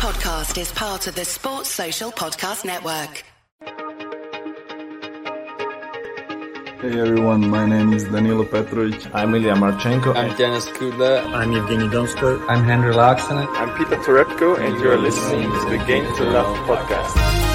podcast 0.00 0.58
is 0.58 0.72
part 0.72 1.06
of 1.08 1.14
the 1.14 1.26
Sports 1.26 1.68
Social 1.68 2.10
Podcast 2.10 2.64
Network. 2.64 3.22
Hey 6.80 6.98
everyone, 6.98 7.46
my 7.50 7.66
name 7.66 7.92
is 7.92 8.04
Danilo 8.04 8.46
Petrovic. 8.46 9.14
I'm 9.14 9.34
Ilya 9.34 9.56
Marchenko. 9.56 10.16
I'm 10.16 10.34
Denis 10.38 10.68
Kudla. 10.68 11.22
I'm 11.34 11.50
Evgeny 11.50 11.90
Donskoy. 11.90 12.42
I'm 12.48 12.64
Henry 12.64 12.94
Laaksonen. 12.94 13.46
I'm 13.60 13.76
Peter 13.76 13.96
Torebko, 13.96 14.58
and 14.58 14.80
you're 14.80 14.96
listening 14.96 15.50
to 15.50 15.66
the 15.68 15.84
Game 15.86 16.06
to 16.16 16.24
Love 16.24 16.56
podcast. 16.66 17.49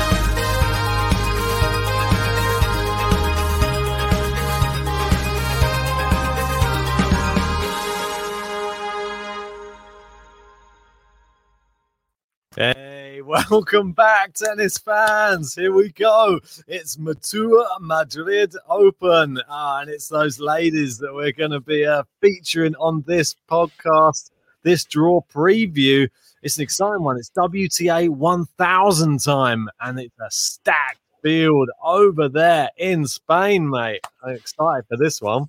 Welcome 13.36 13.92
back, 13.92 14.34
tennis 14.34 14.78
fans. 14.78 15.56
Here 15.56 15.74
we 15.74 15.90
go. 15.92 16.40
It's 16.70 16.96
Mutua 16.96 17.66
Madrid 17.82 18.56
Open, 18.70 19.40
uh, 19.50 19.80
and 19.82 19.90
it's 19.90 20.08
those 20.08 20.40
ladies 20.40 20.98
that 21.00 21.14
we're 21.14 21.34
going 21.34 21.52
to 21.52 21.60
be 21.60 21.86
uh, 21.86 22.04
featuring 22.22 22.76
on 22.76 23.04
this 23.06 23.36
podcast, 23.52 24.32
this 24.64 24.86
draw 24.86 25.20
preview. 25.34 26.08
It's 26.44 26.58
an 26.58 26.64
exciting 26.64 27.04
one. 27.04 27.18
It's 27.18 27.32
WTA 27.32 28.08
1000 28.08 29.20
time, 29.20 29.70
and 29.82 30.00
it's 30.00 30.18
a 30.20 30.32
stacked 30.32 31.02
field 31.22 31.70
over 31.84 32.30
there 32.30 32.70
in 32.78 33.06
Spain, 33.06 33.70
mate. 33.70 34.06
I'm 34.24 34.36
excited 34.36 34.86
for 34.88 34.96
this 34.96 35.22
one. 35.22 35.48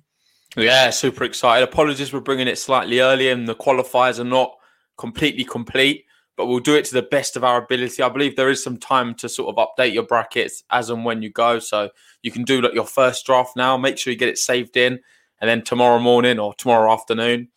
Yeah, 0.57 0.89
super 0.89 1.23
excited. 1.23 1.63
Apologies 1.63 2.09
for 2.09 2.19
bringing 2.19 2.49
it 2.49 2.57
slightly 2.57 2.99
early, 2.99 3.29
and 3.29 3.47
the 3.47 3.55
qualifiers 3.55 4.19
are 4.19 4.25
not 4.25 4.57
completely 4.97 5.45
complete 5.45 6.03
but 6.37 6.45
we'll 6.45 6.59
do 6.59 6.75
it 6.75 6.85
to 6.85 6.93
the 6.93 7.01
best 7.01 7.35
of 7.35 7.43
our 7.43 7.61
ability. 7.61 8.01
I 8.01 8.09
believe 8.09 8.35
there 8.35 8.51
is 8.51 8.63
some 8.63 8.77
time 8.77 9.15
to 9.15 9.27
sort 9.27 9.53
of 9.53 9.67
update 9.67 9.93
your 9.93 10.03
brackets 10.03 10.63
as 10.69 10.91
and 10.91 11.03
when 11.03 11.23
you 11.23 11.31
go. 11.31 11.57
So 11.57 11.89
you 12.21 12.31
can 12.31 12.43
do 12.43 12.61
like 12.61 12.75
your 12.75 12.85
first 12.85 13.25
draft 13.25 13.55
now. 13.55 13.75
Make 13.75 13.97
sure 13.97 14.13
you 14.13 14.19
get 14.19 14.29
it 14.29 14.37
saved 14.37 14.77
in, 14.77 14.99
and 15.41 15.49
then 15.49 15.63
tomorrow 15.63 15.99
morning 15.99 16.39
or 16.39 16.53
tomorrow 16.53 16.93
afternoon, 16.93 17.49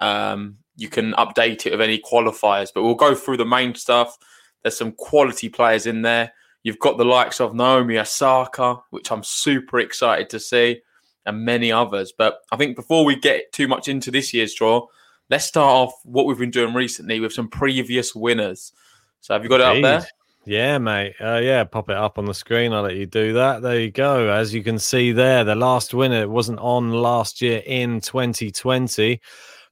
um, 0.00 0.56
you 0.76 0.88
can 0.88 1.12
update 1.12 1.66
it 1.66 1.72
with 1.72 1.82
any 1.82 1.98
qualifiers. 1.98 2.70
But 2.74 2.82
we'll 2.82 2.94
go 2.94 3.14
through 3.14 3.36
the 3.36 3.44
main 3.44 3.74
stuff. 3.74 4.16
There's 4.62 4.78
some 4.78 4.92
quality 4.92 5.50
players 5.50 5.86
in 5.86 6.02
there. 6.02 6.32
You've 6.62 6.78
got 6.78 6.96
the 6.96 7.04
likes 7.04 7.40
of 7.40 7.54
Naomi 7.54 7.98
Osaka, 7.98 8.78
which 8.88 9.12
I'm 9.12 9.22
super 9.22 9.80
excited 9.80 10.30
to 10.30 10.40
see, 10.40 10.80
and 11.26 11.44
many 11.44 11.70
others. 11.70 12.10
But 12.16 12.38
I 12.50 12.56
think 12.56 12.74
before 12.74 13.04
we 13.04 13.16
get 13.16 13.52
too 13.52 13.68
much 13.68 13.86
into 13.86 14.10
this 14.10 14.32
year's 14.32 14.54
draw, 14.54 14.86
let's 15.30 15.44
start 15.44 15.70
off 15.88 15.94
what 16.04 16.26
we've 16.26 16.38
been 16.38 16.50
doing 16.50 16.74
recently 16.74 17.20
with 17.20 17.32
some 17.32 17.48
previous 17.48 18.14
winners. 18.14 18.72
So 19.20 19.34
have 19.34 19.42
you 19.42 19.48
got 19.48 19.60
it 19.60 19.66
up 19.66 19.82
there? 19.82 20.06
Yeah, 20.46 20.76
mate. 20.76 21.14
Uh, 21.18 21.40
yeah, 21.42 21.64
pop 21.64 21.88
it 21.88 21.96
up 21.96 22.18
on 22.18 22.26
the 22.26 22.34
screen. 22.34 22.72
I'll 22.72 22.82
let 22.82 22.96
you 22.96 23.06
do 23.06 23.32
that. 23.32 23.62
There 23.62 23.80
you 23.80 23.90
go. 23.90 24.28
As 24.28 24.52
you 24.52 24.62
can 24.62 24.78
see 24.78 25.12
there, 25.12 25.42
the 25.42 25.54
last 25.54 25.94
winner 25.94 26.28
wasn't 26.28 26.58
on 26.58 26.90
last 26.90 27.40
year 27.40 27.62
in 27.64 28.02
2020, 28.02 29.20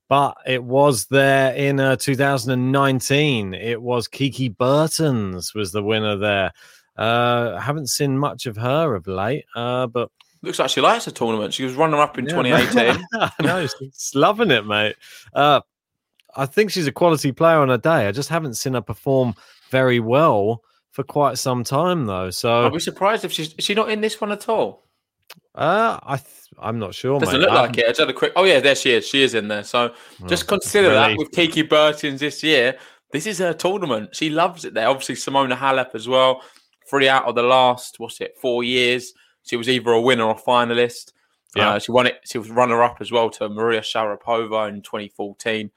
but 0.08 0.34
it 0.46 0.64
was 0.64 1.06
there 1.06 1.54
in 1.54 1.78
uh, 1.78 1.96
2019. 1.96 3.52
It 3.52 3.82
was 3.82 4.08
Kiki 4.08 4.48
Bertens 4.48 5.54
was 5.54 5.72
the 5.72 5.82
winner 5.82 6.16
there. 6.16 6.52
Uh, 6.96 7.58
haven't 7.58 7.88
seen 7.88 8.16
much 8.16 8.46
of 8.46 8.56
her 8.56 8.94
of 8.94 9.06
late, 9.06 9.44
uh, 9.54 9.86
but 9.86 10.10
Looks 10.42 10.58
like 10.58 10.70
she 10.70 10.80
likes 10.80 11.04
the 11.04 11.12
tournament. 11.12 11.54
She 11.54 11.64
was 11.64 11.74
running 11.74 12.00
up 12.00 12.18
in 12.18 12.26
yeah, 12.26 12.42
2018. 12.42 13.06
no, 13.42 13.66
she's 13.66 14.12
loving 14.14 14.50
it, 14.50 14.66
mate. 14.66 14.96
Uh, 15.32 15.60
I 16.34 16.46
think 16.46 16.70
she's 16.70 16.86
a 16.86 16.92
quality 16.92 17.30
player 17.30 17.58
on 17.58 17.70
a 17.70 17.78
day. 17.78 18.08
I 18.08 18.12
just 18.12 18.28
haven't 18.28 18.54
seen 18.54 18.74
her 18.74 18.80
perform 18.80 19.34
very 19.70 20.00
well 20.00 20.62
for 20.90 21.04
quite 21.04 21.38
some 21.38 21.62
time, 21.62 22.06
though. 22.06 22.30
So 22.30 22.66
I'd 22.66 22.72
be 22.72 22.80
surprised 22.80 23.24
if 23.24 23.32
she's 23.32 23.54
is 23.54 23.64
she 23.64 23.74
not 23.74 23.90
in 23.90 24.00
this 24.00 24.20
one 24.20 24.32
at 24.32 24.48
all. 24.48 24.88
Uh, 25.54 25.98
I 26.02 26.16
th- 26.16 26.28
I'm 26.58 26.78
not 26.78 26.94
sure. 26.94 27.20
Doesn't 27.20 27.40
mate. 27.40 27.46
look 27.46 27.54
like 27.54 27.78
it. 27.78 27.84
I 27.84 27.88
just 27.88 28.00
had 28.00 28.10
a 28.10 28.14
quick. 28.14 28.32
Oh 28.34 28.44
yeah, 28.44 28.60
there 28.60 28.74
she 28.74 28.92
is. 28.92 29.06
She 29.06 29.22
is 29.22 29.34
in 29.34 29.48
there. 29.48 29.64
So 29.64 29.94
oh, 30.22 30.26
just 30.26 30.48
consider 30.48 30.90
that 30.90 31.16
with 31.16 31.30
Kiki 31.30 31.62
Bertens 31.62 32.20
this 32.20 32.42
year. 32.42 32.78
This 33.12 33.26
is 33.26 33.38
her 33.38 33.52
tournament. 33.52 34.16
She 34.16 34.30
loves 34.30 34.64
it 34.64 34.74
there. 34.74 34.88
Obviously, 34.88 35.16
Simona 35.16 35.56
Halep 35.56 35.94
as 35.94 36.08
well. 36.08 36.42
Three 36.88 37.08
out 37.08 37.26
of 37.26 37.34
the 37.34 37.42
last, 37.42 37.96
what's 37.98 38.20
it, 38.20 38.36
four 38.40 38.64
years. 38.64 39.12
She 39.42 39.56
was 39.56 39.68
either 39.68 39.90
a 39.90 40.00
winner 40.00 40.24
or 40.24 40.36
finalist. 40.36 41.12
Yeah, 41.54 41.70
uh, 41.70 41.78
she 41.78 41.92
won 41.92 42.06
it. 42.06 42.20
She 42.24 42.38
was 42.38 42.50
runner 42.50 42.82
up 42.82 42.98
as 43.00 43.12
well 43.12 43.28
to 43.30 43.48
Maria 43.48 43.80
Sharapova 43.80 44.68
in 44.68 44.82
2014. 44.82 45.70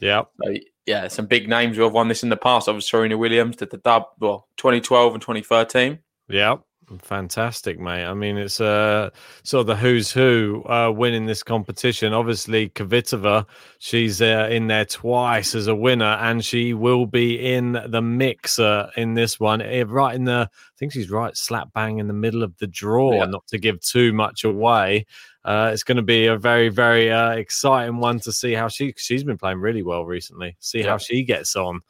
Yeah, 0.00 0.22
so, 0.42 0.54
yeah, 0.86 1.08
some 1.08 1.26
big 1.26 1.48
names 1.48 1.76
who 1.76 1.84
have 1.84 1.92
won 1.92 2.08
this 2.08 2.22
in 2.22 2.28
the 2.28 2.36
past. 2.36 2.68
Obviously, 2.68 2.88
Serena 2.88 3.16
Williams 3.16 3.56
did 3.56 3.70
the 3.70 3.78
dub, 3.78 4.06
well, 4.18 4.48
2012 4.56 5.14
and 5.14 5.22
2013. 5.22 6.00
Yeah, 6.28 6.56
Fantastic, 6.98 7.78
mate. 7.78 8.04
I 8.04 8.12
mean, 8.12 8.36
it's 8.36 8.60
uh, 8.60 9.10
sort 9.44 9.62
of 9.62 9.66
the 9.66 9.76
who's 9.76 10.12
who 10.12 10.62
uh, 10.68 10.90
winning 10.90 11.26
this 11.26 11.42
competition. 11.42 12.12
Obviously, 12.12 12.68
Kvitova, 12.70 13.46
she's 13.78 14.20
uh, 14.20 14.48
in 14.50 14.66
there 14.66 14.84
twice 14.84 15.54
as 15.54 15.68
a 15.68 15.74
winner, 15.74 16.16
and 16.20 16.44
she 16.44 16.74
will 16.74 17.06
be 17.06 17.54
in 17.54 17.80
the 17.88 18.02
mix 18.02 18.58
uh, 18.58 18.90
in 18.96 19.14
this 19.14 19.40
one. 19.40 19.62
Eh, 19.62 19.84
right 19.86 20.14
in 20.14 20.24
the, 20.24 20.50
I 20.52 20.76
think 20.78 20.92
she's 20.92 21.10
right 21.10 21.36
slap 21.36 21.72
bang 21.72 21.98
in 21.98 22.08
the 22.08 22.14
middle 22.14 22.42
of 22.42 22.56
the 22.58 22.66
draw. 22.66 23.14
Yeah. 23.14 23.24
Not 23.26 23.46
to 23.48 23.58
give 23.58 23.80
too 23.80 24.12
much 24.12 24.44
away, 24.44 25.06
uh, 25.44 25.70
it's 25.72 25.84
going 25.84 25.96
to 25.96 26.02
be 26.02 26.26
a 26.26 26.36
very, 26.36 26.68
very 26.68 27.10
uh, 27.10 27.30
exciting 27.30 27.98
one 27.98 28.20
to 28.20 28.32
see 28.32 28.52
how 28.52 28.68
she 28.68 28.92
she's 28.96 29.24
been 29.24 29.38
playing 29.38 29.60
really 29.60 29.82
well 29.82 30.04
recently. 30.04 30.56
See 30.60 30.80
yeah. 30.80 30.90
how 30.90 30.98
she 30.98 31.24
gets 31.24 31.56
on. 31.56 31.80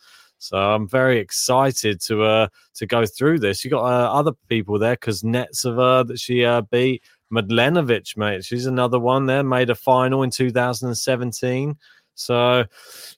So 0.43 0.57
I'm 0.57 0.89
very 0.89 1.21
excited 1.21 2.01
to 2.03 2.25
uh 2.25 2.49
to 2.75 2.87
go 2.87 3.07
through 3.07 3.39
this. 3.39 3.65
You 3.65 3.71
got 3.71 3.85
uh, 3.85 4.13
other 4.13 4.33
people 4.49 4.77
there 4.77 4.95
because 4.95 5.23
Kuznetsova 5.23 6.09
that 6.09 6.19
she 6.19 6.45
uh, 6.45 6.63
beat 6.63 7.05
Mladenovic, 7.33 8.17
mate. 8.17 8.45
She's 8.45 8.67
another 8.67 8.99
one 8.99 9.27
there. 9.27 9.45
Made 9.45 9.71
a 9.71 9.77
final 9.77 10.25
in 10.25 10.31
2017. 10.31 11.77
So 12.15 12.65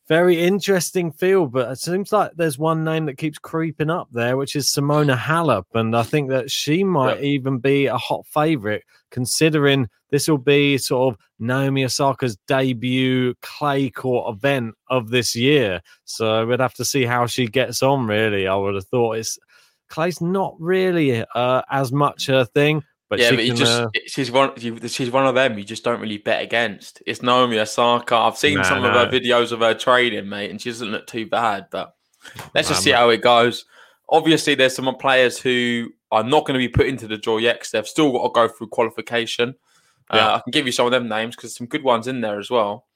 very 0.09 0.41
interesting 0.41 1.10
field, 1.10 1.53
but 1.53 1.71
it 1.71 1.78
seems 1.78 2.12
like 2.12 2.32
there's 2.37 2.59
one 2.59 2.84
name 2.84 3.06
that 3.06 3.19
keeps 3.19 3.38
creeping 3.38 3.91
up 3.91 4.09
there, 4.12 4.37
which 4.37 4.55
is 4.55 4.72
Simona 4.72 5.16
Halep, 5.16 5.65
and 5.75 5.97
I 5.97 6.03
think 6.03 6.31
that 6.31 6.50
she 6.50 6.84
might 6.84 7.16
yep. 7.16 7.25
even 7.25 7.59
be 7.59 7.87
a 7.87 7.99
hot 7.99 8.27
favorite, 8.27 8.84
considering 9.10 9.88
this 10.10 10.28
will 10.28 10.38
be 10.38 10.78
sort 10.78 11.12
of 11.12 11.21
Naomi 11.38 11.84
Osaka's 11.84 12.37
debut 12.47 13.34
clay 13.43 13.91
court 13.91 14.37
event 14.37 14.75
of 14.88 15.11
this 15.11 15.34
year. 15.34 15.81
So 16.05 16.47
we'd 16.47 16.61
have 16.61 16.75
to 16.75 16.84
see 16.84 17.05
how 17.05 17.26
she 17.26 17.47
gets 17.47 17.82
on. 17.82 18.06
Really, 18.06 18.47
I 18.47 18.55
would 18.55 18.76
have 18.76 18.87
thought 18.87 19.19
it's 19.19 19.38
clay's 19.88 20.21
not 20.21 20.55
really 20.59 21.25
uh, 21.34 21.62
as 21.71 21.93
much 21.93 22.26
her 22.26 22.44
thing. 22.44 22.82
But 23.15 23.21
yeah, 23.21 23.31
but 23.31 23.45
you 23.45 23.55
just 23.55 23.81
uh... 23.81 23.89
she's 24.07 24.31
one 24.31 24.53
you, 24.57 24.77
she's 24.89 25.11
one 25.11 25.25
of 25.25 25.37
them 25.37 25.57
you 25.57 25.65
just 25.65 25.85
don't 25.85 26.01
really 26.01 26.19
bet 26.19 26.43
against. 26.43 27.01
It's 27.07 27.23
Naomi 27.23 27.61
Osaka. 27.61 28.17
I've 28.17 28.37
seen 28.37 28.57
nah, 28.57 28.63
some 28.65 28.83
nah. 28.83 28.89
of 28.89 28.95
her 28.95 29.19
videos 29.19 29.53
of 29.53 29.61
her 29.61 29.73
trading, 29.73 30.29
mate, 30.29 30.51
and 30.51 30.61
she 30.61 30.71
doesn't 30.71 30.91
look 30.91 31.07
too 31.07 31.27
bad. 31.27 31.69
But 31.71 31.95
let's 32.55 32.69
just 32.69 32.83
see 32.83 32.91
how 32.91 33.11
it 33.11 33.23
goes. 33.23 33.67
Obviously, 34.09 34.57
there's 34.57 34.75
some 34.75 34.93
players 34.97 35.39
who 35.39 35.91
are 36.11 36.25
not 36.25 36.45
going 36.45 36.55
to 36.55 36.59
be 36.59 36.69
put 36.69 36.87
into 36.87 37.07
the 37.07 37.17
draw 37.17 37.39
yet 37.39 37.57
because 37.57 37.71
they've 37.71 37.87
still 37.87 38.13
got 38.13 38.23
to 38.25 38.31
go 38.33 38.49
through 38.49 38.69
qualification. 38.69 39.55
Yeah. 40.13 40.29
Uh, 40.29 40.37
I 40.37 40.41
can 40.41 40.51
give 40.51 40.67
you 40.67 40.73
some 40.73 40.87
of 40.87 40.93
them 40.93 41.09
names 41.09 41.37
because 41.37 41.57
some 41.57 41.67
good 41.69 41.85
ones 41.85 42.09
in 42.09 42.21
there 42.21 42.39
as 42.39 42.51
well. 42.51 42.87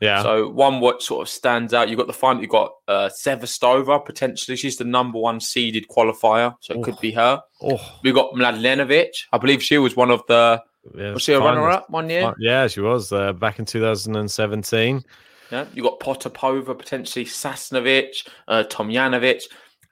Yeah. 0.00 0.22
So 0.22 0.48
one 0.48 0.80
what 0.80 1.02
sort 1.02 1.22
of 1.22 1.28
stands 1.28 1.74
out, 1.74 1.88
you've 1.88 1.98
got 1.98 2.06
the 2.06 2.12
final, 2.12 2.40
you've 2.40 2.50
got 2.50 2.72
uh, 2.86 3.08
Sevastova 3.08 4.04
potentially. 4.04 4.56
She's 4.56 4.76
the 4.76 4.84
number 4.84 5.18
one 5.18 5.40
seeded 5.40 5.88
qualifier, 5.88 6.54
so 6.60 6.74
it 6.74 6.78
oh. 6.78 6.82
could 6.82 7.00
be 7.00 7.10
her. 7.12 7.42
Oh. 7.62 7.80
We've 8.02 8.14
got 8.14 8.32
Mladenovic. 8.34 9.24
I 9.32 9.38
believe 9.38 9.62
she 9.62 9.78
was 9.78 9.96
one 9.96 10.10
of 10.10 10.22
the. 10.28 10.62
Yeah, 10.94 11.12
was 11.12 11.22
she 11.22 11.32
a 11.34 11.40
runner 11.40 11.68
up 11.68 11.90
one 11.90 12.08
year? 12.08 12.32
Yeah, 12.38 12.66
she 12.66 12.80
was 12.80 13.12
uh, 13.12 13.32
back 13.34 13.58
in 13.58 13.66
2017. 13.66 15.04
Yeah, 15.50 15.66
you 15.74 15.82
got 15.82 16.00
Potapova, 16.00 16.76
potentially 16.76 17.24
Sasnovich, 17.24 18.28
uh, 18.48 18.64
Tomljanovic, 18.68 19.42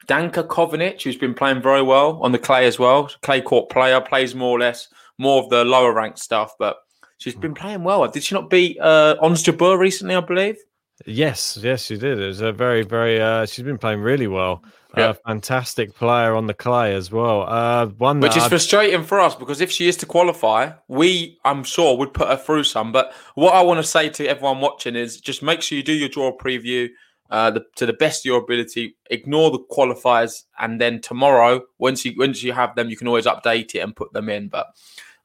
Danka 0.06 0.46
Kovinic, 0.46 1.02
who's 1.02 1.16
been 1.16 1.34
playing 1.34 1.62
very 1.62 1.82
well 1.82 2.18
on 2.22 2.32
the 2.32 2.38
clay 2.38 2.66
as 2.66 2.78
well. 2.78 3.10
Clay 3.22 3.40
court 3.40 3.70
player, 3.70 4.00
plays 4.00 4.34
more 4.34 4.56
or 4.56 4.60
less 4.60 4.88
more 5.18 5.42
of 5.42 5.50
the 5.50 5.64
lower 5.64 5.92
ranked 5.92 6.18
stuff, 6.18 6.52
but 6.58 6.76
She's 7.18 7.34
been 7.34 7.54
playing 7.54 7.82
well. 7.82 8.06
Did 8.08 8.22
she 8.22 8.34
not 8.34 8.50
beat 8.50 8.78
uh, 8.78 9.16
Ons 9.20 9.42
Jabeur 9.42 9.78
recently? 9.78 10.14
I 10.14 10.20
believe. 10.20 10.56
Yes, 11.04 11.58
yes, 11.60 11.84
she 11.84 11.96
did. 11.96 12.18
It 12.18 12.26
was 12.26 12.40
a 12.40 12.52
very, 12.52 12.82
very. 12.82 13.20
Uh, 13.20 13.46
she's 13.46 13.64
been 13.64 13.78
playing 13.78 14.00
really 14.00 14.26
well. 14.26 14.62
A 14.94 15.12
fantastic 15.12 15.94
player 15.94 16.34
on 16.34 16.46
the 16.46 16.54
clay 16.54 16.94
as 16.94 17.10
well. 17.12 17.42
Uh, 17.42 17.86
one 17.86 18.18
which 18.20 18.34
is 18.34 18.44
I'd... 18.44 18.48
frustrating 18.48 19.04
for 19.04 19.20
us 19.20 19.34
because 19.34 19.60
if 19.60 19.70
she 19.70 19.88
is 19.88 19.96
to 19.98 20.06
qualify, 20.06 20.72
we, 20.88 21.38
I'm 21.44 21.64
sure, 21.64 21.98
would 21.98 22.14
put 22.14 22.28
her 22.28 22.36
through 22.36 22.64
some. 22.64 22.92
But 22.92 23.12
what 23.34 23.54
I 23.54 23.60
want 23.60 23.78
to 23.78 23.84
say 23.84 24.08
to 24.08 24.26
everyone 24.26 24.60
watching 24.60 24.96
is 24.96 25.20
just 25.20 25.42
make 25.42 25.60
sure 25.60 25.76
you 25.76 25.84
do 25.84 25.92
your 25.92 26.08
draw 26.08 26.34
preview 26.34 26.88
uh, 27.30 27.50
the, 27.50 27.64
to 27.76 27.84
the 27.84 27.92
best 27.92 28.22
of 28.22 28.24
your 28.24 28.42
ability. 28.42 28.96
Ignore 29.10 29.50
the 29.50 29.58
qualifiers, 29.70 30.44
and 30.58 30.80
then 30.80 31.02
tomorrow, 31.02 31.60
once 31.76 32.06
you 32.06 32.14
once 32.16 32.42
you 32.42 32.54
have 32.54 32.74
them, 32.74 32.88
you 32.88 32.96
can 32.96 33.06
always 33.06 33.26
update 33.26 33.74
it 33.74 33.80
and 33.80 33.94
put 33.94 34.14
them 34.14 34.30
in. 34.30 34.48
But 34.48 34.68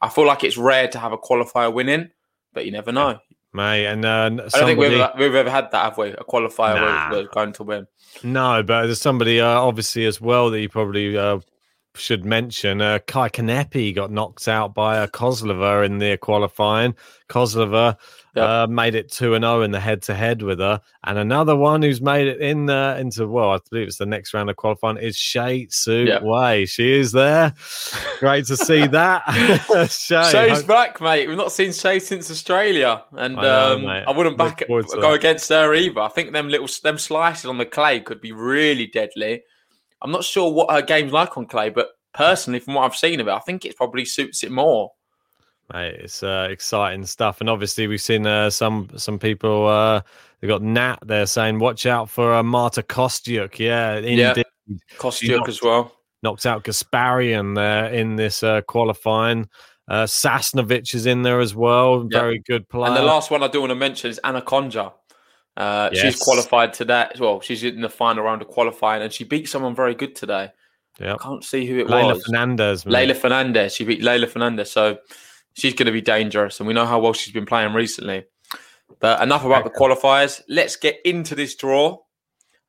I 0.02 0.10
feel 0.10 0.26
like 0.26 0.44
it's 0.44 0.58
rare 0.58 0.88
to 0.90 1.00
have 1.00 1.12
a 1.14 1.18
qualifier 1.18 1.72
winning, 1.74 2.10
but 2.54 2.66
you 2.66 2.72
never 2.72 2.92
know. 2.92 3.20
mate. 3.54 3.86
And 3.86 4.04
uh, 4.06 4.10
I 4.24 4.30
don't 4.30 4.50
think 4.66 4.80
we've 4.80 4.94
ever, 4.94 5.14
we've 5.18 5.36
ever 5.36 5.50
had 5.50 5.72
that, 5.72 5.84
have 5.84 5.98
we? 5.98 6.10
A 6.10 6.24
qualifier 6.24 6.76
Nah. 6.76 7.12
where 7.12 7.22
we're 7.24 7.28
going 7.28 7.54
to 7.54 7.64
win. 7.64 7.88
no, 8.24 8.64
but 8.64 8.88
there's 8.88 9.02
somebody 9.02 9.40
uh, 9.42 9.48
obviously 9.48 10.06
as 10.06 10.20
well 10.20 10.50
that 10.50 10.60
you 10.60 10.70
probably 10.70 11.18
uh, 11.18 11.40
should 11.96 12.26
mention. 12.26 12.82
Uh, 12.82 13.00
Kaia 13.08 13.30
Kanepi 13.32 13.94
got 13.94 14.12
knocked 14.12 14.48
out 14.48 14.74
by 14.74 15.00
uh, 15.00 15.08
Kozlova 15.08 15.86
in 15.86 15.98
the 15.98 16.18
qualifying. 16.18 16.96
Kozlova 17.30 17.98
Yep. 18.34 18.48
uh, 18.48 18.68
made 18.68 18.96
it 18.96 19.12
two 19.12 19.34
and 19.34 19.44
zero 19.44 19.62
in 19.62 19.72
the 19.72 19.80
head 19.82 20.04
to 20.04 20.14
head 20.14 20.42
with 20.42 20.60
her, 20.60 20.80
and 21.04 21.18
another 21.18 21.54
one 21.54 21.82
who's 21.82 22.00
made 22.00 22.28
it 22.30 22.40
in 22.40 22.70
uh, 22.70 22.96
into 22.98 23.28
well, 23.28 23.50
I 23.52 23.60
believe 23.70 23.88
it's 23.90 23.98
the 23.98 24.06
next 24.06 24.34
round 24.34 24.50
of 24.50 24.56
qualifying 24.56 24.96
is 24.96 25.18
Hsieh 25.18 25.68
Su 25.70 26.06
Yep. 26.06 26.24
Wei. 26.24 26.66
She 26.66 26.94
is 26.94 27.12
there. 27.12 27.54
Great 28.22 28.46
to 28.46 28.56
see 28.56 28.88
that. 28.88 29.24
Hsieh, 29.26 30.32
Hsieh's 30.32 30.60
hope- 30.60 30.68
back, 30.68 31.02
mate. 31.02 31.28
We've 31.28 31.36
not 31.36 31.52
seen 31.52 31.72
Hsieh 31.72 32.02
since 32.02 32.32
Australia, 32.32 33.04
and 33.12 33.38
I 33.38 33.42
know, 33.42 33.76
um. 33.76 33.86
I 34.08 34.12
wouldn't 34.16 34.38
back 34.38 34.64
go 34.66 35.12
against 35.12 35.50
her 35.50 35.74
either. 35.74 36.00
I 36.00 36.08
think 36.08 36.32
them 36.32 36.48
little 36.48 36.70
them 36.84 36.98
slices 36.98 37.48
on 37.48 37.58
the 37.58 37.66
clay 37.66 38.00
could 38.00 38.22
be 38.22 38.32
really 38.32 38.88
deadly. 38.88 39.44
I'm 40.02 40.12
not 40.12 40.24
sure 40.24 40.52
what 40.52 40.72
her 40.72 40.82
game's 40.82 41.12
like 41.14 41.38
on 41.38 41.46
clay, 41.46 41.70
but 41.70 41.90
personally, 42.14 42.60
from 42.60 42.74
what 42.76 42.84
I've 42.86 42.96
seen 42.96 43.20
of 43.20 43.28
it, 43.28 43.32
I 43.32 43.40
think 43.40 43.66
it 43.66 43.76
probably 43.76 44.06
suits 44.06 44.44
it 44.44 44.52
more. 44.52 44.92
Mate, 45.74 45.96
it's 46.00 46.22
uh, 46.24 46.48
exciting 46.50 47.06
stuff, 47.06 47.40
and 47.40 47.50
obviously 47.50 47.88
we've 47.88 48.02
seen 48.02 48.28
uh, 48.28 48.50
some 48.50 48.90
some 48.98 49.18
people. 49.20 49.68
Uh, 49.68 50.02
they 50.42 50.48
got 50.48 50.62
Nat 50.62 50.98
there 51.06 51.26
saying, 51.26 51.60
"Watch 51.60 51.86
out 51.86 52.10
for 52.10 52.34
uh, 52.34 52.44
Marta 52.44 52.82
Kostyuk." 52.84 53.58
Yeah, 53.58 53.98
Yeah. 54.00 54.30
indeed, 54.30 54.46
Kostyuk 54.98 55.38
knocked- 55.38 55.50
as 55.50 55.62
well. 55.62 55.94
knocked 56.24 56.46
out 56.46 56.64
Gasparyan 56.66 57.56
there 57.56 57.86
in 57.94 58.16
this 58.18 58.44
uh, 58.44 58.62
qualifying. 58.62 59.50
Uh, 59.88 60.04
Sasnovich 60.06 60.94
is 60.94 61.06
in 61.06 61.22
there 61.24 61.40
as 61.40 61.56
well. 61.56 62.08
Yeah. 62.10 62.20
Very 62.20 62.40
good 62.40 62.68
player. 62.70 62.88
And 62.88 62.96
the 62.98 63.02
last 63.02 63.32
one 63.32 63.42
I 63.44 63.48
do 63.48 63.60
want 63.62 63.72
to 63.72 63.76
mention 63.76 64.10
is 64.10 64.20
Anna 64.24 64.42
Konjuh. 64.42 64.94
Uh, 65.58 65.90
Yes. 65.92 66.02
She's 66.02 66.24
qualified 66.24 66.74
today. 66.74 67.08
Well, 67.20 67.42
she's 67.42 67.64
in 67.64 67.82
the 67.82 67.90
final 67.90 68.24
round 68.24 68.42
of 68.42 68.48
qualifying, 68.48 69.02
and 69.02 69.12
she 69.12 69.24
beat 69.24 69.50
someone 69.50 69.76
very 69.76 69.96
good 69.96 70.16
today. 70.16 70.52
Yep. 71.00 71.18
I 71.20 71.24
can't 71.24 71.44
see 71.44 71.66
who 71.66 71.80
it 71.80 71.88
Leylah 71.88 72.16
was. 72.16 72.26
Fernandez. 72.26 72.84
Leylah 72.84 73.16
Fernandez. 73.16 73.76
She 73.76 73.84
beat 73.84 74.02
Leylah 74.02 74.30
Fernandez. 74.30 74.72
So 74.72 75.00
she's 75.54 75.74
going 75.74 75.88
to 75.88 75.92
be 75.92 76.02
dangerous. 76.02 76.60
And 76.60 76.68
we 76.68 76.74
know 76.74 76.86
how 76.86 77.00
well 77.00 77.14
she's 77.14 77.34
been 77.34 77.46
playing 77.46 77.74
recently. 77.74 78.26
But 79.00 79.22
enough 79.22 79.46
about 79.46 79.64
the 79.64 79.70
qualifiers. 79.70 80.42
Let's 80.48 80.76
get 80.76 81.00
into 81.06 81.34
this 81.34 81.56
draw. 81.56 81.98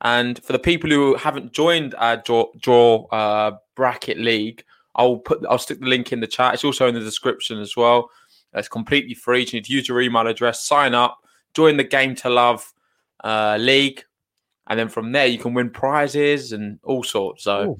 And 0.00 0.42
for 0.42 0.52
the 0.52 0.58
people 0.58 0.90
who 0.90 1.14
haven't 1.16 1.52
joined 1.52 1.94
our 1.96 2.16
draw, 2.16 2.46
draw 2.58 3.06
uh, 3.08 3.58
bracket 3.76 4.18
league, 4.18 4.64
I'll 4.94 5.18
put 5.18 5.44
I'll 5.48 5.58
stick 5.58 5.80
the 5.80 5.86
link 5.86 6.12
in 6.12 6.20
the 6.20 6.26
chat. 6.26 6.54
It's 6.54 6.64
also 6.64 6.86
in 6.88 6.94
the 6.94 7.00
description 7.00 7.60
as 7.60 7.76
well. 7.76 8.10
It's 8.54 8.68
completely 8.68 9.14
free. 9.14 9.40
You 9.40 9.52
need 9.52 9.64
to 9.66 9.72
use 9.72 9.88
your 9.88 10.00
email 10.00 10.26
address, 10.26 10.64
sign 10.66 10.94
up, 10.94 11.18
join 11.54 11.76
the 11.76 11.84
Game 11.84 12.14
to 12.16 12.30
Love 12.30 12.72
uh, 13.24 13.56
league, 13.60 14.04
and 14.68 14.78
then 14.78 14.88
from 14.88 15.12
there 15.12 15.26
you 15.26 15.38
can 15.38 15.54
win 15.54 15.70
prizes 15.70 16.52
and 16.52 16.78
all 16.82 17.02
sorts. 17.02 17.44
So 17.44 17.76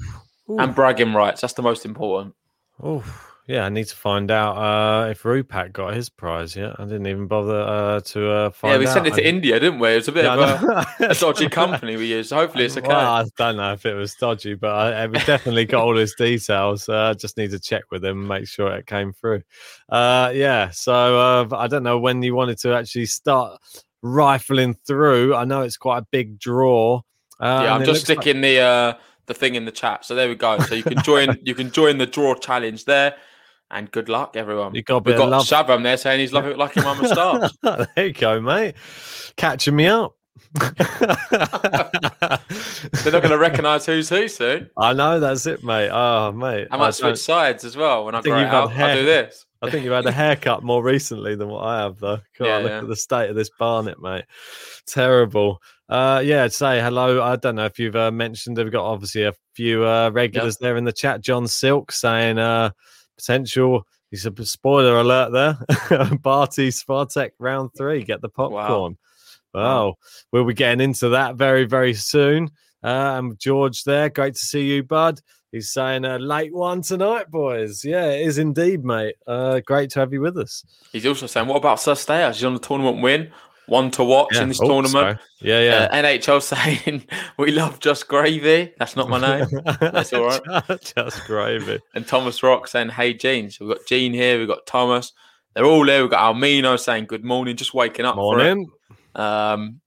Ooh. 0.51 0.59
and 0.59 0.75
bragging 0.75 1.15
rights. 1.15 1.41
That's 1.41 1.55
the 1.55 1.63
most 1.63 1.85
important. 1.85 2.35
Oh, 2.83 3.05
yeah. 3.47 3.65
I 3.65 3.69
need 3.69 3.87
to 3.89 3.97
find 3.97 4.31
out 4.31 4.57
uh, 4.57 5.09
if 5.11 5.23
Rupak 5.23 5.73
got 5.73 5.95
his 5.95 6.09
prize 6.09 6.55
yet. 6.57 6.77
I 6.79 6.85
didn't 6.85 7.07
even 7.07 7.27
bother 7.27 7.61
uh, 7.61 8.01
to 8.01 8.31
uh, 8.31 8.51
find 8.51 8.73
out. 8.73 8.75
Yeah, 8.75 8.79
we 8.81 8.87
out. 8.87 8.93
sent 8.95 9.07
it 9.07 9.15
to 9.15 9.23
I- 9.23 9.29
India, 9.29 9.59
didn't 9.61 9.79
we? 9.81 9.89
It 9.91 9.97
was 9.97 10.09
a 10.09 10.13
bit 10.13 10.25
Yeah, 10.25 10.35
of 10.35 10.65
I 10.65 10.87
a, 11.01 11.11
a 11.11 11.15
dodgy 11.15 11.49
company 11.49 11.97
we 11.97 12.07
used. 12.07 12.33
Hopefully, 12.33 12.65
it's 12.65 12.77
okay. 12.77 12.89
Well, 12.89 13.01
I 13.01 13.25
don't 13.37 13.57
know 13.57 13.73
if 13.73 13.85
it 13.87 13.95
was 13.95 14.15
dodgy, 14.15 14.55
but 14.55 14.71
I, 14.71 15.07
we 15.07 15.19
definitely 15.21 15.65
got 15.65 15.85
all 15.85 15.97
his 15.97 16.15
details. 16.15 16.89
Uh, 16.89 17.11
I 17.11 17.15
just 17.15 17.37
need 17.37 17.51
to 17.51 17.61
check 17.61 17.85
with 17.91 18.05
him, 18.05 18.21
and 18.21 18.29
make 18.29 18.47
sure 18.49 18.73
it 18.73 18.87
came 18.87 19.13
through. 19.13 19.43
Uh, 19.89 20.31
yeah, 20.35 20.71
so 20.71 20.93
uh, 21.53 21.57
I 21.57 21.67
don't 21.67 21.83
know 21.83 21.99
when 21.99 22.23
you 22.23 22.35
wanted 22.35 22.59
to 22.61 22.75
actually 22.75 23.07
start 23.07 23.61
rifling 24.03 24.75
through. 24.87 25.35
I 25.35 25.45
know 25.45 25.63
it's 25.63 25.77
quite 25.77 25.99
a 25.99 26.07
big 26.11 26.39
draw. 26.39 27.03
Uh, 27.41 27.63
yeah, 27.65 27.75
I'm 27.75 27.81
just 27.85 27.89
looks 27.89 28.09
like- 28.09 28.23
sticking 28.23 28.41
the 28.41 28.59
uh, 28.61 28.95
the 29.27 29.35
thing 29.35 29.55
in 29.55 29.65
the 29.65 29.73
chat. 29.73 30.05
So 30.05 30.15
there 30.15 30.29
we 30.29 30.35
go. 30.35 30.59
So 30.61 30.75
you 30.75 30.83
can 30.83 31.03
join. 31.03 31.39
you 31.45 31.55
can 31.55 31.71
join 31.71 31.99
the 31.99 32.07
draw 32.07 32.35
challenge 32.35 32.85
there. 32.85 33.15
And 33.73 33.91
good 33.91 34.09
luck, 34.11 34.37
everyone. 34.37 34.75
You 34.75 34.83
got 34.83 35.05
We've 35.07 35.17
got 35.17 35.31
love. 35.31 35.45
Shabam 35.47 35.83
there 35.83 35.97
saying 35.97 36.21
he's 36.21 36.33
loving 36.33 36.53
it 36.53 36.59
like 36.59 36.75
him 36.75 36.87
on 36.87 36.99
the 37.03 37.09
stars. 37.09 37.57
there 37.97 38.07
you 38.07 38.13
go, 38.13 38.39
mate. 38.41 38.75
Catching 39.37 39.75
me 39.77 39.87
up. 39.87 40.15
They're 40.61 40.69
not 43.13 43.23
going 43.23 43.31
to 43.31 43.39
recognise 43.39 43.87
who's 43.87 44.11
who 44.11 44.29
soon. 44.29 44.69
I 44.77 44.93
know 44.93 45.21
that's 45.21 45.47
it, 45.47 45.65
mate. 45.65 45.89
Oh, 45.91 46.33
mate. 46.33 46.69
I 46.71 46.77
might 46.77 46.85
don't- 46.85 46.93
switch 46.93 47.19
sides 47.19 47.65
as 47.65 47.77
well 47.77 48.05
when 48.05 48.15
I, 48.15 48.21
think 48.21 48.35
grow 48.35 48.43
out. 48.45 48.73
I'll 48.73 48.97
do 48.97 49.05
this. 49.07 49.47
I 49.63 49.71
think 49.71 49.85
you've 49.85 49.95
had 49.95 50.07
a 50.07 50.13
haircut 50.13 50.63
more 50.65 50.83
recently 50.83 51.37
than 51.37 51.49
what 51.49 51.65
I 51.65 51.83
have, 51.83 51.99
though. 51.99 52.19
God, 52.39 52.47
Yeah, 52.47 52.57
look 52.59 52.71
yeah. 52.71 52.79
at 52.81 52.89
the 52.89 52.97
state 52.97 53.31
of 53.31 53.37
this 53.37 53.51
barnet, 53.59 54.03
mate. 54.03 54.25
Terrible. 54.87 55.63
Uh, 55.89 56.21
yeah, 56.25 56.45
I'd 56.45 56.53
say 56.53 56.81
hello. 56.81 57.23
I 57.23 57.37
don't 57.37 57.55
know 57.55 57.67
if 57.67 57.79
you've 57.79 57.97
uh, 57.97 58.11
mentioned. 58.11 58.59
We've 58.59 58.73
got 58.73 58.85
obviously 58.85 59.23
a 59.23 59.33
few 59.55 59.87
uh, 59.87 60.11
regulars 60.11 60.57
there 60.59 60.77
in 60.77 60.85
the 60.85 60.93
chat. 60.93 61.21
John 61.21 61.47
Silk 61.47 61.93
saying 61.93 62.39
uh, 62.39 62.71
potential. 63.23 63.87
He's 64.11 64.27
a 64.27 64.45
spoiler 64.45 64.99
alert 64.99 65.33
there. 65.33 66.09
Barty 66.23 66.69
Swiatek 66.69 67.31
round 67.39 67.71
three. 67.77 68.05
Get 68.05 68.21
the 68.21 68.29
popcorn. 68.29 68.99
Wow. 69.55 69.95
We'll 70.33 70.45
be 70.45 70.55
getting 70.55 70.83
into 70.83 71.11
that 71.11 71.37
very, 71.37 71.65
very 71.65 71.95
soon. 71.95 72.51
Uh, 72.83 73.17
and 73.19 73.39
George 73.39 73.85
there. 73.85 74.11
Great 74.11 74.35
to 74.35 74.41
see 74.41 74.65
you, 74.65 74.83
bud. 74.83 75.21
He's 75.53 75.71
saying 75.71 76.05
a 76.05 76.19
late 76.19 76.53
one 76.53 76.81
tonight, 76.83 77.31
boys. 77.31 77.85
Yeah, 77.85 78.07
it 78.07 78.27
is 78.27 78.39
indeed, 78.39 78.85
mate. 78.85 79.17
Uh, 79.27 79.61
great 79.61 79.91
to 79.91 80.01
have 80.01 80.13
you 80.13 80.23
with 80.23 80.39
us. 80.39 80.65
He's 80.93 81.05
also 81.05 81.27
saying, 81.27 81.47
"What 81.47 81.59
about 81.59 81.79
Cirstea's? 81.79 82.37
He's 82.37 82.45
on 82.45 82.55
the 82.55 82.59
tournament 82.59 83.03
win, 83.03 83.31
one 83.67 83.91
to 83.93 84.05
watch 84.05 84.37
in 84.37 84.49
this 84.49 84.61
Oh, 84.61 84.67
tournament." 84.67 84.91
sorry. 84.93 85.19
Yeah, 85.41 85.61
yeah. 85.61 85.89
Uh, 85.91 86.03
NHL 86.03 86.43
saying, 86.43 87.07
"We 87.39 87.51
love 87.53 87.79
just 87.81 88.09
gravy." 88.09 88.73
That's 88.79 88.97
not 88.97 89.09
my 89.09 89.21
name. 89.21 89.47
That's 89.81 90.13
all 90.13 90.27
right. 90.27 90.93
Just 90.97 91.25
gravy. 91.27 91.81
And 91.95 92.07
Thomas 92.07 92.43
Rock 92.43 92.67
saying, 92.69 92.91
"Hey, 92.91 93.15
Gene." 93.15 93.51
So 93.51 93.67
we've 93.67 93.77
got 93.77 93.87
Gene 93.87 94.13
here. 94.13 94.39
We've 94.39 94.49
got 94.49 94.67
Thomas. 94.67 95.13
They're 95.55 95.65
all 95.67 95.85
there. 95.85 96.03
We've 96.03 96.11
got 96.11 96.35
Almino 96.35 96.79
saying, 96.79 97.07
"Good 97.07 97.25
morning." 97.25 97.57
Just 97.57 97.75
waking 97.75 98.05
up. 98.07 98.15
for 98.15 98.41
it. 98.41 98.45
Morning, 98.45 98.71
Um, 99.15 99.81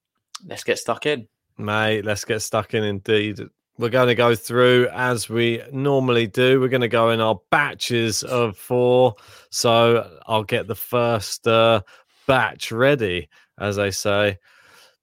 let's 0.48 0.64
get 0.64 0.78
stuck 0.80 1.06
in. 1.06 1.28
mate. 1.58 2.04
Let's 2.06 2.26
get 2.26 2.42
stuck 2.42 2.74
in. 2.74 2.84
Indeed, 2.84 3.40
we're 3.78 3.90
going 3.90 4.08
to 4.08 4.16
go 4.16 4.36
through 4.36 4.88
as 4.94 5.28
we 5.30 5.62
normally 5.72 6.28
do. 6.28 6.60
We're 6.60 6.68
going 6.70 6.82
to 6.82 6.88
go 6.88 7.10
in 7.10 7.20
our 7.22 7.40
batches 7.50 8.24
of 8.24 8.58
four. 8.58 9.16
So 9.50 10.20
I'll 10.28 10.44
get 10.44 10.68
the 10.68 10.76
first 10.76 11.48
uh, 11.48 11.82
batch 12.28 12.72
ready, 12.72 13.28
as 13.60 13.80
I 13.80 13.90
say. 13.90 14.38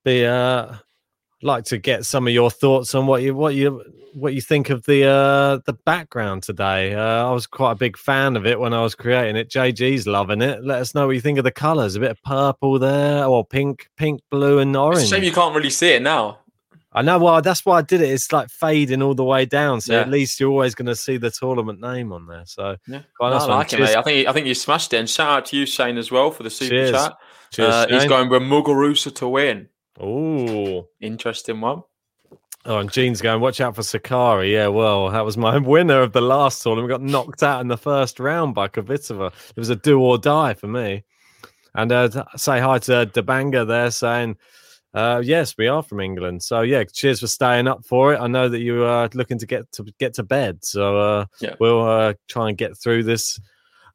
Be 0.04 0.26
uh, 0.26 0.74
like 1.42 1.64
to 1.66 1.78
get 1.78 2.04
some 2.04 2.26
of 2.26 2.32
your 2.32 2.50
thoughts 2.50 2.94
on 2.94 3.06
what 3.06 3.22
you 3.22 3.34
what 3.34 3.54
you 3.54 3.82
what 4.14 4.34
you 4.34 4.40
think 4.42 4.68
of 4.68 4.84
the 4.84 5.04
uh 5.06 5.58
the 5.64 5.72
background 5.86 6.42
today. 6.42 6.94
Uh, 6.94 7.28
I 7.28 7.32
was 7.32 7.46
quite 7.46 7.72
a 7.72 7.76
big 7.76 7.96
fan 7.96 8.36
of 8.36 8.44
it 8.46 8.58
when 8.60 8.74
I 8.74 8.82
was 8.82 8.94
creating 8.94 9.36
it. 9.36 9.48
JG's 9.48 10.06
loving 10.06 10.42
it. 10.42 10.62
Let 10.64 10.80
us 10.80 10.94
know 10.94 11.06
what 11.06 11.14
you 11.14 11.20
think 11.20 11.38
of 11.38 11.44
the 11.44 11.50
colours. 11.52 11.94
A 11.96 12.00
bit 12.00 12.10
of 12.10 12.22
purple 12.22 12.78
there, 12.78 13.24
or 13.24 13.44
pink, 13.44 13.88
pink, 13.96 14.20
blue, 14.30 14.58
and 14.58 14.76
orange. 14.76 15.02
It's 15.04 15.12
a 15.12 15.14
shame 15.16 15.24
you 15.24 15.32
can't 15.32 15.54
really 15.54 15.70
see 15.70 15.90
it 15.90 16.02
now. 16.02 16.38
I 16.94 17.00
know. 17.00 17.18
Well, 17.18 17.40
that's 17.40 17.64
why 17.64 17.78
I 17.78 17.82
did 17.82 18.02
it. 18.02 18.10
It's 18.10 18.30
like 18.32 18.50
fading 18.50 19.00
all 19.00 19.14
the 19.14 19.24
way 19.24 19.46
down, 19.46 19.80
so 19.80 19.94
Yeah. 19.94 20.00
at 20.00 20.10
least 20.10 20.38
you're 20.38 20.50
always 20.50 20.74
going 20.74 20.86
to 20.86 20.96
see 20.96 21.16
the 21.16 21.30
tournament 21.30 21.80
name 21.80 22.12
on 22.12 22.26
there. 22.26 22.42
So 22.44 22.76
Yeah, 22.86 23.00
quite 23.16 23.28
I 23.30 23.38
nice 23.38 23.48
one. 23.48 23.50
like 23.56 23.72
it, 23.72 23.76
Cheers. 23.76 23.88
mate. 23.90 23.96
I 23.96 24.02
think 24.02 24.28
I 24.28 24.32
think 24.34 24.46
you 24.46 24.54
smashed 24.54 24.92
it. 24.92 24.98
And 24.98 25.08
shout 25.08 25.28
out 25.30 25.46
to 25.46 25.56
you, 25.56 25.64
Shane, 25.64 25.96
as 25.96 26.10
well 26.10 26.30
for 26.30 26.42
the 26.42 26.50
super 26.50 26.68
Cheers. 26.68 26.90
chat. 26.90 27.14
Cheers, 27.52 27.68
Uh, 27.74 27.86
he's 27.90 28.04
going 28.06 28.28
with 28.28 28.42
Muguruza 28.42 29.14
to 29.16 29.28
win. 29.28 29.68
Ooh. 30.02 30.86
Interesting 31.00 31.60
one. 31.60 31.82
Oh, 32.64 32.78
and 32.78 32.90
Gene's 32.92 33.20
going, 33.20 33.40
watch 33.40 33.60
out 33.60 33.74
for 33.74 33.82
Sakkari. 33.82 34.52
Yeah, 34.52 34.68
well, 34.68 35.10
that 35.10 35.24
was 35.24 35.36
my 35.36 35.58
winner 35.74 36.00
of 36.00 36.12
the 36.12 36.20
last 36.20 36.62
tournament. 36.62 36.86
We 36.88 36.92
got 36.92 37.02
knocked 37.02 37.42
out 37.42 37.60
in 37.60 37.68
the 37.68 37.76
first 37.76 38.20
round 38.20 38.54
by 38.54 38.68
Kvitova. 38.68 39.32
It 39.50 39.56
was 39.56 39.70
a 39.70 39.76
do 39.76 40.00
or 40.00 40.16
die 40.16 40.54
for 40.54 40.68
me. 40.68 41.02
And 41.74 41.90
uh, 41.90 42.24
say 42.36 42.60
hi 42.60 42.78
to 42.80 43.06
Debanga 43.12 43.66
there 43.66 43.90
saying, 43.90 44.36
uh, 44.94 45.22
yes, 45.24 45.56
we 45.58 45.66
are 45.68 45.82
from 45.82 46.00
England. 46.00 46.42
So, 46.42 46.60
yeah, 46.60 46.84
cheers 46.84 47.20
for 47.20 47.26
staying 47.26 47.66
up 47.66 47.84
for 47.84 48.12
it. 48.14 48.20
I 48.20 48.26
know 48.28 48.48
that 48.48 48.60
you 48.60 48.84
are 48.84 49.08
looking 49.14 49.38
to 49.38 49.46
get 49.46 49.70
to 49.72 49.84
get 49.98 50.14
to 50.14 50.22
bed. 50.22 50.64
So, 50.64 50.98
uh, 50.98 51.24
Yeah. 51.40 51.54
we'll 51.58 51.82
uh, 51.82 52.12
try 52.28 52.48
and 52.50 52.58
get 52.58 52.76
through 52.78 53.04
this 53.04 53.40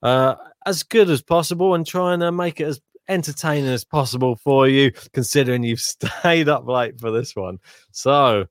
uh, 0.01 0.35
as 0.65 0.81
good 0.83 1.09
as 1.09 1.21
possible 1.21 1.75
and 1.75 1.85
try 1.85 2.13
and 2.13 2.23
uh, 2.23 2.31
make 2.31 2.59
it 2.59 2.65
as 2.65 2.81
entertaining 3.09 3.69
as 3.69 3.83
possible 3.83 4.35
for 4.35 4.67
you, 4.67 4.91
considering 5.13 5.63
you've 5.63 5.79
stayed 5.81 6.49
up 6.49 6.67
late 6.67 6.99
for 6.99 7.11
this 7.11 7.35
one. 7.35 7.59
So, 7.91 8.45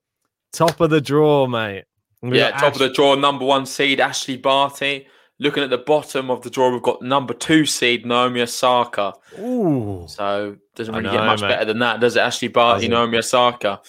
top 0.53 0.79
of 0.81 0.89
the 0.89 1.01
draw, 1.01 1.47
mate. 1.47 1.85
We 2.21 2.39
yeah, 2.39 2.51
top 2.51 2.73
of 2.73 2.79
the 2.79 2.89
draw, 2.89 3.15
number 3.15 3.45
one 3.45 3.65
seed 3.65 3.99
Ashley 3.99 4.37
Barty. 4.37 5.07
Looking 5.39 5.61
at 5.63 5.69
the 5.69 5.77
bottom 5.77 6.31
of 6.31 6.41
the 6.41 6.49
draw, 6.49 6.71
we've 6.71 6.81
got 6.81 7.03
number 7.03 7.35
two 7.35 7.67
seed 7.67 8.07
Naomi 8.07 8.41
Osaka. 8.41 9.13
Ooh, 9.37 10.05
So 10.07 10.55
doesn't 10.75 10.95
really 10.95 11.05
know, 11.05 11.11
get 11.13 11.25
much 11.25 11.41
mate. 11.41 11.49
better 11.49 11.65
than 11.65 11.77
that, 11.79 11.99
does 11.99 12.15
it? 12.15 12.21
Ashley 12.21 12.47
Barty, 12.47 12.87
Doesn't. 12.87 12.91
Naomi 12.91 13.19
Osaka. 13.19 13.79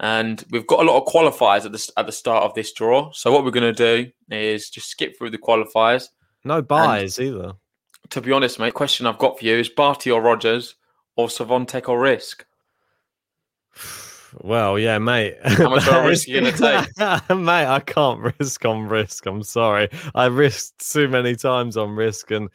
And 0.00 0.44
we've 0.50 0.66
got 0.66 0.80
a 0.80 0.82
lot 0.82 1.00
of 1.00 1.10
qualifiers 1.10 1.64
at 1.64 1.72
the 1.72 1.92
at 1.96 2.04
the 2.04 2.12
start 2.12 2.44
of 2.44 2.52
this 2.52 2.72
draw. 2.74 3.10
So 3.12 3.32
what 3.32 3.44
we're 3.44 3.50
going 3.50 3.72
to 3.74 4.04
do 4.04 4.10
is 4.30 4.68
just 4.68 4.90
skip 4.90 5.16
through 5.16 5.30
the 5.30 5.38
qualifiers. 5.38 6.08
no 6.44 6.60
buys 6.60 7.18
either. 7.18 7.52
To 8.10 8.20
be 8.20 8.32
honest, 8.32 8.58
mate, 8.58 8.74
question 8.74 9.06
I've 9.06 9.18
got 9.18 9.38
for 9.38 9.44
you 9.44 9.56
is 9.56 9.68
Barty 9.68 10.10
or 10.10 10.20
Rogers. 10.20 10.74
or 11.16 11.28
Swiatek 11.28 11.88
or 11.88 12.00
Riske? 12.00 12.44
Well, 14.40 14.80
yeah, 14.80 14.98
mate. 14.98 15.36
How 15.44 15.70
much 15.70 15.86
of 15.86 15.94
a 15.94 16.02
risk 16.08 16.26
are 16.26 16.32
you 16.32 16.40
going 16.40 16.52
to 16.52 16.58
take? 16.98 16.98
mate, 17.38 17.66
I 17.66 17.78
can't 17.78 18.34
risk 18.40 18.64
on 18.64 18.88
risk. 18.88 19.26
I'm 19.26 19.44
sorry. 19.44 19.88
I 20.12 20.26
risked 20.26 20.90
too 20.92 21.06
many 21.06 21.36
times 21.36 21.76
on 21.76 21.94
risk, 21.94 22.32
and 22.32 22.48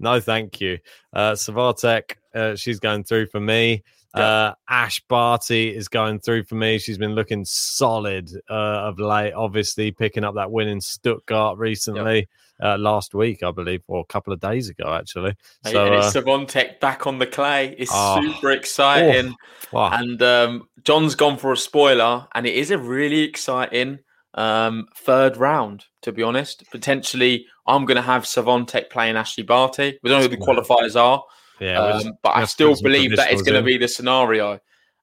no, 0.00 0.18
thank 0.18 0.60
you. 0.60 0.78
Uh, 1.12 1.32
Swiatek, 1.34 2.16
uh, 2.34 2.56
she's 2.56 2.80
going 2.80 3.04
through 3.04 3.26
for 3.26 3.38
me. 3.38 3.84
Yeah. 4.16 4.22
Uh, 4.24 4.54
Ash 4.68 5.00
Barty 5.08 5.72
is 5.72 5.86
going 5.86 6.18
through 6.18 6.44
for 6.44 6.56
me. 6.56 6.78
She's 6.78 6.98
been 6.98 7.14
looking 7.14 7.44
solid 7.44 8.28
uh, 8.50 8.88
of 8.88 8.98
late. 8.98 9.32
Obviously, 9.32 9.92
picking 9.92 10.24
up 10.24 10.34
that 10.34 10.50
win 10.50 10.66
in 10.66 10.80
Stuttgart 10.80 11.58
recently, 11.58 12.28
uh, 12.62 12.76
last 12.78 13.14
week, 13.14 13.42
I 13.42 13.50
believe, 13.50 13.82
or 13.88 14.00
a 14.00 14.04
couple 14.04 14.32
of 14.32 14.40
days 14.40 14.68
ago, 14.68 14.92
actually. 14.92 15.34
So, 15.64 15.86
and 15.86 15.94
it's 15.94 16.14
uh, 16.14 16.22
Swiatek 16.22 16.80
back 16.80 17.06
on 17.06 17.18
the 17.18 17.26
clay. 17.26 17.74
It's 17.78 17.90
oh, 17.92 18.20
super 18.22 18.50
exciting. 18.50 19.34
Oh, 19.72 19.84
And 19.84 20.22
um, 20.22 20.68
John's 20.84 21.14
gone 21.14 21.38
for 21.38 21.52
a 21.52 21.56
spoiler, 21.56 22.26
and 22.34 22.46
it 22.46 22.54
is 22.54 22.70
a 22.70 22.78
really 22.78 23.20
exciting 23.20 24.00
um, 24.34 24.86
third 24.96 25.36
round. 25.36 25.84
To 26.02 26.12
be 26.12 26.22
honest, 26.22 26.64
potentially, 26.70 27.46
I'm 27.66 27.84
going 27.84 27.96
to 27.96 28.02
have 28.02 28.24
Swiatek 28.24 28.90
playing 28.90 29.16
Ashley 29.16 29.44
Barty. 29.44 29.98
We 30.02 30.10
don't 30.10 30.20
know 30.20 30.28
who 30.28 30.36
the 30.36 30.36
qualifiers 30.36 31.00
are. 31.00 31.22
Yeah, 31.60 31.78
um, 31.78 32.14
but 32.22 32.36
I 32.36 32.44
still 32.46 32.74
believe 32.80 33.16
that 33.16 33.32
is 33.32 33.42
going 33.42 33.58
to 33.58 33.62
be 33.62 33.76
the 33.76 33.88
scenario. 33.88 34.60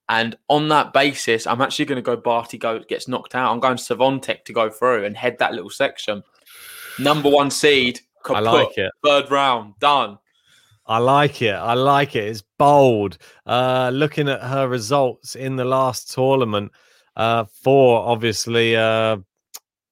And 0.09 0.37
on 0.47 0.69
that 0.69 0.93
basis, 0.93 1.45
I'm 1.45 1.61
actually 1.61 1.85
going 1.85 1.97
to 1.97 2.01
go 2.01 2.15
Barty 2.15 2.57
go 2.57 2.79
gets 2.79 3.07
knocked 3.07 3.35
out. 3.35 3.51
I'm 3.51 3.59
going 3.59 3.75
Swiatek 3.75 4.45
to 4.45 4.53
go 4.53 4.69
through 4.69 5.05
and 5.05 5.17
head 5.17 5.37
that 5.39 5.53
little 5.53 5.69
section. 5.69 6.23
Number 6.99 7.29
one 7.29 7.51
seed, 7.51 7.99
kaput, 8.23 8.47
I 8.47 8.51
like 8.51 8.77
it. 8.77 8.91
Third 9.03 9.29
round, 9.31 9.73
done. 9.79 10.17
I 10.85 10.99
like 10.99 11.41
it. 11.41 11.53
I 11.53 11.73
like 11.73 12.15
it. 12.15 12.23
It's 12.25 12.43
bold. 12.57 13.17
Uh, 13.45 13.91
looking 13.93 14.29
at 14.29 14.41
her 14.41 14.67
results 14.67 15.35
in 15.35 15.57
the 15.57 15.65
last 15.65 16.13
tournament, 16.13 16.71
uh, 17.15 17.45
for 17.61 17.99
obviously, 17.99 18.75
uh, 18.75 19.17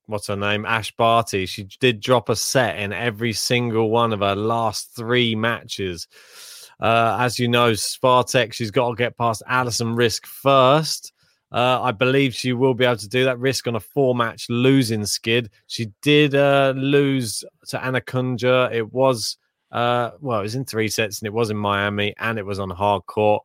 what's 0.05 0.27
her 0.27 0.37
name? 0.37 0.65
Ash 0.65 0.95
Barty. 0.95 1.45
She 1.45 1.63
did 1.79 1.99
drop 1.99 2.29
a 2.29 2.35
set 2.35 2.79
in 2.79 2.93
every 2.93 3.33
single 3.33 3.89
one 3.89 4.13
of 4.13 4.21
her 4.21 4.35
last 4.35 4.95
three 4.95 5.35
matches. 5.35 6.07
Uh, 6.79 7.17
as 7.19 7.39
you 7.39 7.47
know, 7.47 7.71
Swiatek, 7.71 8.53
she's 8.53 8.71
got 8.71 8.89
to 8.89 8.95
get 8.95 9.17
past 9.17 9.43
Alison 9.47 9.95
Riske 9.95 10.25
first. 10.25 11.13
Uh, 11.55 11.81
I 11.81 11.93
believe 11.93 12.35
she 12.35 12.51
will 12.51 12.73
be 12.73 12.83
able 12.83 12.97
to 12.97 13.07
do 13.07 13.23
that. 13.23 13.37
Riske 13.37 13.67
on 13.67 13.77
a 13.77 13.79
four 13.79 14.13
match 14.13 14.47
losing 14.49 15.05
skid. 15.05 15.49
She 15.67 15.89
did 16.01 16.35
uh, 16.35 16.73
lose 16.75 17.45
to 17.69 17.81
Anna 17.81 18.01
Konjuh. 18.01 18.73
It 18.73 18.91
was, 18.91 19.37
uh, 19.71 20.11
well, 20.19 20.39
it 20.39 20.43
was 20.43 20.55
in 20.55 20.65
three 20.65 20.89
sets 20.89 21.21
and 21.21 21.27
it 21.27 21.33
was 21.33 21.49
in 21.49 21.55
Miami 21.55 22.13
and 22.19 22.37
it 22.37 22.45
was 22.45 22.59
on 22.59 22.69
hard 22.71 23.05
court. 23.05 23.41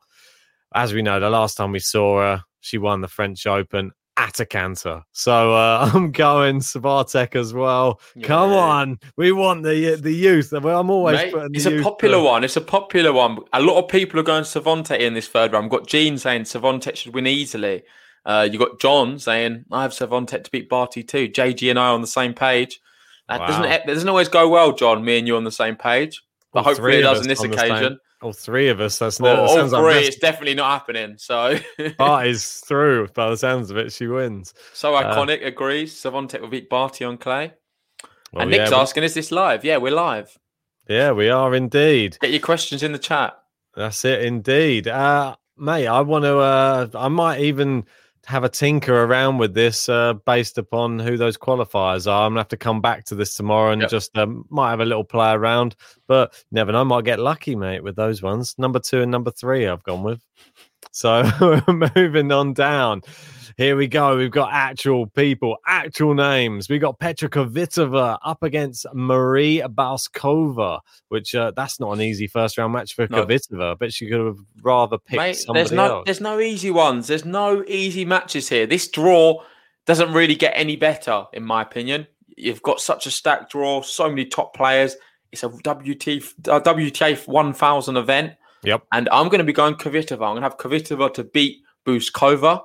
As 0.75 0.93
we 0.93 1.01
know, 1.01 1.21
the 1.21 1.29
last 1.29 1.55
time 1.55 1.71
we 1.71 1.79
saw 1.79 2.19
her, 2.19 2.43
she 2.59 2.77
won 2.77 2.99
the 2.99 3.07
French 3.07 3.47
Open 3.47 3.93
at 4.17 4.41
a 4.41 4.45
canter. 4.45 5.03
So 5.13 5.53
uh, 5.53 5.89
I'm 5.93 6.11
going 6.11 6.59
Swiatek 6.59 7.37
as 7.37 7.53
well. 7.53 8.01
Yeah. 8.17 8.27
Come 8.27 8.51
on, 8.51 8.99
we 9.15 9.31
want 9.31 9.63
the 9.63 9.95
the 9.95 10.11
youth. 10.11 10.51
I'm 10.51 10.89
always 10.89 11.15
Mate, 11.15 11.51
It's 11.53 11.65
a 11.65 11.81
popular 11.81 12.17
for... 12.17 12.25
one. 12.25 12.43
It's 12.43 12.57
a 12.57 12.61
popular 12.61 13.13
one. 13.13 13.37
A 13.53 13.61
lot 13.61 13.81
of 13.81 13.89
people 13.89 14.19
are 14.19 14.23
going 14.23 14.43
Swiatek 14.43 14.99
in 14.99 15.13
this 15.13 15.29
third 15.29 15.53
round. 15.53 15.65
I've 15.65 15.71
got 15.71 15.87
Gene 15.87 16.17
saying 16.17 16.43
Swiatek 16.43 16.97
should 16.97 17.13
win 17.13 17.25
easily. 17.25 17.83
Uh, 18.25 18.47
you 18.51 18.59
got 18.59 18.79
John 18.79 19.17
saying 19.19 19.65
I 19.71 19.81
have 19.81 19.91
Swiatek 19.91 20.43
to 20.43 20.51
beat 20.51 20.69
Barty 20.69 21.03
too. 21.03 21.27
JG 21.27 21.69
and 21.69 21.79
I 21.79 21.89
on 21.89 22.01
the 22.01 22.07
same 22.07 22.33
page. 22.33 22.79
That 23.27 23.39
wow. 23.39 23.47
doesn't 23.47 23.63
that 23.63 23.87
doesn't 23.87 24.09
always 24.09 24.27
go 24.27 24.49
well, 24.49 24.73
John. 24.73 25.03
Me 25.03 25.17
and 25.17 25.27
you 25.27 25.37
on 25.37 25.43
the 25.43 25.51
same 25.51 25.75
page, 25.75 26.21
but 26.53 26.59
All 26.59 26.65
hopefully 26.65 26.97
it 26.97 27.01
does 27.01 27.21
on 27.21 27.27
this 27.27 27.43
occasion. 27.43 27.99
All 28.21 28.33
three 28.33 28.69
of 28.69 28.79
us. 28.79 28.99
That's 28.99 29.19
not. 29.19 29.39
all 29.39 29.67
three. 29.67 29.79
Like 29.79 30.05
it's 30.05 30.17
definitely 30.17 30.53
not 30.53 30.71
happening. 30.71 31.15
So 31.17 31.57
Barty's 31.97 32.59
through. 32.59 33.07
By 33.15 33.29
the 33.31 33.37
sounds 33.37 33.71
of 33.71 33.77
it, 33.77 33.91
she 33.91 34.05
wins. 34.05 34.53
So 34.73 34.93
uh, 34.93 35.15
iconic 35.15 35.43
uh, 35.43 35.47
agrees. 35.47 35.93
Swiatek 35.95 36.41
will 36.41 36.49
beat 36.49 36.69
Barty 36.69 37.03
on 37.03 37.17
clay. 37.17 37.53
Well, 38.31 38.43
and 38.43 38.51
Nick's 38.51 38.69
yeah, 38.69 38.77
asking, 38.77 39.03
"Is 39.03 39.15
this 39.15 39.31
live?" 39.31 39.65
Yeah, 39.65 39.77
we're 39.77 39.93
live. 39.93 40.37
Yeah, 40.87 41.11
we 41.13 41.29
are 41.29 41.55
indeed. 41.55 42.17
Get 42.21 42.31
your 42.31 42.41
questions 42.41 42.83
in 42.83 42.91
the 42.91 42.99
chat. 42.99 43.33
That's 43.75 44.05
it, 44.05 44.23
indeed. 44.23 44.87
Uh, 44.87 45.35
mate, 45.57 45.87
I 45.87 46.01
want 46.01 46.25
to. 46.25 46.37
Uh, 46.37 46.87
I 46.93 47.07
might 47.07 47.39
even 47.41 47.85
have 48.31 48.45
a 48.45 48.49
tinker 48.49 49.03
around 49.03 49.39
with 49.39 49.53
this 49.53 49.89
uh, 49.89 50.13
based 50.25 50.57
upon 50.57 50.99
who 50.99 51.17
those 51.17 51.37
qualifiers 51.37 52.09
are. 52.09 52.25
I'm 52.25 52.31
gonna 52.31 52.39
have 52.39 52.47
to 52.47 52.57
come 52.57 52.79
back 52.79 53.03
to 53.05 53.15
this 53.15 53.35
tomorrow 53.35 53.71
and 53.73 53.81
yep. 53.81 53.91
just 53.91 54.17
um, 54.17 54.45
might 54.49 54.69
have 54.69 54.79
a 54.79 54.85
little 54.85 55.03
play 55.03 55.31
around, 55.31 55.75
but 56.07 56.33
never 56.49 56.71
know. 56.71 56.85
Might 56.85 57.03
get 57.03 57.19
lucky, 57.19 57.55
mate, 57.55 57.83
with 57.83 57.97
those 57.97 58.21
ones. 58.21 58.55
Number 58.57 58.79
two 58.79 59.01
and 59.01 59.11
number 59.11 59.31
three, 59.31 59.67
I've 59.67 59.83
gone 59.83 60.03
with. 60.03 60.23
So 60.91 61.29
moving 61.95 62.31
on 62.31 62.53
down. 62.53 63.01
Here 63.57 63.75
we 63.75 63.87
go. 63.87 64.17
We've 64.17 64.31
got 64.31 64.51
actual 64.51 65.07
people, 65.07 65.57
actual 65.65 66.13
names. 66.13 66.69
We've 66.69 66.81
got 66.81 66.99
Petra 66.99 67.29
Kvitova 67.29 68.17
up 68.23 68.43
against 68.43 68.85
Marie 68.93 69.61
Bouzkova, 69.65 70.79
which 71.09 71.35
uh, 71.35 71.51
that's 71.55 71.79
not 71.79 71.91
an 71.93 72.01
easy 72.01 72.27
first 72.27 72.57
round 72.57 72.73
match 72.73 72.95
for 72.95 73.07
no. 73.09 73.25
Kvitova, 73.25 73.77
but 73.79 73.93
she 73.93 74.09
could 74.09 74.25
have 74.25 74.39
rather 74.61 74.97
picked 74.97 75.17
Mate, 75.17 75.33
somebody 75.37 75.59
there's 75.59 75.71
no, 75.71 75.85
else. 75.85 76.05
There's 76.05 76.21
no 76.21 76.39
easy 76.39 76.71
ones. 76.71 77.07
There's 77.07 77.25
no 77.25 77.63
easy 77.67 78.05
matches 78.05 78.49
here. 78.49 78.65
This 78.65 78.87
draw 78.87 79.43
doesn't 79.85 80.13
really 80.13 80.35
get 80.35 80.53
any 80.55 80.75
better, 80.75 81.25
in 81.33 81.43
my 81.43 81.61
opinion. 81.61 82.07
You've 82.37 82.61
got 82.61 82.79
such 82.79 83.05
a 83.05 83.11
stacked 83.11 83.51
draw, 83.51 83.81
so 83.81 84.09
many 84.09 84.25
top 84.25 84.55
players. 84.55 84.95
It's 85.31 85.43
a 85.43 85.49
WT, 85.49 86.07
a 86.47 86.61
WTA 86.61 87.27
1000 87.27 87.97
event. 87.97 88.33
Yep. 88.63 88.83
And 88.91 89.09
I'm 89.11 89.27
going 89.27 89.39
to 89.39 89.45
be 89.45 89.53
going 89.53 89.75
Kvitova. 89.75 90.13
I'm 90.13 90.35
going 90.35 90.41
to 90.41 90.41
have 90.41 90.57
Kvitova 90.57 91.13
to 91.15 91.23
beat 91.23 91.61
Bouzkova. 91.85 92.61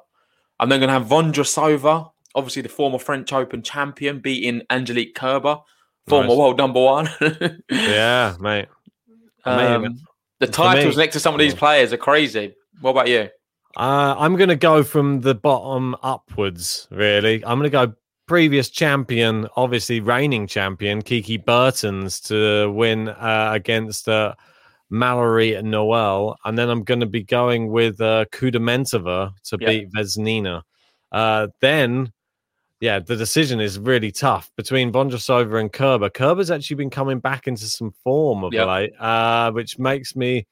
I'm 0.59 0.69
then 0.69 0.81
going 0.81 0.89
to 0.89 0.95
have 0.95 1.07
Vondrousova, 1.07 2.11
obviously 2.35 2.63
the 2.63 2.69
former 2.69 2.99
French 2.99 3.33
Open 3.33 3.63
champion, 3.63 4.21
beating 4.21 4.63
Angelique 4.71 5.15
Kerber, 5.15 5.59
former 6.07 6.29
nice. 6.29 6.37
world 6.37 6.59
number 6.59 6.81
one. 6.81 7.09
yeah, 7.71 8.37
mate. 8.41 8.69
Um, 9.45 9.99
the 10.41 10.47
titles 10.47 10.97
next 10.97 11.15
to 11.15 11.21
some 11.21 11.35
of 11.35 11.41
these 11.41 11.55
players 11.55 11.93
are 11.93 11.99
crazy. 11.99 12.55
What 12.81 12.91
about 12.91 13.09
you? 13.09 13.29
Uh, 13.77 14.15
I'm 14.19 14.37
going 14.37 14.49
to 14.49 14.57
go 14.57 14.83
from 14.83 15.21
the 15.21 15.35
bottom 15.35 15.95
upwards, 16.03 16.89
really. 16.91 17.45
I'm 17.45 17.59
going 17.59 17.71
to 17.71 17.87
go 17.87 17.95
previous 18.27 18.71
champion, 18.71 19.47
obviously 19.57 20.01
reigning 20.01 20.47
champion, 20.47 21.03
Kiki 21.03 21.37
Bertens, 21.37 22.21
to 22.23 22.71
win 22.73 23.09
uh, 23.09 23.51
against 23.53 24.09
uh, 24.09 24.35
Mallory 24.91 25.55
and 25.55 25.71
Noel, 25.71 26.37
and 26.45 26.57
then 26.57 26.69
I'm 26.69 26.85
going 26.85 27.01
to 27.01 27.07
be 27.07 27.23
going 27.23 27.69
with 27.71 28.01
uh, 28.01 28.27
Kudermetova 28.33 29.33
to 29.45 29.59
beat 29.59 29.91
Vesnina. 29.93 30.63
Uh, 31.11 31.49
then, 31.61 32.13
yeah, 32.81 32.99
the 32.99 33.17
decision 33.17 33.61
is 33.61 33.79
really 33.79 34.13
tough 34.13 34.51
between 34.57 34.93
Vondrousova 34.93 35.61
and 35.61 35.73
Kerber. 35.73 36.11
Kerber's 36.11 36.51
actually 36.51 36.77
been 36.77 36.91
coming 36.91 37.19
back 37.19 37.47
into 37.47 37.65
some 37.67 37.93
form 38.05 38.45
of 38.45 38.53
late, 38.67 38.93
uh, 39.01 39.51
which 39.53 39.79
makes 39.79 40.15
me 40.15 40.47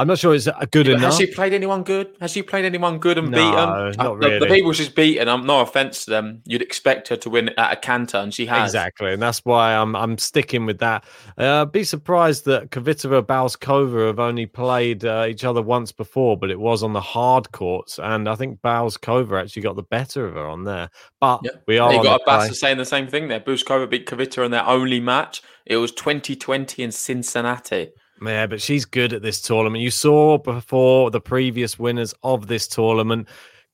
I'm 0.00 0.06
not 0.06 0.18
sure 0.18 0.34
it's 0.34 0.46
a 0.46 0.66
good 0.70 0.86
yeah, 0.86 0.94
enough. 0.94 1.12
Has 1.12 1.18
she 1.18 1.26
played 1.26 1.52
anyone 1.52 1.82
good? 1.82 2.16
Has 2.22 2.30
she 2.30 2.42
played 2.42 2.64
anyone 2.64 2.98
good 2.98 3.18
and 3.18 3.30
no, 3.30 3.36
beaten? 3.36 4.02
Not 4.02 4.16
really. 4.16 4.38
The, 4.38 4.46
the, 4.46 4.54
people 4.54 4.72
she's 4.72 4.88
beaten, 4.88 5.28
I'm 5.28 5.44
no 5.44 5.60
offense 5.60 6.06
to 6.06 6.10
them. 6.10 6.40
You'd 6.46 6.62
expect 6.62 7.08
her 7.08 7.18
to 7.18 7.28
win 7.28 7.50
at 7.58 7.72
a 7.74 7.76
canter, 7.76 8.16
and 8.16 8.32
she 8.32 8.46
has 8.46 8.70
exactly, 8.70 9.12
and 9.12 9.20
that's 9.20 9.44
why 9.44 9.74
I'm 9.74 9.94
I'm 9.94 10.16
sticking 10.16 10.64
with 10.64 10.78
that. 10.78 11.04
Uh, 11.36 11.66
be 11.66 11.84
surprised 11.84 12.46
that 12.46 12.70
Kvitova 12.70 13.18
and 13.18 13.26
Bouzkova 13.26 14.06
have 14.06 14.18
only 14.18 14.46
played 14.46 15.04
uh, 15.04 15.26
each 15.28 15.44
other 15.44 15.60
once 15.60 15.92
before, 15.92 16.38
but 16.38 16.50
it 16.50 16.58
was 16.58 16.82
on 16.82 16.94
the 16.94 17.00
hard 17.02 17.52
courts, 17.52 17.98
and 17.98 18.26
I 18.26 18.36
think 18.36 18.62
Bouzkova 18.62 19.42
actually 19.42 19.60
got 19.60 19.76
the 19.76 19.82
better 19.82 20.26
of 20.26 20.32
her 20.32 20.46
on 20.46 20.64
there. 20.64 20.88
But 21.20 21.40
yeah. 21.44 21.50
we 21.66 21.76
are. 21.76 21.92
You 21.92 22.02
got 22.02 22.22
a 22.22 22.24
Bassa 22.24 22.54
saying 22.54 22.78
the 22.78 22.86
same 22.86 23.06
thing 23.06 23.28
there. 23.28 23.40
Bouzkova 23.40 23.90
beat 23.90 24.06
Kvitova 24.06 24.46
in 24.46 24.50
their 24.50 24.66
only 24.66 24.98
match. 24.98 25.42
It 25.66 25.76
was 25.76 25.92
2020 25.92 26.82
in 26.82 26.90
Cincinnati. 26.90 27.90
Yeah, 28.22 28.46
but 28.46 28.60
she's 28.60 28.84
good 28.84 29.12
at 29.12 29.22
this 29.22 29.40
tournament. 29.40 29.82
You 29.82 29.90
saw 29.90 30.38
before 30.38 31.10
the 31.10 31.20
previous 31.20 31.78
winners 31.78 32.14
of 32.22 32.46
this 32.48 32.68
tournament, 32.68 33.28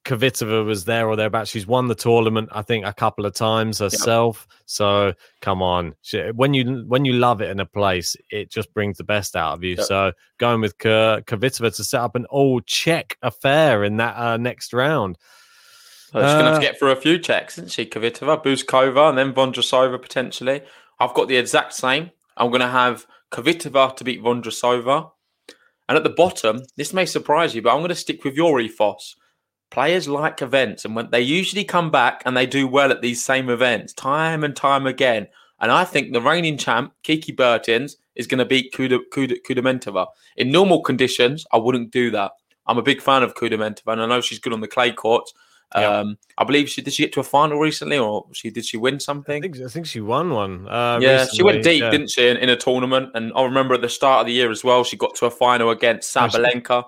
Kvitova 0.05 0.65
was 0.65 0.85
there 0.85 1.09
or 1.09 1.17
thereabouts. 1.17 1.51
She's 1.51 1.67
won 1.67 1.89
the 1.89 1.95
tournament, 1.97 2.49
I 2.53 2.63
think, 2.63 2.87
a 2.87 2.93
couple 2.93 3.27
of 3.27 3.35
times 3.35 3.81
herself. 3.81 4.47
Yep. 4.49 4.59
So 4.67 5.15
come 5.41 5.63
on, 5.63 5.97
she, 6.03 6.21
when 6.31 6.55
you 6.55 6.85
when 6.87 7.05
you 7.05 7.15
love 7.15 7.41
it 7.41 7.51
in 7.51 7.59
a 7.59 7.67
place, 7.67 8.17
it 8.31 8.51
just 8.51 8.73
brings 8.73 8.99
the 8.99 9.05
best 9.05 9.35
out 9.35 9.55
of 9.55 9.65
you. 9.65 9.75
Yep. 9.75 9.87
So 9.87 10.13
going 10.39 10.61
with 10.61 10.79
K- 10.79 11.23
Kvitova 11.27 11.75
to 11.75 11.85
set 11.85 12.01
up 12.01 12.15
an 12.15 12.25
all 12.27 12.61
Czech 12.61 13.19
affair 13.23 13.83
in 13.83 13.97
that 13.97 14.17
uh, 14.17 14.37
next 14.37 14.73
round. 14.73 15.19
So 16.13 16.21
she's 16.21 16.31
uh, 16.31 16.35
going 16.35 16.45
to 16.45 16.51
have 16.53 16.61
to 16.61 16.67
get 16.67 16.79
through 16.79 16.93
a 16.93 16.97
few 16.97 17.19
checks, 17.19 17.59
isn't 17.59 17.73
she? 17.73 17.85
Kvitova, 17.85 18.45
Bouzkova, 18.45 19.09
and 19.09 19.19
then 19.19 19.33
Vondrousova 19.33 20.01
potentially. 20.01 20.63
I've 21.01 21.15
got 21.15 21.27
the 21.27 21.37
exact 21.37 21.75
same. 21.75 22.13
I'm 22.37 22.51
going 22.51 22.61
to 22.61 22.69
have 22.69 23.07
Kvitova 23.33 23.97
to 23.97 24.05
beat 24.05 24.23
Vondrousova. 24.23 25.11
And 25.89 25.97
at 25.97 26.05
the 26.05 26.11
bottom, 26.11 26.63
this 26.77 26.93
may 26.93 27.07
surprise 27.07 27.55
you, 27.55 27.63
but 27.63 27.71
I'm 27.71 27.81
going 27.81 27.89
to 27.91 27.95
stick 27.95 28.25
with 28.25 28.35
your 28.35 28.61
ethos. 28.61 29.15
Players 29.71 30.09
like 30.09 30.43
events, 30.43 30.85
and 30.85 30.95
when 30.95 31.11
they 31.11 31.21
usually 31.21 31.65
come 31.65 31.91
back 31.91 32.23
and 32.25 32.37
they 32.37 32.47
do 32.47 32.69
well 32.69 32.91
at 32.91 33.03
these 33.03 33.25
same 33.25 33.49
events 33.51 33.93
time 33.93 34.45
and 34.45 34.55
time 34.55 34.87
again. 34.87 35.27
And 35.61 35.73
I 35.73 35.85
think 35.85 36.13
the 36.13 36.21
reigning 36.21 36.59
champ, 36.59 36.93
Kiki 37.03 37.33
Bertens, 37.33 37.97
is 38.15 38.27
going 38.27 38.39
to 38.39 38.45
beat 38.45 38.73
Kuda, 38.73 39.01
Kuda, 39.13 39.37
Kudamentova. 39.49 40.07
In 40.37 40.51
normal 40.51 40.83
conditions, 40.83 41.47
I 41.53 41.57
wouldn't 41.57 41.91
do 41.91 42.11
that. 42.11 42.33
I'm 42.67 42.79
a 42.79 42.83
big 42.83 43.01
fan 43.01 43.23
of 43.23 43.35
Kudamentova, 43.35 43.93
and 43.93 44.03
I 44.03 44.07
know 44.07 44.21
she's 44.21 44.39
good 44.39 44.53
on 44.53 44.61
the 44.61 44.69
clay 44.69 44.93
courts. 44.93 45.33
Yeah. 45.75 45.99
Um, 45.99 46.19
I 46.39 46.45
believe 46.45 46.69
she 46.69 46.81
did 46.81 46.93
she 46.95 47.03
get 47.03 47.13
to 47.15 47.21
a 47.21 47.25
final 47.25 47.59
recently, 47.59 47.99
or 47.99 48.27
she 48.33 48.51
did 48.51 48.65
she 48.65 48.77
win 48.77 48.95
I 48.95 48.99
something? 48.99 49.43
think 49.43 49.61
I 49.61 49.69
think 49.69 49.87
she 49.87 50.01
won 50.01 50.31
one. 50.31 50.69
Uh, 50.69 50.99
yeah, 51.03 51.27
she 51.27 51.43
went 51.43 51.65
deep, 51.65 51.83
yeah. 51.83 51.91
didn't 51.91 52.11
she, 52.11 52.29
in, 52.29 52.37
in 52.37 52.49
a 52.51 52.57
tournament? 52.57 53.11
And 53.15 53.33
I 53.35 53.43
remember 53.43 53.75
at 53.75 53.81
the 53.81 53.89
start 53.89 54.21
of 54.21 54.27
the 54.27 54.33
year 54.33 54.51
as 54.51 54.63
well, 54.63 54.85
she 54.85 54.97
got 54.97 55.15
to 55.17 55.27
a 55.27 55.31
final 55.31 55.71
against 55.71 56.17
Oh, 56.17 56.21
Sabalenka. 56.21 56.85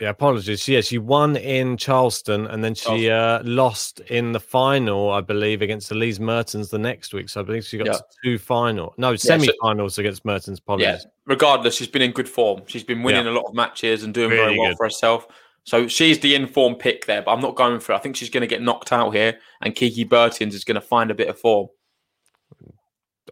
Yeah, 0.00 0.08
apologies. 0.10 0.66
Yeah, 0.66 0.80
she 0.80 0.96
won 0.96 1.36
in 1.36 1.76
Charleston 1.76 2.46
and 2.46 2.64
then 2.64 2.74
she 2.74 3.10
uh, 3.10 3.42
lost 3.44 4.00
in 4.08 4.32
the 4.32 4.40
final, 4.40 5.10
I 5.10 5.20
believe, 5.20 5.60
against 5.60 5.90
Elise 5.90 6.18
Mertens 6.18 6.70
the 6.70 6.78
next 6.78 7.12
week. 7.12 7.28
So 7.28 7.40
I 7.40 7.42
believe 7.44 7.66
she 7.66 7.76
got 7.76 7.86
Yeah. 7.86 7.98
two 8.24 8.38
final, 8.38 8.94
no, 8.96 9.14
so- 9.16 9.28
semi-finals 9.28 9.98
against 9.98 10.24
Mertens. 10.24 10.60
Yeah, 10.78 10.98
regardless, 11.26 11.76
she's 11.76 11.88
been 11.88 12.00
in 12.02 12.12
good 12.12 12.28
form. 12.30 12.62
She's 12.66 12.84
been 12.84 13.02
winning 13.02 13.26
a 13.26 13.30
lot 13.30 13.44
of 13.46 13.54
matches 13.54 14.02
and 14.02 14.14
doing 14.14 14.30
very 14.30 14.58
well 14.58 14.70
good. 14.70 14.76
for 14.78 14.86
herself. 14.86 15.26
So 15.70 15.86
she's 15.86 16.18
the 16.18 16.34
informed 16.34 16.80
pick 16.80 17.06
there, 17.06 17.22
but 17.22 17.30
I'm 17.30 17.40
not 17.40 17.54
going 17.54 17.78
for 17.78 17.92
it. 17.92 17.94
I 17.94 17.98
think 18.00 18.16
she's 18.16 18.28
going 18.28 18.40
to 18.40 18.48
get 18.48 18.60
knocked 18.60 18.90
out 18.90 19.14
here, 19.14 19.38
and 19.60 19.72
Kiki 19.72 20.02
Bertens 20.02 20.52
is 20.52 20.64
going 20.64 20.74
to 20.74 20.80
find 20.80 21.12
a 21.12 21.14
bit 21.14 21.28
of 21.28 21.38
form. 21.38 21.68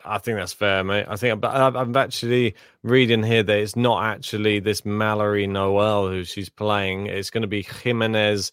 I 0.04 0.18
think 0.18 0.38
that's 0.38 0.52
fair, 0.52 0.85
mate. 0.85 1.07
I 1.09 1.16
think, 1.16 1.40
but 1.40 1.52
I'm 1.52 1.76
I'm 1.76 1.97
actually 1.97 2.54
reading 2.85 3.25
here 3.25 3.42
that 3.42 3.59
it's 3.59 3.75
not 3.75 4.04
actually 4.04 4.61
this 4.61 4.85
Mallory 4.85 5.49
Noel 5.49 6.07
who 6.07 6.23
she's 6.23 6.49
playing. 6.49 7.07
It's 7.07 7.30
going 7.30 7.42
to 7.42 7.49
be 7.49 7.62
Jimenez 7.83 8.52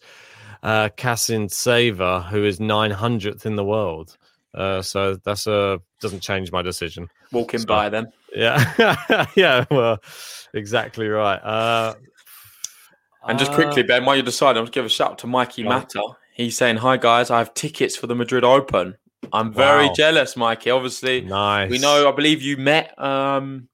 uh, 0.64 0.88
Saver, 1.46 2.20
who 2.28 2.44
is 2.44 2.58
900th 2.58 3.46
in 3.46 3.54
the 3.54 3.64
world. 3.64 4.16
Uh, 4.52 4.82
so 4.82 5.14
that's 5.14 5.46
a 5.46 5.80
doesn't 6.00 6.24
change 6.24 6.50
my 6.50 6.62
decision. 6.62 7.06
Walking 7.30 7.60
So- 7.60 7.66
by 7.66 7.88
then. 7.88 8.08
Yeah, 8.34 9.26
yeah. 9.36 9.64
Well, 9.70 10.00
exactly 10.52 11.06
right. 11.06 11.38
Uh, 11.38 11.94
And 13.28 13.38
just 13.38 13.52
uh, 13.52 13.54
quickly, 13.54 13.82
Ben, 13.82 14.04
while 14.04 14.16
you 14.16 14.22
decide, 14.22 14.56
I'll 14.56 14.62
just 14.64 14.72
give 14.72 14.84
a 14.84 14.88
shout 14.88 15.12
out 15.12 15.18
to 15.18 15.26
Mikey 15.26 15.64
on. 15.64 15.68
Matter. 15.70 16.00
He's 16.34 16.56
saying, 16.56 16.76
Hi, 16.76 16.96
guys, 16.96 17.30
I 17.30 17.38
have 17.38 17.54
tickets 17.54 17.96
for 17.96 18.06
the 18.06 18.14
Madrid 18.14 18.44
Open. 18.44 18.96
I'm 19.32 19.52
very 19.52 19.86
Wow. 19.86 19.92
jealous, 19.94 20.36
Mikey. 20.36 20.70
Obviously, 20.70 21.22
nice. 21.22 21.70
we 21.70 21.78
know, 21.78 22.08
I 22.08 22.12
believe 22.12 22.42
you 22.42 22.56
met, 22.56 22.96
um, 23.02 23.68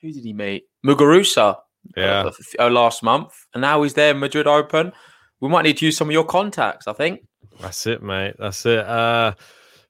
who 0.00 0.12
did 0.12 0.24
he 0.24 0.32
meet? 0.32 0.64
Muguruza 0.86 1.56
Yeah. 1.96 2.30
uh, 2.58 2.66
uh, 2.66 2.70
last 2.70 3.02
month. 3.02 3.34
And 3.52 3.60
now 3.60 3.82
he's 3.82 3.94
there, 3.94 4.12
in 4.12 4.18
Madrid 4.20 4.46
Open. 4.46 4.92
We 5.40 5.48
might 5.48 5.62
need 5.62 5.76
to 5.78 5.84
use 5.86 5.96
some 5.96 6.08
of 6.08 6.12
your 6.12 6.24
contacts, 6.24 6.86
I 6.88 6.92
think. 6.92 7.20
That's 7.60 7.86
it, 7.86 8.02
mate. 8.02 8.34
That's 8.38 8.64
it. 8.66 8.78
Uh, 8.86 9.32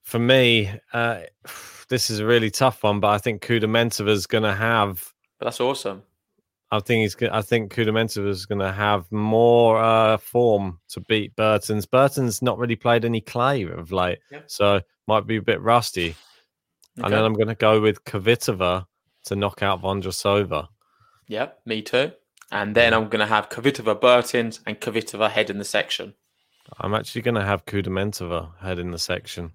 for 0.02 0.18
me, 0.18 0.70
uh, 0.92 1.20
this 1.88 2.10
is 2.10 2.18
a 2.18 2.26
really 2.26 2.50
tough 2.50 2.82
one, 2.82 3.00
but 3.00 3.08
I 3.08 3.18
think 3.18 3.42
Kudamentova 3.42 4.08
is 4.08 4.26
going 4.26 4.44
to 4.44 4.54
have. 4.54 5.12
But 5.38 5.46
that's 5.46 5.60
awesome. 5.60 6.02
I 6.70 6.80
think 6.80 7.02
he's. 7.02 7.30
I 7.30 7.40
think 7.42 7.72
Kudamentova 7.72 8.28
is 8.28 8.44
going 8.44 8.58
to 8.60 8.72
have 8.72 9.10
more 9.10 9.78
uh, 9.82 10.18
form 10.18 10.80
to 10.90 11.00
beat 11.00 11.34
Bertens. 11.34 11.87
Bertens 11.87 12.42
not 12.42 12.58
really 12.58 12.76
played 12.76 13.04
any 13.04 13.20
clay 13.22 13.62
of 13.62 13.90
late, 13.90 14.18
Yeah. 14.30 14.40
so 14.46 14.80
might 15.06 15.26
be 15.26 15.37
a 15.37 15.42
bit 15.42 15.60
rusty. 15.62 16.14
And 16.96 17.12
then 17.12 17.25
I'm 17.25 17.32
going 17.34 17.48
to 17.48 17.54
go 17.54 17.80
with 17.80 18.04
Kvitova 18.04 18.84
to 19.25 19.37
knock 19.37 19.62
out 19.62 19.80
Vondrousova. 19.82 20.68
Yeah, 21.28 21.50
me 21.64 21.80
too. 21.80 22.12
And 22.50 22.75
then 22.75 22.92
I'm 22.92 23.08
going 23.08 23.20
to 23.20 23.26
have 23.26 23.48
Kvitova 23.50 24.00
Bertens 24.00 24.60
and 24.66 24.80
Kvitova 24.80 25.30
head 25.30 25.48
in 25.48 25.58
the 25.58 25.64
section. 25.64 26.14
I'm 26.78 26.94
actually 26.94 27.22
going 27.22 27.37
to 27.37 27.44
have 27.44 27.64
Kudamentova 27.66 28.58
head 28.58 28.78
in 28.78 28.90
the 28.90 28.98
section. 28.98 29.52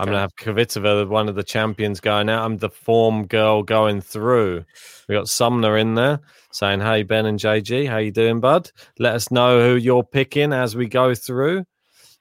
I'm 0.00 0.08
Okay. 0.08 0.12
to 0.14 0.18
have 0.18 0.36
Kvitova, 0.36 1.08
one 1.08 1.28
of 1.28 1.34
the 1.34 1.42
champions, 1.42 2.00
going 2.00 2.28
out. 2.30 2.44
I'm 2.44 2.56
the 2.56 2.70
form 2.70 3.26
girl 3.26 3.62
going 3.62 4.00
through. 4.00 4.64
We 5.08 5.14
got 5.14 5.28
Sumner 5.28 5.76
in 5.76 5.94
there 5.94 6.20
saying, 6.52 6.80
"Hey 6.80 7.02
Ben 7.02 7.26
and 7.26 7.38
JG, 7.38 7.86
how 7.86 7.98
you 7.98 8.10
doing, 8.10 8.40
bud? 8.40 8.70
Let 8.98 9.14
us 9.14 9.30
know 9.30 9.60
who 9.60 9.76
you're 9.76 10.02
picking 10.02 10.52
as 10.52 10.74
we 10.74 10.86
go 10.86 11.14
through." 11.14 11.64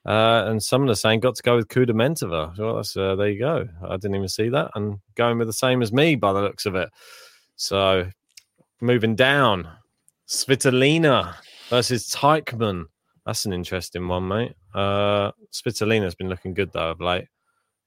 Uh, 0.06 0.44
and 0.48 0.62
Sumner 0.62 0.96
saying, 0.96 1.22
"Got 1.22 1.36
to 1.36 1.44
go 1.44 1.56
with 1.56 1.68
Kudamentova." 1.70 2.58
Well, 2.58 2.76
that's, 2.78 2.96
uh, 2.98 3.16
there 3.16 3.30
you 3.30 3.40
go. 3.40 3.68
I 3.88 3.96
didn't 3.98 4.16
even 4.16 4.28
see 4.28 4.50
that, 4.50 4.72
and 4.76 5.00
going 5.16 5.38
with 5.38 5.48
the 5.48 5.54
same 5.54 5.82
as 5.82 5.94
me 5.94 6.16
by 6.16 6.34
the 6.34 6.42
looks 6.42 6.66
of 6.66 6.76
it. 6.76 6.90
So, 7.56 8.10
moving 8.82 9.16
down, 9.16 9.70
Svitolina 10.28 11.36
versus 11.70 12.10
Teichmann. 12.10 12.86
That's 13.26 13.46
an 13.46 13.54
interesting 13.54 14.08
one, 14.08 14.28
mate. 14.28 14.54
Uh, 14.74 15.32
Svitolina's 15.52 16.16
been 16.16 16.30
looking 16.30 16.54
good 16.54 16.72
though 16.74 16.92
of 16.92 17.02
late. 17.02 17.26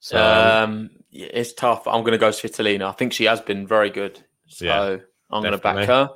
So 0.02 0.20
um, 0.20 0.90
it's 1.12 1.52
tough. 1.52 1.86
I'm 1.86 2.00
going 2.02 2.10
to 2.10 2.18
go 2.18 2.30
Svitolina. 2.30 2.88
I 2.88 2.92
think 2.92 3.12
she 3.12 3.24
has 3.26 3.40
been 3.40 3.68
very 3.68 3.88
good. 3.88 4.20
So 4.48 4.64
Yeah, 4.66 4.96
I'm 5.30 5.42
going 5.42 5.52
to 5.52 5.58
back 5.58 5.86
her. 5.86 6.10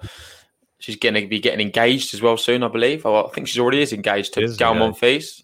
She's 0.80 0.96
going 0.96 1.14
to 1.14 1.26
be 1.28 1.38
getting 1.38 1.60
engaged 1.60 2.12
as 2.12 2.20
well 2.20 2.36
soon, 2.36 2.64
I 2.64 2.68
believe. 2.68 3.06
I 3.06 3.28
think 3.32 3.46
she's 3.46 3.60
already 3.60 3.80
is 3.80 3.92
engaged 3.92 4.34
to 4.34 4.42
Is 4.42 4.56
Gal 4.56 4.72
engaged. 4.74 5.00
Monfils. 5.00 5.42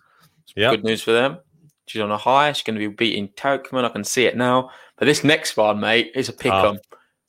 yeah, 0.57 0.71
Good 0.71 0.83
news 0.83 1.03
for 1.03 1.13
them. 1.13 1.39
She's 1.87 2.03
on 2.03 2.11
a 2.11 2.19
high. 2.19 2.51
She's 2.53 2.65
going 2.65 2.81
to 2.81 2.89
be 2.89 2.93
beating 2.93 3.29
Tokman. 3.29 3.85
I 3.85 3.91
can 3.91 4.03
see 4.03 4.27
it 4.27 4.37
now. 4.37 4.71
But 4.99 5.05
this 5.05 5.23
next 5.23 5.57
one, 5.57 5.79
mate, 5.79 6.11
is 6.17 6.29
a 6.29 6.33
pick 6.33 6.53
'em. 6.53 6.79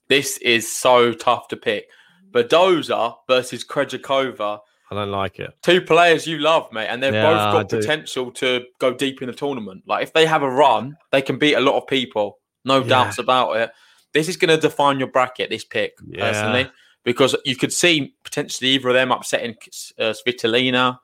This 0.07 0.37
is 0.39 0.69
so 0.71 1.13
tough 1.13 1.47
to 1.49 1.57
pick. 1.57 1.89
Badosa 2.31 3.17
versus 3.27 3.63
Krejcikova. 3.63 4.59
I 4.91 4.95
don't 4.95 5.11
like 5.11 5.39
it. 5.39 5.51
Two 5.63 5.81
players 5.81 6.27
you 6.27 6.37
love, 6.39 6.71
mate, 6.71 6.87
and 6.87 7.01
they've 7.01 7.13
Yeah, 7.13 7.21
both 7.21 7.41
I 7.41 7.51
got 7.51 7.69
do. 7.69 7.79
potential 7.79 8.31
to 8.33 8.65
go 8.79 8.93
deep 8.93 9.21
in 9.21 9.27
the 9.27 9.33
tournament. 9.33 9.83
Like 9.87 10.03
if 10.03 10.13
they 10.13 10.25
have 10.25 10.43
a 10.43 10.49
run, 10.49 10.97
they 11.11 11.21
can 11.21 11.37
beat 11.39 11.55
a 11.55 11.61
lot 11.61 11.77
of 11.77 11.87
people. 11.87 12.39
No 12.65 12.81
Yeah. 12.81 12.89
doubts 12.89 13.17
about 13.17 13.53
it. 13.57 13.71
This 14.13 14.29
is 14.29 14.37
going 14.37 14.49
to 14.55 14.57
define 14.57 14.99
your 14.99 15.07
bracket. 15.07 15.49
This 15.49 15.63
pick, 15.63 15.93
Yeah. 16.07 16.19
personally, 16.31 16.69
because 17.03 17.35
you 17.45 17.55
could 17.55 17.73
see 17.73 18.13
potentially 18.23 18.71
either 18.71 18.89
of 18.89 18.93
them 18.93 19.11
upsetting 19.11 19.55
uh, 19.99 20.13
Svitolina. 20.13 20.99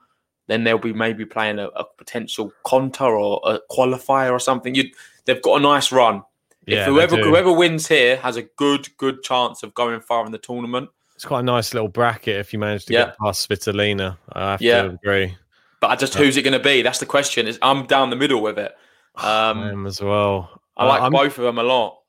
Then 0.48 0.64
they'll 0.64 0.78
be 0.78 0.94
maybe 0.94 1.26
playing 1.26 1.60
a, 1.60 1.68
a 1.68 1.86
potential 1.98 2.52
Konta 2.66 3.02
or 3.02 3.40
a 3.46 3.60
qualifier 3.72 4.32
or 4.32 4.40
something. 4.40 4.74
You, 4.76 4.86
they've 5.26 5.42
got 5.42 5.58
a 5.58 5.60
nice 5.60 5.92
run. 5.92 6.24
If 6.68 6.86
whoever 6.86 7.16
whoever 7.18 7.52
wins 7.52 7.88
here 7.88 8.18
has 8.18 8.36
a 8.36 8.44
good 8.44 8.96
good 8.98 9.24
chance 9.24 9.64
of 9.64 9.74
going 9.74 10.02
far 10.02 10.26
in 10.26 10.32
the 10.32 10.38
tournament. 10.38 10.90
It's 11.20 11.26
quite 11.26 11.42
a 11.42 11.44
nice 11.44 11.74
little 11.74 11.90
bracket 11.90 12.38
if 12.38 12.54
you 12.54 12.60
manage 12.60 12.86
to 12.86 12.94
Yeah. 12.94 13.08
get 13.08 13.18
past 13.18 13.50
Svitolina. 13.50 14.18
I 14.32 14.52
have 14.52 14.62
Yeah. 14.62 14.84
to 14.84 14.90
agree. 14.92 15.38
But 15.82 15.92
I 15.92 15.98
just 15.98 16.16
who's 16.16 16.38
it 16.38 16.44
going 16.44 16.54
to 16.54 16.64
be? 16.64 16.82
That's 16.82 17.00
the 17.02 17.06
question. 17.06 17.46
Is 17.46 17.60
I'm 17.62 17.86
down 17.88 18.10
the 18.10 18.16
middle 18.16 18.42
with 18.42 18.58
it. 18.58 18.74
I 19.16 19.50
Um, 19.50 19.86
as 19.86 20.00
well. 20.02 20.62
I 20.78 20.86
like 20.88 21.02
I'm, 21.02 21.12
both 21.12 21.38
of 21.38 21.44
them 21.44 21.58
a 21.60 21.64
lot. 21.64 22.00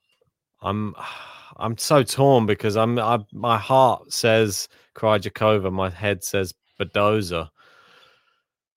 I'm 0.62 0.94
I'm 1.56 1.76
so 1.76 2.04
torn 2.04 2.46
because 2.46 2.76
I'm 2.76 3.00
I, 3.00 3.18
my 3.32 3.58
heart 3.58 4.12
says 4.12 4.68
Krejcikova, 4.94 5.72
my 5.72 5.90
head 5.90 6.22
says 6.22 6.54
Badosa. 6.80 7.50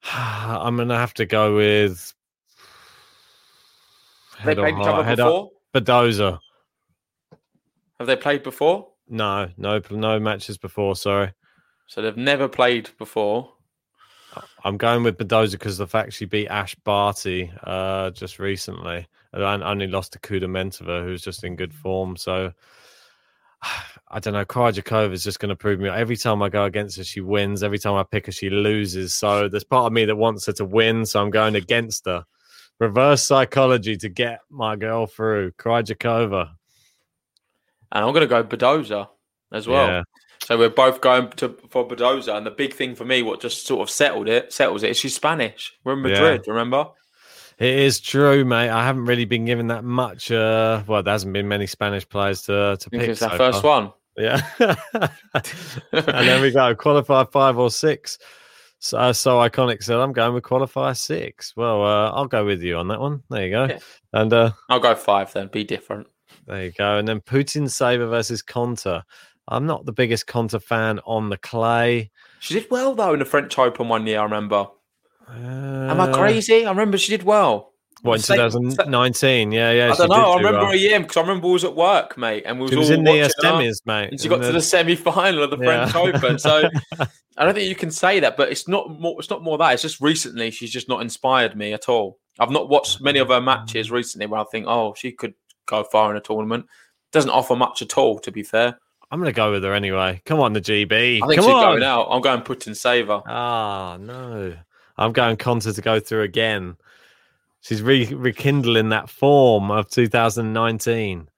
I'm 0.12 0.78
gonna 0.78 0.98
have 0.98 1.14
to 1.14 1.28
go 1.28 1.56
with 1.58 2.12
Have 4.38 4.46
they 4.46 4.50
head 4.50 4.58
or 4.58 4.62
played 4.64 4.74
each 4.80 4.84
heart- 4.84 4.96
other 4.96 5.04
head 5.04 5.18
before? 5.18 5.52
Badosa. 5.76 6.40
Have 8.00 8.08
they 8.08 8.16
played 8.16 8.42
before? 8.42 8.88
No, 9.08 9.50
no, 9.58 9.82
no 9.92 10.20
matches 10.20 10.58
before. 10.58 10.96
Sorry, 10.96 11.34
So 11.88 12.02
they've 12.02 12.18
never 12.18 12.48
played 12.48 12.90
before. 12.98 13.54
I'm 14.64 14.78
going 14.78 15.04
with 15.04 15.18
Badosa 15.18 15.52
because 15.52 15.78
the 15.78 15.88
fact 15.88 16.14
she 16.14 16.26
beat 16.26 16.48
Ash 16.48 16.74
Barty 16.76 17.52
uh, 17.64 18.10
just 18.12 18.40
recently 18.40 19.08
and 19.32 19.64
only 19.64 19.88
lost 19.88 20.14
to 20.14 20.20
Kudamentova, 20.20 21.04
who's 21.04 21.22
just 21.22 21.44
in 21.44 21.56
good 21.56 21.74
form. 21.74 22.16
So 22.16 22.54
I 24.10 24.20
don't 24.20 24.34
know. 24.34 24.46
Krejcikova 24.46 25.12
is 25.12 25.24
just 25.24 25.40
going 25.40 25.50
to 25.50 25.56
prove 25.56 25.80
me. 25.80 25.90
Every 25.90 26.18
time 26.18 26.42
I 26.42 26.50
go 26.50 26.66
against 26.66 26.98
her, 26.98 27.04
she 27.04 27.22
wins. 27.22 27.64
Every 27.64 27.80
time 27.80 27.96
I 27.96 28.04
pick 28.04 28.28
her, 28.28 28.32
she 28.32 28.50
loses. 28.50 29.14
So 29.14 29.48
there's 29.50 29.64
part 29.64 29.88
of 29.88 29.94
me 29.94 30.06
that 30.06 30.16
wants 30.16 30.46
her 30.46 30.54
to 30.54 30.66
win. 30.66 31.06
So 31.06 31.22
I'm 31.22 31.32
going 31.32 31.56
against 31.56 32.06
her. 32.06 32.26
Reverse 32.80 33.24
psychology 33.24 33.98
to 33.98 34.10
get 34.10 34.40
my 34.50 34.76
girl 34.76 35.08
through. 35.08 35.52
Krejcikova. 35.54 36.52
And 37.94 38.04
I'm 38.04 38.12
going 38.12 38.28
to 38.28 38.28
go 38.28 38.44
Badosa 38.44 39.08
as 39.52 39.68
well. 39.68 39.88
Yeah. 39.88 40.04
So 40.44 40.58
we're 40.58 40.70
both 40.70 41.00
going 41.00 41.30
to 41.38 41.56
for 41.70 41.88
Badosa. 41.88 42.36
And 42.36 42.46
the 42.46 42.52
big 42.52 42.74
thing 42.74 42.96
for 42.96 43.06
me, 43.06 43.22
what 43.22 43.40
just 43.40 43.66
sort 43.66 43.82
of 43.82 43.90
settled 43.90 44.28
it, 44.28 44.52
settles 44.52 44.84
it, 44.84 44.90
is 44.90 44.98
she's 44.98 45.16
Spanish. 45.16 45.74
We're 45.86 45.94
in 45.94 46.00
Yeah. 46.00 46.20
Madrid, 46.20 46.48
remember? 46.48 46.88
It 47.60 47.76
is 47.76 48.02
true, 48.02 48.44
mate. 48.44 48.70
I 48.70 48.84
haven't 48.84 49.06
really 49.06 49.26
been 49.26 49.46
given 49.46 49.68
that 49.68 49.84
much. 49.84 50.32
Uh, 50.32 50.84
well, 50.88 51.04
there 51.04 51.14
hasn't 51.14 51.34
been 51.34 51.48
many 51.48 51.68
Spanish 51.68 52.08
players 52.10 52.42
to 52.44 52.78
to 52.80 52.90
pick. 52.90 53.10
it's 53.10 53.20
so 53.20 53.30
first 53.30 53.62
far. 53.62 53.82
one. 53.84 53.94
Yeah. 54.18 54.42
and 54.60 55.10
then 55.92 56.42
we 56.42 56.52
go. 56.52 56.76
Qualify 56.76 57.26
five 57.26 57.58
or 57.58 57.70
six. 57.70 58.18
So, 58.80 59.14
so 59.14 59.38
iconic 59.38 59.82
said, 59.82 59.98
I'm 59.98 60.12
going 60.12 60.34
with 60.34 60.44
qualify 60.44 60.92
six. 60.94 61.54
Well, 61.56 61.84
uh, 61.84 62.12
I'll 62.12 62.28
go 62.28 62.44
with 62.44 62.62
you 62.62 62.78
on 62.78 62.90
that 62.90 63.00
one. 63.00 63.24
There 63.30 63.46
you 63.46 63.52
go. 63.52 63.66
Yeah. 63.66 63.80
And 64.12 64.34
uh, 64.34 64.52
I'll 64.70 64.82
go 64.82 64.94
five 64.94 65.32
then. 65.32 65.48
Be 65.48 65.64
different. 65.64 66.08
There 66.48 66.66
you 66.66 66.72
go. 66.72 66.98
And 66.98 67.08
then 67.08 67.22
Putintseva 67.22 68.10
versus 68.10 68.44
Konta. 68.44 69.04
I'm 69.48 69.66
not 69.66 69.86
the 69.86 69.92
biggest 69.94 70.28
Konta 70.28 70.62
fan 70.62 71.00
on 71.06 71.30
the 71.30 71.38
clay. 71.38 72.12
She 72.40 72.54
did 72.54 72.70
well 72.72 72.96
though 72.96 73.14
in 73.14 73.20
the 73.20 73.26
French 73.26 73.58
Open 73.58 73.88
one 73.90 74.06
year. 74.08 74.20
I 74.20 74.24
remember. 74.24 74.68
Uh, 75.28 75.34
Am 75.90 76.00
I 76.02 76.12
crazy? 76.12 76.66
I 76.66 76.70
remember 76.70 76.98
she 76.98 77.16
did 77.16 77.24
well. 77.24 77.72
What 78.02 78.16
in 78.16 78.22
Say- 78.22 78.36
2019? 78.36 79.54
Yeah, 79.54 79.72
yeah. 79.72 79.94
I 79.94 79.96
don't 79.96 80.10
know. 80.10 80.34
I 80.34 80.38
remember 80.38 80.60
well. 80.60 80.72
a 80.72 80.76
year 80.76 81.00
because 81.00 81.16
I 81.16 81.22
remember 81.22 81.48
we 81.48 81.54
was 81.54 81.64
at 81.64 81.74
work, 81.76 82.18
mate, 82.18 82.44
and 82.46 82.58
we 82.58 82.64
was 82.64 82.72
She 82.72 82.76
was 82.78 82.90
all 82.92 82.98
in 82.98 83.04
the 83.06 83.22
uh, 83.22 83.30
semis, 83.42 83.78
mate. 83.86 84.10
and 84.12 84.20
she 84.20 84.28
got 84.28 84.42
in 84.42 84.48
to 84.48 84.52
the 84.52 84.62
semi-final 84.62 85.42
of 85.44 85.52
the 85.52 85.58
Yeah. 85.58 85.88
French 85.88 86.16
Open. 86.16 86.38
So 86.40 86.70
I 87.38 87.46
don't 87.46 87.54
think 87.54 87.70
you 87.70 87.76
can 87.76 87.92
say 87.92 88.20
that, 88.20 88.36
but 88.36 88.52
it's 88.52 88.68
not 88.68 88.90
more. 89.00 89.16
It's 89.20 89.30
not 89.30 89.42
more 89.42 89.58
that. 89.58 89.74
It's 89.74 89.82
just 89.84 90.02
recently 90.02 90.52
she's 90.52 90.72
just 90.72 90.90
not 90.90 91.02
inspired 91.02 91.56
me 91.56 91.72
at 91.72 91.88
all. 91.88 92.20
I've 92.40 92.52
not 92.52 92.68
watched 92.68 93.00
many 93.00 93.20
of 93.20 93.30
her 93.30 93.40
matches 93.40 93.90
recently 93.90 94.26
where 94.26 94.42
I 94.42 94.46
think, 94.52 94.66
oh, 94.68 94.94
she 94.98 95.12
could 95.14 95.34
go 95.66 95.84
far 95.84 96.12
in 96.12 96.18
a 96.18 96.22
tournament. 96.22 96.66
Doesn't 97.12 97.30
offer 97.30 97.56
much 97.56 97.82
at 97.82 97.98
all, 97.98 98.20
to 98.20 98.32
be 98.32 98.44
fair. 98.44 98.78
I'm 99.12 99.20
going 99.20 99.32
to 99.32 99.36
go 99.36 99.52
with 99.52 99.64
her 99.64 99.74
anyway. 99.74 100.22
Come 100.26 100.40
on, 100.40 100.54
the 100.54 100.62
GB. 100.62 101.22
I 101.24 101.28
think 101.28 101.36
Come 101.36 101.46
she's 101.46 101.54
on. 101.54 101.62
going 101.64 101.84
out. 101.84 102.08
I'm 102.10 102.22
going 102.22 102.42
Putintseva. 102.42 103.22
Ah, 103.28 103.98
no. 104.00 104.56
I'm 104.98 105.14
going 105.14 105.38
Konta 105.38 105.74
to 105.76 105.82
go 105.82 106.00
through 106.00 106.24
again. 106.24 106.78
She's 107.62 107.82
re- 107.82 108.14
rekindling 108.14 108.90
that 108.90 109.10
form 109.10 109.72
of 109.72 109.90
2019. 109.90 111.30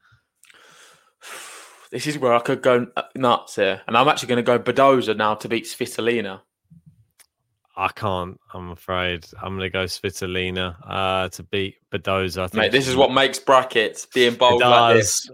This 1.91 2.07
is 2.07 2.17
where 2.17 2.33
I 2.33 2.39
could 2.39 2.61
go 2.61 2.87
nuts 3.15 3.55
here, 3.55 3.81
and 3.87 3.95
I'm 3.95 4.09
actually 4.09 4.27
going 4.27 4.43
to 4.43 4.43
go 4.43 4.59
Badosa 4.59 5.15
now 5.15 5.35
to 5.35 5.47
beat 5.47 5.63
Svitolina. 5.63 6.41
I 7.77 7.89
can't, 7.89 8.39
I'm 8.53 8.71
afraid. 8.71 9.25
I'm 9.41 9.57
going 9.57 9.69
to 9.69 9.69
go 9.69 9.83
Svitolina 9.83 10.75
uh, 10.87 11.29
to 11.29 11.43
beat 11.43 11.75
Badosa. 11.91 12.43
I 12.43 12.47
think 12.47 12.61
Mate, 12.61 12.71
this 12.71 12.87
is 12.87 12.95
what 12.95 13.11
makes 13.11 13.37
brackets 13.37 14.05
being 14.05 14.35
bold 14.35 14.61
like 14.61 14.95
this. 14.95 15.29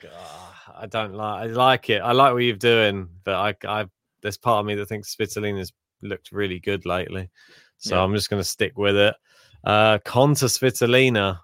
God, 0.00 0.12
I 0.80 0.86
don't 0.86 1.14
like. 1.14 1.42
I 1.42 1.46
like 1.46 1.90
it. 1.90 2.00
I 2.00 2.12
like 2.12 2.32
what 2.32 2.38
you're 2.38 2.54
doing, 2.54 3.08
but 3.24 3.34
I, 3.34 3.54
I 3.80 3.86
there's 4.22 4.36
part 4.36 4.60
of 4.60 4.66
me 4.66 4.76
that 4.76 4.86
thinks 4.86 5.16
Svitolina's 5.16 5.72
looked 6.00 6.30
really 6.30 6.60
good 6.60 6.86
lately, 6.86 7.28
so 7.78 7.96
Yeah. 7.96 8.04
I'm 8.04 8.14
just 8.14 8.30
going 8.30 8.40
to 8.40 8.48
stick 8.48 8.78
with 8.78 8.96
it. 8.96 9.16
Uh, 9.64 9.98
Konta 9.98 10.46
Svitolina. 10.48 11.40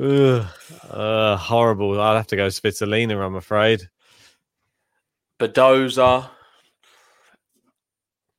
Ugh, 0.00 0.46
uh, 0.90 1.36
horrible. 1.36 2.00
I'll 2.00 2.16
have 2.16 2.26
to 2.28 2.36
go 2.36 2.48
Svitolina. 2.48 3.24
I'm 3.24 3.36
afraid. 3.36 3.88
Badosa. 5.38 6.28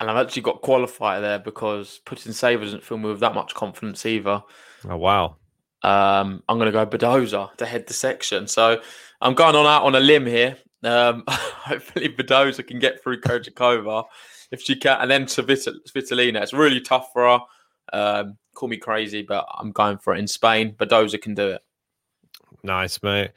And 0.02 0.10
I've 0.10 0.18
actually 0.18 0.42
got 0.42 0.64
qualifier 0.64 1.22
there 1.22 1.38
because 1.38 2.02
Putintseva 2.08 2.60
doesn't 2.60 2.84
fill 2.84 2.98
me 2.98 3.10
with 3.10 3.20
that 3.20 3.36
much 3.36 3.54
confidence 3.54 4.04
either. 4.06 4.42
Oh 4.90 4.98
wow. 4.98 5.38
Um, 5.84 6.42
I'm 6.50 6.58
going 6.58 6.66
to 6.66 6.72
go 6.72 6.86
Badosa 6.86 7.56
to 7.58 7.66
head 7.68 7.86
the 7.86 7.94
section. 7.94 8.48
So 8.48 8.82
I'm 9.22 9.36
going 9.36 9.56
on 9.56 9.68
out 9.68 9.84
on 9.84 9.94
a 9.94 10.00
limb 10.00 10.26
here. 10.26 10.58
Um, 10.84 11.24
hopefully 11.28 12.10
Badosa 12.10 12.68
can 12.68 12.80
get 12.80 13.04
through 13.04 13.22
Kojakova 13.22 14.06
if 14.50 14.62
she 14.62 14.76
can, 14.76 15.00
and 15.02 15.12
then 15.12 15.28
to 15.28 15.44
Vit- 15.44 15.68
Svitolina. 15.88 16.42
It's 16.42 16.52
really 16.52 16.82
tough 16.82 17.12
for 17.14 17.24
her. 17.24 17.40
Um, 17.94 18.38
call 18.56 18.70
me 18.70 18.78
crazy, 18.78 19.22
but 19.22 19.46
I'm 19.56 19.72
going 19.72 20.00
for 20.00 20.16
it 20.16 20.20
in 20.20 20.28
Spain. 20.28 20.74
Badosa 20.74 21.22
can 21.22 21.36
do 21.36 21.50
it. 21.50 21.62
Nice, 22.64 23.02
mate. 23.04 23.32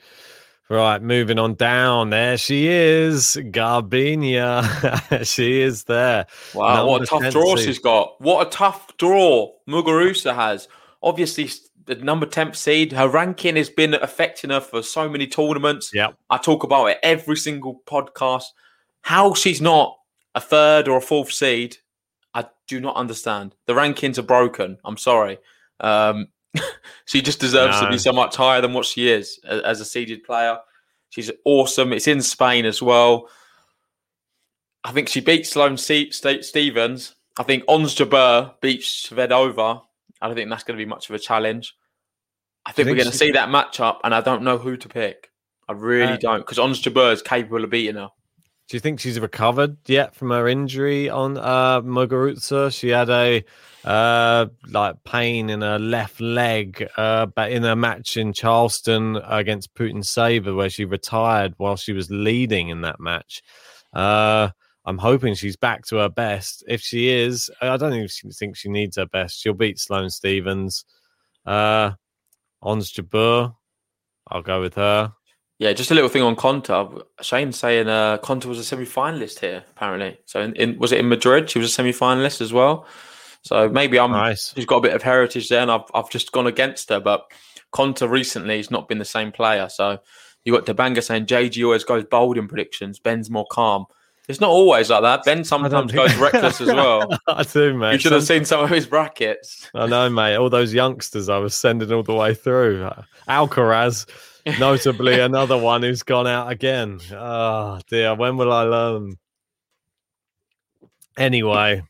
Right, 0.70 1.02
moving 1.02 1.38
on 1.38 1.54
down. 1.54 2.10
There 2.10 2.38
she 2.38 2.68
is, 2.68 3.36
Garbiñe. 3.50 5.26
she 5.26 5.60
is 5.60 5.84
there. 5.84 6.26
Wow, 6.54 6.86
what 6.86 7.02
a 7.02 7.06
tough 7.06 7.22
10 7.22 7.32
draw 7.32 7.56
she's 7.56 7.78
got. 7.78 8.18
What 8.20 8.46
a 8.46 8.50
tough 8.50 8.96
draw 8.96 9.52
Muguruza 9.68 10.34
has. 10.34 10.68
Obviously, 11.02 11.50
the 11.84 11.96
number 11.96 12.24
10th 12.24 12.56
seed, 12.56 12.92
her 12.92 13.08
ranking 13.08 13.56
has 13.56 13.68
been 13.68 13.92
affecting 13.92 14.48
her 14.50 14.60
for 14.60 14.82
so 14.82 15.06
many 15.06 15.26
tournaments. 15.26 15.90
Yeah, 15.92 16.12
I 16.30 16.38
talk 16.38 16.64
about 16.64 16.86
it 16.86 16.98
every 17.02 17.36
single 17.36 17.82
podcast. 17.86 18.44
How 19.02 19.34
she's 19.34 19.60
not 19.60 19.98
a 20.34 20.40
third 20.40 20.88
or 20.88 20.96
a 20.96 21.02
fourth 21.02 21.30
seed, 21.30 21.76
I 22.32 22.46
do 22.68 22.80
not 22.80 22.96
understand. 22.96 23.54
The 23.66 23.74
rankings 23.74 24.16
are 24.16 24.22
broken. 24.22 24.78
I'm 24.82 24.96
sorry. 24.96 25.38
Um, 25.80 26.28
she 27.06 27.20
just 27.22 27.40
deserves 27.40 27.78
to 27.80 27.88
be 27.88 27.98
so 27.98 28.12
much 28.12 28.36
higher 28.36 28.60
than 28.60 28.72
what 28.72 28.86
she 28.86 29.08
is 29.08 29.38
as 29.44 29.80
a 29.80 29.84
seeded 29.84 30.24
player. 30.24 30.58
She's 31.10 31.30
awesome. 31.44 31.92
It's 31.92 32.08
in 32.08 32.20
Spain 32.22 32.64
as 32.64 32.82
well. 32.82 33.28
I 34.82 34.92
think 34.92 35.08
she 35.08 35.20
beats 35.20 35.50
Sloane 35.50 35.76
Stevens. 35.76 37.14
I 37.38 37.42
think 37.42 37.64
Ons 37.68 37.94
Jabeur 37.94 38.54
beats 38.60 39.06
Shvedova. 39.08 39.82
I 40.20 40.26
don't 40.26 40.36
think 40.36 40.50
that's 40.50 40.64
going 40.64 40.78
to 40.78 40.84
be 40.84 40.88
much 40.88 41.08
of 41.08 41.14
a 41.14 41.18
challenge. 41.18 41.74
I 42.66 42.72
think, 42.72 42.86
think 42.86 42.96
we're 42.96 43.02
going 43.02 43.12
to 43.12 43.16
see 43.16 43.32
that 43.32 43.48
matchup, 43.48 43.98
and 44.04 44.14
I 44.14 44.20
don't 44.20 44.42
know 44.42 44.58
who 44.58 44.76
to 44.76 44.88
pick. 44.88 45.30
I 45.68 45.72
really 45.72 46.14
Uh, 46.14 46.16
don't, 46.18 46.38
because 46.38 46.58
Ons 46.58 46.82
Jabeur 46.82 47.12
is 47.12 47.22
capable 47.22 47.64
of 47.64 47.70
beating 47.70 47.96
her. 47.96 48.08
Do 48.68 48.76
you 48.76 48.80
think 48.80 48.98
she's 48.98 49.20
recovered 49.20 49.76
yet 49.86 50.14
from 50.14 50.30
her 50.30 50.48
injury 50.48 51.10
on 51.10 51.36
uh, 51.36 51.82
Muguruza? 51.82 52.72
She 52.72 52.88
had 52.88 53.10
a 53.10 53.44
uh, 53.84 54.46
like 54.68 55.04
pain 55.04 55.50
in 55.50 55.60
her 55.60 55.78
left 55.78 56.18
leg, 56.20 56.88
uh, 56.96 57.26
but 57.26 57.52
in 57.52 57.64
a 57.64 57.76
match 57.76 58.16
in 58.16 58.32
Charleston 58.32 59.16
against 59.24 59.74
Putintseva, 59.74 60.56
where 60.56 60.70
she 60.70 60.86
retired 60.86 61.52
while 61.58 61.76
she 61.76 61.92
was 61.92 62.10
leading 62.10 62.70
in 62.70 62.80
that 62.80 63.00
match. 63.00 63.42
Uh, 63.92 64.48
I'm 64.86 64.98
hoping 64.98 65.34
she's 65.34 65.56
back 65.56 65.84
to 65.86 65.96
her 65.96 66.08
best. 66.08 66.64
If 66.66 66.80
she 66.80 67.10
is, 67.10 67.50
I 67.60 67.76
don't 67.76 68.08
she 68.08 68.30
think 68.30 68.56
she 68.56 68.70
needs 68.70 68.96
her 68.96 69.06
best. 69.06 69.40
She'll 69.40 69.52
beat 69.52 69.78
Sloane 69.78 70.10
Stevens. 70.10 70.86
Uh, 71.44 71.92
Ons 72.62 72.90
Jabeur, 72.92 73.54
I'll 74.28 74.42
go 74.42 74.62
with 74.62 74.74
her. 74.74 75.12
Yeah, 75.58 75.72
just 75.72 75.90
a 75.90 75.94
little 75.94 76.10
thing 76.10 76.22
on 76.22 76.34
Konta. 76.34 77.02
Shane 77.20 77.52
saying 77.52 77.88
uh, 77.88 78.18
Konta 78.18 78.46
was 78.46 78.58
a 78.58 78.64
semi-finalist 78.64 79.38
here, 79.38 79.64
apparently. 79.70 80.18
So, 80.26 80.40
in, 80.40 80.54
in, 80.56 80.78
was 80.78 80.90
it 80.90 80.98
in 80.98 81.08
Madrid? 81.08 81.48
She 81.48 81.60
was 81.60 81.70
a 81.70 81.72
semi-finalist 81.72 82.40
as 82.40 82.52
well. 82.52 82.86
So 83.42 83.68
maybe 83.68 83.98
I'm. 83.98 84.10
Nice. 84.10 84.52
She's 84.54 84.66
got 84.66 84.78
a 84.78 84.80
bit 84.80 84.94
of 84.94 85.02
heritage 85.02 85.48
there, 85.48 85.60
and 85.60 85.70
I've 85.70 85.84
I've 85.94 86.10
just 86.10 86.32
gone 86.32 86.46
against 86.46 86.88
her. 86.88 86.98
But 86.98 87.30
Konta 87.72 88.08
recently 88.08 88.56
has 88.56 88.70
not 88.70 88.88
been 88.88 88.98
the 88.98 89.04
same 89.04 89.32
player. 89.32 89.68
So 89.68 89.98
you 90.44 90.52
got 90.52 90.66
Debanga 90.66 91.02
saying 91.02 91.26
JG 91.26 91.62
always 91.64 91.84
goes 91.84 92.04
bold 92.04 92.38
in 92.38 92.48
predictions. 92.48 92.98
Ben's 92.98 93.30
more 93.30 93.46
calm. 93.50 93.86
It's 94.26 94.40
not 94.40 94.48
always 94.48 94.88
like 94.88 95.02
that. 95.02 95.24
Ben 95.24 95.44
sometimes 95.44 95.92
goes 95.92 96.14
reckless 96.16 96.62
as 96.62 96.68
well. 96.68 97.10
I 97.28 97.42
do, 97.42 97.74
mate. 97.74 97.92
You 97.92 97.98
should 97.98 98.12
have 98.12 98.24
seen 98.24 98.46
some 98.46 98.64
of 98.64 98.70
his 98.70 98.86
brackets. 98.86 99.70
I 99.74 99.86
know, 99.86 100.08
mate. 100.08 100.36
All 100.36 100.48
those 100.48 100.72
youngsters 100.72 101.28
I 101.28 101.36
was 101.36 101.54
sending 101.54 101.92
all 101.92 102.02
the 102.02 102.14
way 102.14 102.32
through. 102.32 102.88
Alcaraz, 103.28 104.06
notably 104.58 105.20
another 105.20 105.56
one 105.56 105.82
who's 105.82 106.02
gone 106.02 106.26
out 106.26 106.50
again. 106.50 107.00
Oh 107.12 107.80
dear, 107.88 108.14
when 108.14 108.36
will 108.36 108.52
I 108.52 108.62
learn? 108.64 109.16
Anyway, 111.16 111.82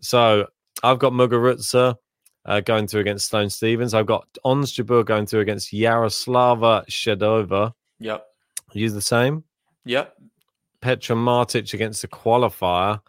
so 0.00 0.46
I've 0.82 0.98
got 0.98 1.12
Muguruza 1.12 1.94
uh, 2.46 2.60
going 2.60 2.86
through 2.86 3.02
against 3.02 3.28
Sloane 3.28 3.50
Stevens. 3.50 3.94
I've 3.94 4.06
got 4.06 4.26
Ons 4.44 4.72
Jabeur 4.72 5.04
going 5.04 5.26
through 5.26 5.40
against 5.40 5.72
Yaroslava 5.72 6.86
Shvedova. 6.88 7.72
Yep. 8.00 8.26
Are 8.74 8.78
you 8.78 8.90
the 8.90 9.00
same? 9.00 9.44
Yep. 9.84 10.14
Petra 10.80 11.16
Martic 11.16 11.74
against 11.74 12.02
the 12.02 12.08
qualifier. 12.08 13.00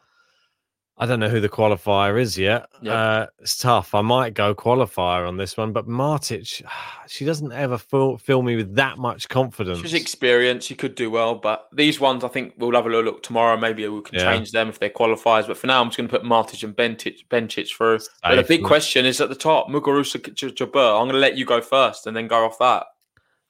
I 1.02 1.08
don't 1.08 1.20
know 1.20 1.30
who 1.30 1.40
the 1.40 1.50
qualifier 1.50 2.22
is 2.22 2.38
yet. 2.38 2.68
Yep. 2.84 2.94
Uh, 2.94 3.26
it's 3.40 3.58
tough. 3.58 3.96
I 3.96 4.02
might 4.02 4.36
go 4.36 4.54
qualifier 4.54 5.28
on 5.28 5.36
this 5.36 5.58
one, 5.58 5.72
but 5.74 5.88
Martic, 5.88 6.62
she 7.08 7.26
doesn't 7.26 7.52
ever 7.52 7.80
fill, 7.80 8.20
fill 8.20 8.44
me 8.44 8.56
with 8.56 8.76
that 8.76 9.00
much 9.00 9.28
confidence. 9.28 9.80
She's 9.80 9.96
experienced. 9.96 10.68
She 10.68 10.76
could 10.76 10.94
do 10.94 11.10
well, 11.10 11.34
but 11.34 11.68
these 11.74 12.00
ones 12.00 12.24
I 12.24 12.28
think 12.28 12.54
we'll 12.58 12.72
have 12.76 12.86
a 12.86 12.90
little 12.90 13.04
look 13.04 13.24
tomorrow. 13.24 13.58
Maybe 13.58 13.88
we 13.88 14.02
can 14.04 14.20
Yeah. 14.20 14.32
change 14.32 14.52
them 14.52 14.70
if 14.70 14.78
they're 14.78 14.92
qualifiers. 14.92 15.48
But 15.48 15.58
for 15.58 15.66
now, 15.66 15.82
I'm 15.82 15.88
just 15.88 15.98
going 15.98 16.08
to 16.08 16.16
put 16.20 16.24
Martic 16.24 16.64
and 16.64 16.76
Bentic, 16.76 17.26
Benčić 17.32 17.76
through. 17.76 17.98
But 18.22 18.36
the 18.36 18.44
big 18.44 18.64
question 18.64 19.08
is 19.08 19.20
at 19.20 19.30
the 19.30 19.36
top: 19.36 19.70
Muguruza 19.70 20.32
J- 20.36 20.50
Jabeur. 20.52 21.02
I'm 21.02 21.06
going 21.08 21.14
to 21.14 21.18
let 21.18 21.36
you 21.36 21.46
go 21.46 21.62
first 21.62 22.06
and 22.06 22.16
then 22.16 22.28
go 22.28 22.46
off 22.46 22.60
that. 22.60 22.86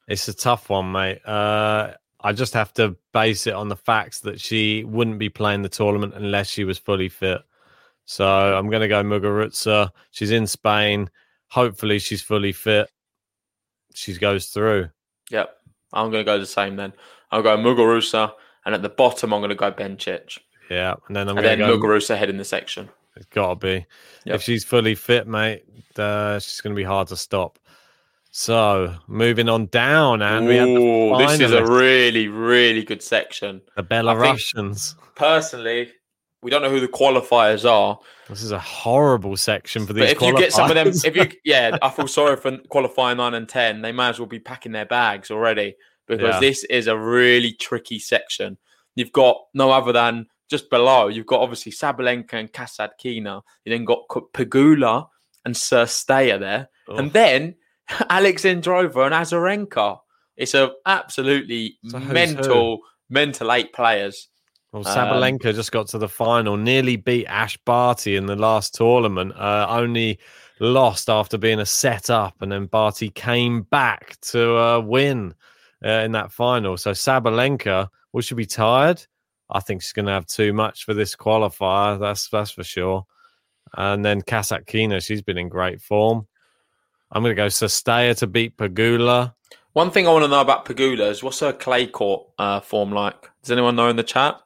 It's 0.08 0.28
a 0.30 0.34
tough 0.34 0.70
one, 0.70 0.92
mate. 0.94 1.20
Uh, 1.26 1.92
I 2.22 2.34
just 2.34 2.54
have 2.54 2.74
to 2.76 2.96
base 3.14 3.48
it 3.48 3.54
on 3.54 3.68
the 3.68 3.76
facts 3.76 4.20
that 4.22 4.40
she 4.40 4.84
wouldn't 4.84 5.18
be 5.20 5.30
playing 5.30 5.64
the 5.64 5.70
tournament 5.70 6.14
unless 6.16 6.48
she 6.48 6.64
was 6.64 6.78
fully 6.78 7.10
fit. 7.10 7.42
So 8.06 8.26
I'm 8.26 8.70
going 8.70 8.82
to 8.82 8.88
go 8.88 9.04
Muguruza. 9.04 9.90
She's 10.12 10.32
in 10.32 10.46
Spain. 10.48 11.10
Hopefully, 11.48 12.00
she's 12.00 12.22
fully 12.22 12.52
fit. 12.52 12.90
She 13.94 14.16
goes 14.16 14.48
through. 14.48 14.90
Yep, 15.32 15.56
I'm 15.94 16.12
going 16.12 16.22
to 16.22 16.30
go 16.32 16.40
the 16.40 16.46
same 16.46 16.76
then. 16.76 16.94
I'll 17.32 17.42
go 17.42 17.58
Muguruza, 17.58 18.34
and 18.66 18.76
at 18.76 18.82
the 18.82 18.90
bottom, 18.90 19.34
I'm 19.34 19.40
going 19.42 19.50
to 19.50 19.56
go 19.56 19.72
Benčić, 19.72 20.40
Yeah, 20.70 20.96
and 21.08 21.16
then 21.16 21.28
I'm 21.28 21.38
and 21.38 21.46
going 21.46 21.60
then 21.60 21.68
to 21.70 21.78
go. 21.78 21.80
Muguruza 21.80 22.18
head 22.18 22.30
in 22.30 22.38
the 22.38 22.46
section. 22.46 22.90
It's 23.16 23.26
got 23.26 23.50
to 23.50 23.56
be. 23.56 23.86
Yep. 24.26 24.36
If 24.36 24.42
she's 24.42 24.64
fully 24.64 24.96
fit, 24.96 25.28
mate, 25.28 25.64
uh, 25.98 26.40
she's 26.40 26.62
going 26.62 26.74
to 26.76 26.80
be 26.80 26.84
hard 26.84 27.08
to 27.10 27.18
stop. 27.18 27.60
So 28.32 28.96
moving 29.08 29.50
on 29.50 29.66
down, 29.68 30.22
and 30.22 30.48
we 30.48 30.56
have 30.56 30.68
the 30.68 31.16
this 31.28 31.40
is 31.42 31.52
a 31.52 31.66
really, 31.66 32.30
really 32.30 32.82
good 32.84 33.04
section. 33.04 33.62
the 33.76 33.84
Belarusians. 33.84 34.96
Personally, 35.16 35.92
we 36.42 36.50
don't 36.50 36.62
know 36.62 36.70
who 36.70 36.80
the 36.80 36.88
qualifiers 36.88 37.70
are, 37.70 38.00
This 38.30 38.42
is 38.42 38.52
a 38.52 38.58
horrible 38.60 39.36
section 39.36 39.86
for 39.86 39.92
these. 39.94 40.04
but 40.04 40.12
if 40.12 40.22
you 40.22 40.38
get 40.38 40.54
some 40.54 40.70
of 40.72 40.76
them, 40.76 40.88
if 40.88 41.16
you, 41.16 41.30
yeah, 41.44 41.78
I 41.82 41.90
feel 41.90 42.08
sorry 42.08 42.38
for 42.38 42.58
qualifying 42.70 43.18
nine 43.18 43.34
and 43.34 43.48
ten. 43.50 43.82
They 43.82 43.92
may 43.92 44.08
as 44.10 44.18
well 44.20 44.28
be 44.30 44.40
packing 44.40 44.72
their 44.72 44.86
bags 44.86 45.30
already 45.30 45.76
because 46.08 46.36
Yeah. 46.36 46.40
this 46.40 46.64
is 46.64 46.88
a 46.88 46.98
really 46.98 47.52
tricky 47.54 48.00
section. 48.00 48.58
You've 48.96 49.12
got 49.12 49.38
no 49.54 49.72
other 49.72 49.92
than 49.92 50.28
just 50.50 50.70
below. 50.70 51.08
You've 51.10 51.26
got 51.28 51.42
obviously 51.42 51.74
Sabalenka 51.74 52.34
and 52.34 52.52
Kasatkina. 52.52 53.42
You 53.66 53.72
then 53.72 53.84
got 53.86 54.08
Pegula 54.08 55.08
and 55.46 55.54
Cirstea 55.54 56.40
there. 56.40 56.70
and 56.88 57.12
then 57.14 57.56
Alexandrova 58.10 59.06
and 59.06 59.16
Azarenka. 59.16 60.00
It's 60.38 60.54
a 60.54 60.72
absolutely 60.86 61.78
So 61.88 62.00
mental, 62.00 62.80
mental 63.10 63.52
eight 63.52 63.74
players. 63.74 64.30
Well, 64.72 64.88
Um, 64.88 64.96
Sabalenka 64.96 65.54
just 65.54 65.72
got 65.72 65.88
to 65.90 65.98
the 65.98 66.08
final, 66.08 66.56
nearly 66.58 66.96
beat 66.96 67.28
Ash 67.28 67.58
Barty 67.66 68.16
in 68.16 68.26
the 68.26 68.38
last 68.38 68.74
tournament, 68.74 69.34
uh, 69.36 69.68
only 69.70 70.18
lost 70.62 71.10
after 71.10 71.38
being 71.38 71.60
a 71.60 71.66
set 71.66 72.10
up, 72.10 72.36
and 72.42 72.52
then 72.52 72.68
Barty 72.68 73.10
came 73.10 73.64
back 73.64 74.16
to 74.22 74.58
uh, 74.58 74.80
win 74.80 75.34
uh, 75.84 75.90
in 75.90 76.14
that 76.14 76.32
final. 76.32 76.78
So 76.78 76.92
Sabalenka, 76.92 77.90
will 78.14 78.22
she 78.22 78.36
be 78.36 78.46
tired? 78.46 79.06
I 79.50 79.60
think 79.60 79.82
she's 79.82 79.92
going 79.92 80.06
to 80.06 80.14
have 80.14 80.28
too 80.28 80.54
much 80.54 80.86
for 80.86 80.94
this 80.94 81.16
qualifier. 81.16 82.00
That's 82.00 82.30
that's 82.30 82.52
for 82.52 82.64
sure. 82.64 83.06
And 83.76 84.04
then 84.04 84.22
Kasatkina, 84.22 85.04
she's 85.04 85.22
been 85.22 85.38
in 85.38 85.50
great 85.50 85.82
form. 85.82 86.28
I'm 87.12 87.24
going 87.24 87.36
to 87.36 87.42
go 87.42 87.48
Cirstea 87.48 88.18
to 88.20 88.28
beat 88.28 88.58
Pegula. 88.58 89.34
One 89.74 89.92
thing 89.92 90.08
I 90.08 90.12
want 90.12 90.24
to 90.24 90.30
know 90.30 90.42
about 90.42 90.66
Pegula 90.66 91.10
is 91.10 91.24
what's 91.24 91.40
her 91.40 91.54
clay 91.54 91.88
court 91.88 92.28
uh, 92.38 92.60
form 92.60 92.92
like? 92.92 93.30
Does 93.42 93.52
anyone 93.52 93.76
know 93.76 93.90
in 93.90 93.96
the 93.96 94.04
chat? 94.04 94.40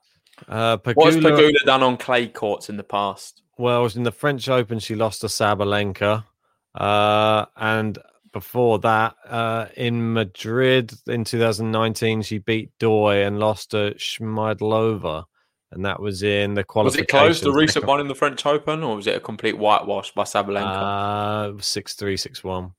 Uh, 0.48 0.78
What's 0.78 1.18
Pegula, 1.18 1.32
Pegula 1.32 1.66
done 1.66 1.84
on 1.84 1.98
clay 1.98 2.28
courts 2.28 2.70
in 2.70 2.78
the 2.78 2.84
past? 2.84 3.42
Well, 3.58 3.86
in 3.86 4.04
the 4.04 4.12
French 4.12 4.50
Open, 4.50 4.80
she 4.80 4.96
lost 4.96 5.22
to 5.22 5.28
Sabalenka. 5.28 6.26
Uh, 6.74 7.46
and 7.56 7.98
before 8.34 8.80
that, 8.80 9.16
uh, 9.28 9.68
in 9.78 10.14
Madrid 10.14 10.94
in 11.08 11.24
2019, 11.24 12.22
she 12.22 12.40
beat 12.40 12.72
Doi 12.80 13.24
and 13.26 13.40
lost 13.40 13.72
to 13.72 13.94
Schmiedlova. 13.98 15.24
And 15.76 15.84
that 15.86 16.00
was 16.00 16.24
in 16.24 16.54
the 16.54 16.64
Was 16.74 16.96
it 16.96 17.10
close, 17.10 17.42
the 17.42 17.52
recent 17.52 17.86
one 17.86 18.00
in 18.00 18.08
the 18.08 18.16
French 18.16 18.46
Open, 18.46 18.82
or 18.82 18.96
was 18.96 19.08
it 19.08 19.18
a 19.18 19.20
complete 19.20 19.58
whitewash 19.58 20.14
by 20.14 20.24
Sabalenka? 20.24 21.58
Uh, 21.58 21.62
6 21.62 21.94
3, 21.96 22.16
6 22.18 22.44
1. 22.46 22.72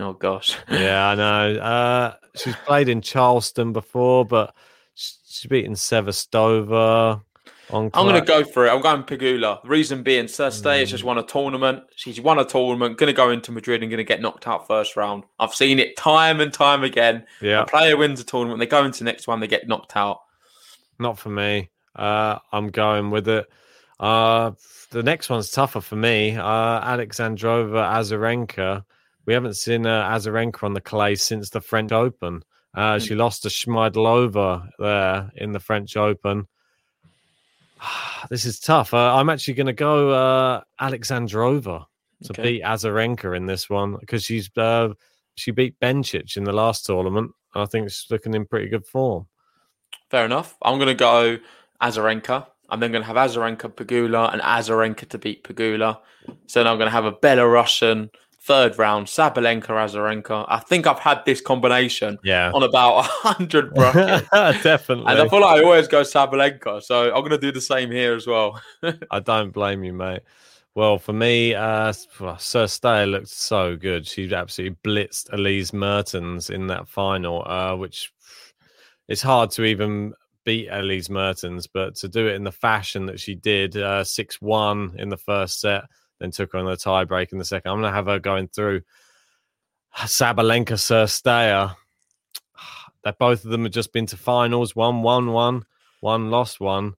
oh, 0.00 0.12
gosh. 0.14 0.56
Yeah, 0.68 1.08
I 1.08 1.14
know. 1.14 1.60
Uh, 1.60 2.14
she's 2.34 2.56
played 2.66 2.88
in 2.88 3.00
Charleston 3.00 3.72
before, 3.72 4.24
but 4.24 4.56
she's 4.94 5.46
beaten 5.48 5.74
Sevastova. 5.74 7.22
On 7.70 7.90
I'm 7.94 8.06
going 8.06 8.20
to 8.20 8.26
go 8.26 8.42
for 8.44 8.66
it. 8.66 8.70
I'm 8.70 8.82
going 8.82 9.04
Pegula. 9.04 9.60
Reason 9.64 10.02
being, 10.02 10.24
Cirstea 10.26 10.80
has 10.80 10.88
Mm. 10.88 10.90
just 10.90 11.04
won 11.04 11.18
a 11.18 11.22
tournament. 11.22 11.84
She's 11.94 12.20
won 12.20 12.38
a 12.40 12.44
tournament, 12.44 12.98
going 12.98 13.06
to 13.06 13.16
go 13.16 13.30
into 13.30 13.52
Madrid 13.52 13.82
and 13.82 13.90
going 13.90 13.98
to 13.98 14.04
get 14.04 14.20
knocked 14.20 14.46
out 14.48 14.66
first 14.66 14.96
round. 14.96 15.22
I've 15.38 15.54
seen 15.54 15.78
it 15.78 15.96
time 15.96 16.40
and 16.40 16.52
time 16.52 16.82
again. 16.82 17.24
Yeah. 17.40 17.62
A 17.62 17.66
player 17.66 17.96
wins 17.96 18.20
a 18.20 18.24
tournament, 18.24 18.58
they 18.58 18.66
go 18.66 18.84
into 18.84 18.98
the 18.98 19.04
next 19.04 19.28
one, 19.28 19.38
they 19.38 19.46
get 19.46 19.68
knocked 19.68 19.96
out. 19.96 20.18
Not 20.98 21.18
for 21.18 21.30
me. 21.30 21.70
Uh, 21.94 22.38
I'm 22.52 22.68
going 22.68 23.10
with 23.10 23.28
it. 23.28 23.46
Uh, 24.00 24.52
the 24.90 25.02
next 25.02 25.30
one's 25.30 25.50
tougher 25.50 25.80
for 25.80 25.96
me. 25.96 26.36
Uh, 26.36 26.42
Alexandrova 26.80 27.92
Azarenka. 27.94 28.84
We 29.26 29.34
haven't 29.34 29.54
seen 29.54 29.86
uh, 29.86 30.08
Azarenka 30.10 30.64
on 30.64 30.74
the 30.74 30.80
clay 30.80 31.14
since 31.14 31.50
the 31.50 31.60
French 31.60 31.92
Open. 31.92 32.42
Uh, 32.74 32.98
she 32.98 33.14
lost 33.14 33.42
to 33.42 33.48
Schmiedlova 33.48 34.68
there 34.78 35.30
in 35.36 35.52
the 35.52 35.60
French 35.60 35.96
Open. 35.96 36.46
this 38.30 38.44
is 38.44 38.58
tough. 38.58 38.94
Uh, 38.94 39.14
I'm 39.16 39.28
actually 39.30 39.54
going 39.54 39.66
to 39.66 39.72
go 39.72 40.10
uh, 40.10 40.60
Alexandrova 40.80 41.84
to 42.24 42.30
Okay. 42.32 42.42
beat 42.42 42.62
Azarenka 42.62 43.36
in 43.36 43.46
this 43.46 43.68
one 43.68 43.96
because 43.98 44.24
she's 44.24 44.48
uh, 44.56 44.90
she 45.34 45.50
beat 45.50 45.78
Bencic 45.80 46.36
in 46.36 46.44
the 46.44 46.52
last 46.52 46.86
tournament. 46.86 47.32
I 47.54 47.66
think 47.66 47.90
she's 47.90 48.06
looking 48.10 48.34
in 48.34 48.46
pretty 48.46 48.68
good 48.68 48.86
form. 48.86 49.26
Fair 50.10 50.24
enough. 50.24 50.56
I'm 50.62 50.76
going 50.78 50.88
to 50.88 50.94
go 50.94 51.38
Azarenka. 51.82 52.46
I'm 52.70 52.80
then 52.80 52.90
going 52.92 53.02
to 53.02 53.06
have 53.06 53.16
Azarenka, 53.16 53.70
Pegula, 53.74 54.32
and 54.32 54.40
Azarenka 54.40 55.06
to 55.10 55.18
beat 55.18 55.44
Pegula. 55.44 55.98
So 56.46 56.60
then 56.60 56.66
I'm 56.66 56.78
going 56.78 56.86
to 56.86 56.92
have 56.92 57.04
a 57.04 57.12
Belarusian 57.12 58.08
third 58.44 58.78
round, 58.78 59.06
Sabalenka, 59.06 59.66
Azarenka. 59.68 60.46
I 60.48 60.58
think 60.58 60.86
I've 60.86 60.98
had 60.98 61.22
this 61.26 61.40
combination 61.40 62.18
Yeah, 62.24 62.50
on 62.52 62.62
about 62.62 62.96
100 63.24 63.74
brackets. 63.74 64.28
definitely. 64.62 65.04
And 65.12 65.20
I 65.20 65.28
feel 65.28 65.40
like 65.42 65.60
I 65.60 65.62
always 65.64 65.86
go 65.86 66.00
Sabalenka, 66.02 66.82
so 66.82 67.06
I'm 67.14 67.20
going 67.20 67.30
to 67.30 67.38
do 67.38 67.52
the 67.52 67.60
same 67.60 67.90
here 67.90 68.14
as 68.14 68.26
well. 68.26 68.60
I 69.10 69.20
don't 69.20 69.50
blame 69.52 69.84
you, 69.84 69.92
mate. 69.92 70.22
Well, 70.74 70.98
for 70.98 71.12
me, 71.12 71.54
uh, 71.54 71.92
Cirstea 71.92 73.10
looked 73.10 73.28
so 73.28 73.76
good. 73.76 74.06
She 74.06 74.32
absolutely 74.32 74.78
blitzed 74.82 75.30
Elise 75.32 75.74
Mertens 75.74 76.48
in 76.48 76.66
that 76.68 76.88
final, 76.88 77.46
uh, 77.46 77.76
which 77.76 78.10
it's 79.06 79.20
hard 79.20 79.50
to 79.52 79.64
even 79.64 80.14
beat 80.44 80.68
Elise 80.70 81.10
Mertens, 81.10 81.66
but 81.66 81.94
to 81.96 82.08
do 82.08 82.26
it 82.26 82.34
in 82.34 82.44
the 82.44 82.52
fashion 82.52 83.06
that 83.06 83.20
she 83.20 83.34
did, 83.34 83.76
uh, 83.76 84.04
6 84.04 84.40
1 84.40 84.96
in 84.98 85.08
the 85.08 85.16
first 85.16 85.60
set, 85.60 85.84
then 86.20 86.30
took 86.30 86.52
her 86.52 86.58
on 86.58 86.66
the 86.66 86.76
tie 86.76 87.04
break 87.04 87.32
in 87.32 87.38
the 87.38 87.44
second. 87.44 87.70
I'm 87.70 87.80
going 87.80 87.90
to 87.90 87.96
have 87.96 88.06
her 88.06 88.18
going 88.18 88.48
through 88.48 88.82
Sabalenka, 89.96 90.74
Cirstea. 90.74 91.74
That 93.04 93.18
both 93.18 93.44
of 93.44 93.50
them 93.50 93.64
have 93.64 93.72
just 93.72 93.92
been 93.92 94.06
to 94.06 94.16
finals, 94.16 94.76
one, 94.76 95.02
one, 95.02 95.32
one, 95.32 95.64
one 96.02 96.30
lost 96.30 96.60
one. 96.60 96.94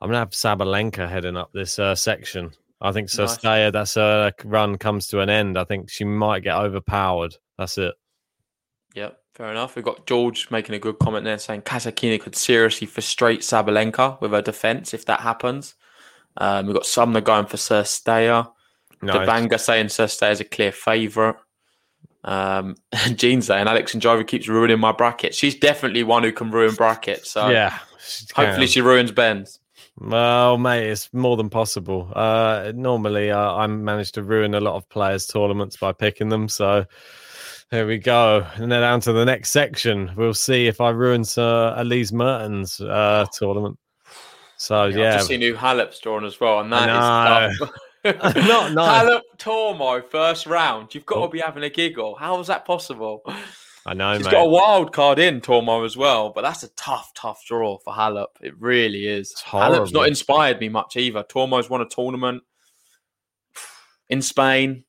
I'm 0.00 0.08
gonna 0.08 0.18
have 0.18 0.30
Sabalenka 0.30 1.08
heading 1.08 1.36
up 1.36 1.50
this 1.52 1.78
uh, 1.78 1.94
section. 1.94 2.52
I 2.80 2.92
think 2.92 3.08
Nice. 3.08 3.38
Cirstea, 3.38 3.72
that's 3.72 3.96
uh, 3.96 4.30
run 4.44 4.78
comes 4.78 5.08
to 5.08 5.20
an 5.20 5.28
end. 5.28 5.58
I 5.58 5.64
think 5.64 5.90
she 5.90 6.04
might 6.04 6.44
get 6.44 6.56
overpowered. 6.56 7.34
That's 7.58 7.78
it. 7.78 7.94
Yep, 8.94 9.18
fair 9.38 9.52
enough. 9.52 9.76
We've 9.76 9.84
got 9.84 10.04
George 10.04 10.50
making 10.50 10.74
a 10.74 10.80
good 10.80 10.98
comment 10.98 11.24
there 11.24 11.38
saying 11.38 11.62
Kasatkina 11.62 12.20
could 12.20 12.34
seriously 12.34 12.88
frustrate 12.88 13.40
Sabalenka 13.40 14.20
with 14.20 14.32
her 14.32 14.42
defense 14.42 14.92
if 14.92 15.06
that 15.06 15.20
happens. 15.20 15.76
Um, 16.36 16.66
we've 16.66 16.74
got 16.74 16.84
Sumner 16.84 17.20
going 17.20 17.46
for 17.46 17.56
Cirstea. 17.56 18.50
Nice. 19.00 19.16
Dabanga 19.16 19.60
saying 19.60 19.86
Cirstea 19.86 20.32
is 20.32 20.40
a 20.40 20.44
clear 20.44 20.72
favourite. 20.72 21.36
Um, 22.24 22.74
and 22.92 23.16
Jean 23.16 23.40
saying 23.40 23.66
Alexandrova 23.66 24.26
keeps 24.26 24.48
ruining 24.48 24.80
my 24.80 24.90
bracket. 24.90 25.36
She's 25.36 25.54
definitely 25.54 26.02
one 26.02 26.24
who 26.24 26.32
can 26.32 26.50
ruin 26.50 26.74
brackets. 26.74 27.30
So 27.30 27.48
yeah. 27.48 27.78
she 28.00 28.26
hopefully 28.34 28.66
she 28.66 28.80
ruins 28.80 29.12
Ben's. 29.12 29.60
Well, 30.00 30.58
mate, 30.58 30.88
it's 30.88 31.12
more 31.12 31.36
than 31.36 31.48
possible. 31.48 32.12
Uh, 32.14 32.72
normally, 32.74 33.30
uh, 33.30 33.52
I 33.52 33.66
manage 33.66 34.12
to 34.12 34.22
ruin 34.22 34.54
a 34.54 34.60
lot 34.60 34.76
of 34.76 34.88
players' 34.88 35.26
tournaments 35.26 35.76
by 35.76 35.92
picking 35.92 36.28
them. 36.28 36.48
So 36.48 36.86
there 37.70 37.86
we 37.86 37.98
go. 37.98 38.46
And 38.54 38.70
then 38.70 38.80
down 38.80 39.00
to 39.02 39.12
the 39.12 39.24
next 39.24 39.50
section. 39.50 40.12
We'll 40.16 40.34
see 40.34 40.66
if 40.66 40.80
I 40.80 40.90
ruin 40.90 41.24
Sir 41.24 41.74
Elise 41.76 42.12
Mertens' 42.12 42.80
uh, 42.80 43.26
tournament. 43.32 43.78
So 44.56 44.84
yeah, 44.84 44.88
I've 44.88 44.96
yeah, 44.96 45.12
just 45.16 45.28
seen 45.28 45.40
who 45.40 45.54
Halep's 45.54 46.00
drawn 46.00 46.24
as 46.24 46.40
well, 46.40 46.60
and 46.60 46.72
that 46.72 46.88
is 47.52 47.58
tough. 47.60 47.70
Not 48.04 48.72
nice. 48.72 49.02
Halep 49.04 49.20
Tormo 49.38 50.04
first 50.08 50.46
round. 50.46 50.94
You've 50.94 51.04
got 51.04 51.18
Oh. 51.18 51.26
to 51.26 51.32
be 51.32 51.40
having 51.40 51.64
a 51.64 51.68
giggle. 51.70 52.14
How 52.14 52.38
is 52.40 52.46
that 52.46 52.64
possible? 52.64 53.22
I 53.84 53.94
know, 53.94 54.16
She's 54.16 54.24
mate. 54.26 54.32
got 54.32 54.46
a 54.46 54.48
wild 54.48 54.92
card 54.92 55.18
in 55.18 55.40
Tormo 55.40 55.84
as 55.84 55.96
well, 55.96 56.30
but 56.30 56.42
that's 56.42 56.62
a 56.62 56.68
tough, 56.70 57.12
tough 57.14 57.44
draw 57.46 57.78
for 57.78 57.92
Halep. 57.92 58.26
It 58.40 58.54
really 58.58 59.06
is. 59.06 59.34
Halep's 59.44 59.92
not 59.92 60.06
inspired 60.08 60.60
me 60.60 60.68
much 60.68 60.96
either. 60.96 61.24
Tormo's 61.24 61.68
won 61.68 61.80
a 61.80 61.88
tournament 61.88 62.42
in 64.08 64.22
Spain. 64.22 64.84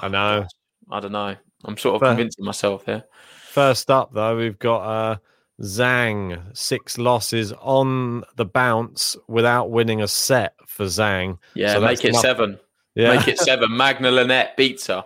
I 0.00 0.08
know. 0.08 0.46
I 0.90 1.00
don't 1.00 1.12
know. 1.12 1.36
I'm 1.64 1.76
sort 1.76 1.96
of 2.02 2.08
convincing 2.08 2.44
myself 2.44 2.84
here. 2.86 3.04
First 3.48 3.90
up, 3.90 4.12
though, 4.14 4.36
we've 4.36 4.58
got 4.58 4.82
uh, 4.82 5.16
Zhang. 5.60 6.40
Six 6.56 6.98
losses 6.98 7.52
on 7.60 8.24
the 8.36 8.44
bounce 8.44 9.16
without 9.28 9.70
winning 9.70 10.00
a 10.02 10.08
set 10.08 10.54
for 10.66 10.86
Zhang. 10.86 11.38
Yeah, 11.54 11.74
So 11.74 11.80
make 11.80 12.04
it 12.04 12.08
enough- 12.10 12.22
seven. 12.22 12.58
Yeah, 12.96 13.16
Make 13.16 13.28
it 13.28 13.38
seven. 13.38 13.76
Magda 13.76 14.10
Linette 14.10 14.56
beats 14.56 14.88
her. 14.88 15.04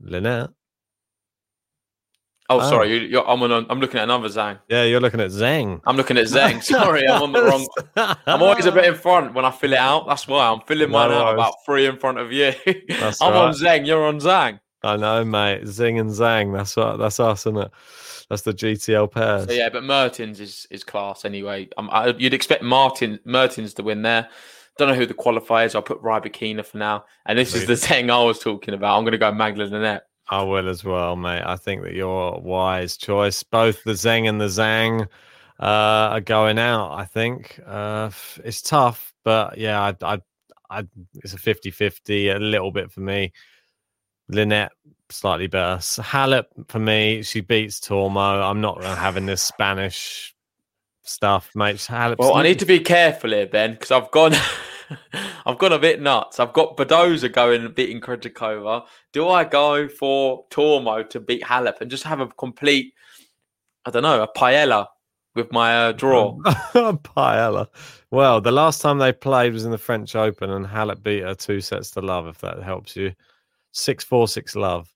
Linette. 0.00 0.50
Oh, 2.48 2.58
Oh. 2.60 2.68
sorry. 2.68 2.90
You, 2.90 2.96
you're, 3.06 3.28
I'm, 3.28 3.40
on, 3.44 3.66
I'm 3.70 3.78
looking 3.78 3.98
at 3.98 4.04
another 4.04 4.28
Zhang. 4.28 4.58
Yeah, 4.68 4.82
you're 4.82 4.98
looking 5.00 5.20
at 5.20 5.30
Zhang. 5.30 5.80
I'm 5.86 5.96
looking 5.96 6.18
at 6.18 6.26
Zhang. 6.26 6.60
Sorry, 6.64 7.06
I'm 7.06 7.22
on 7.22 7.32
the 7.32 7.42
wrong. 7.44 7.66
I'm 8.26 8.42
always 8.42 8.66
a 8.66 8.72
bit 8.72 8.84
in 8.86 8.94
front 8.96 9.32
when 9.34 9.44
I 9.44 9.52
fill 9.52 9.72
it 9.72 9.78
out. 9.78 10.08
That's 10.08 10.26
why 10.26 10.48
I'm 10.48 10.60
filling 10.62 10.90
No 10.90 10.98
mine 10.98 11.12
out 11.12 11.34
about 11.34 11.54
three 11.64 11.86
in 11.86 11.96
front 11.98 12.18
of 12.18 12.32
you. 12.32 12.52
I'm 12.66 13.14
all 13.20 13.32
on. 13.34 13.52
Zhang. 13.54 13.86
You're 13.86 14.04
on 14.04 14.18
Zhang. 14.18 14.58
I 14.82 14.96
know, 14.96 15.24
mate. 15.24 15.66
Zing 15.66 15.98
and 15.98 16.10
Zhang. 16.10 16.56
That's 16.56 16.76
what. 16.76 16.98
That's 16.98 17.20
us, 17.20 17.42
isn't 17.42 17.58
it? 17.58 17.70
That's 18.28 18.42
the 18.42 18.54
GTL 18.54 19.10
pairs. 19.10 19.46
So 19.46 19.52
yeah, 19.52 19.68
but 19.68 19.84
Mertens 19.84 20.40
is 20.40 20.66
is 20.70 20.84
class 20.84 21.24
anyway. 21.24 21.68
Um, 21.76 21.90
I, 21.92 22.08
you'd 22.08 22.34
expect 22.34 22.62
Martin 22.62 23.18
Mertens 23.24 23.74
to 23.74 23.82
win 23.82 24.02
there. 24.02 24.28
Don't 24.78 24.88
know 24.88 24.94
who 24.94 25.06
the 25.06 25.14
qualifier 25.14 25.66
is. 25.66 25.74
I'll 25.74 25.82
put 25.82 26.02
Rybakina 26.02 26.64
for 26.64 26.78
now. 26.78 27.04
And 27.26 27.38
this 27.38 27.54
is 27.54 27.66
the 27.66 27.76
thing 27.76 28.10
I 28.10 28.22
was 28.22 28.38
talking 28.38 28.72
about. 28.72 28.96
I'm 28.96 29.04
going 29.04 29.12
to 29.12 29.18
go 29.18 29.30
Magdalene. 29.32 30.00
I 30.28 30.42
will 30.42 30.68
as 30.68 30.84
well, 30.84 31.16
mate. 31.16 31.42
I 31.44 31.56
think 31.56 31.82
that 31.82 31.92
you're 31.92 32.34
a 32.34 32.38
wise 32.38 32.96
choice. 32.96 33.42
Both 33.42 33.82
the 33.82 33.92
Zheng 33.92 34.28
and 34.28 34.40
the 34.40 34.46
Zhang 34.46 35.02
uh, 35.58 35.64
are 36.14 36.20
going 36.20 36.58
out. 36.58 36.92
I 36.92 37.04
think 37.04 37.60
uh, 37.66 38.10
it's 38.44 38.62
tough, 38.62 39.12
but 39.24 39.58
yeah, 39.58 39.82
I, 39.82 40.14
I, 40.14 40.20
I, 40.70 40.86
it's 41.16 41.34
a 41.34 41.36
50-50, 41.36 42.36
a 42.36 42.38
little 42.38 42.70
bit 42.70 42.92
for 42.92 43.00
me. 43.00 43.32
Linette 44.30 44.72
slightly 45.10 45.46
better. 45.46 45.76
S- 45.76 45.98
Halep 46.00 46.44
for 46.68 46.78
me, 46.78 47.22
she 47.22 47.40
beats 47.40 47.80
Tormo. 47.80 48.48
I'm 48.48 48.60
not 48.60 48.82
having 48.82 49.26
this 49.26 49.42
Spanish 49.42 50.34
stuff, 51.02 51.50
mate. 51.54 51.76
Halep's 51.76 52.18
Well, 52.18 52.34
I 52.34 52.42
need 52.42 52.58
to 52.60 52.66
be 52.66 52.80
careful 52.80 53.30
here, 53.30 53.46
Ben, 53.46 53.72
because 53.72 53.90
I've 53.90 54.10
gone 54.10 54.34
I've 55.46 55.58
gone 55.58 55.72
a 55.72 55.78
bit 55.78 56.00
nuts. 56.00 56.40
I've 56.40 56.52
got 56.52 56.76
Badosa 56.76 57.32
going 57.32 57.64
and 57.64 57.74
beating 57.74 58.00
Krejcikova. 58.00 58.84
Do 59.12 59.28
I 59.28 59.44
go 59.44 59.88
for 59.88 60.46
Tormo 60.50 61.08
to 61.10 61.20
beat 61.20 61.42
Halep 61.42 61.80
and 61.80 61.90
just 61.90 62.04
have 62.04 62.20
a 62.20 62.26
complete, 62.26 62.94
I 63.84 63.90
don't 63.90 64.02
know, 64.02 64.22
a 64.22 64.28
paella 64.38 64.86
with 65.34 65.52
my 65.52 65.86
uh, 65.86 65.92
draw? 65.92 66.38
A 66.44 66.52
paella. 66.94 67.68
Well, 68.10 68.40
the 68.40 68.52
last 68.52 68.80
time 68.80 68.98
they 68.98 69.12
played 69.12 69.52
was 69.52 69.64
in 69.64 69.70
the 69.70 69.78
French 69.78 70.16
Open, 70.16 70.50
and 70.50 70.66
Halep 70.66 71.02
beat 71.02 71.22
her 71.22 71.34
two 71.34 71.60
sets 71.60 71.92
to 71.92 72.00
love. 72.00 72.26
If 72.26 72.38
that 72.38 72.62
helps 72.62 72.96
you, 72.96 73.12
six 73.72 74.04
four 74.04 74.28
six 74.28 74.54
love. 74.56 74.92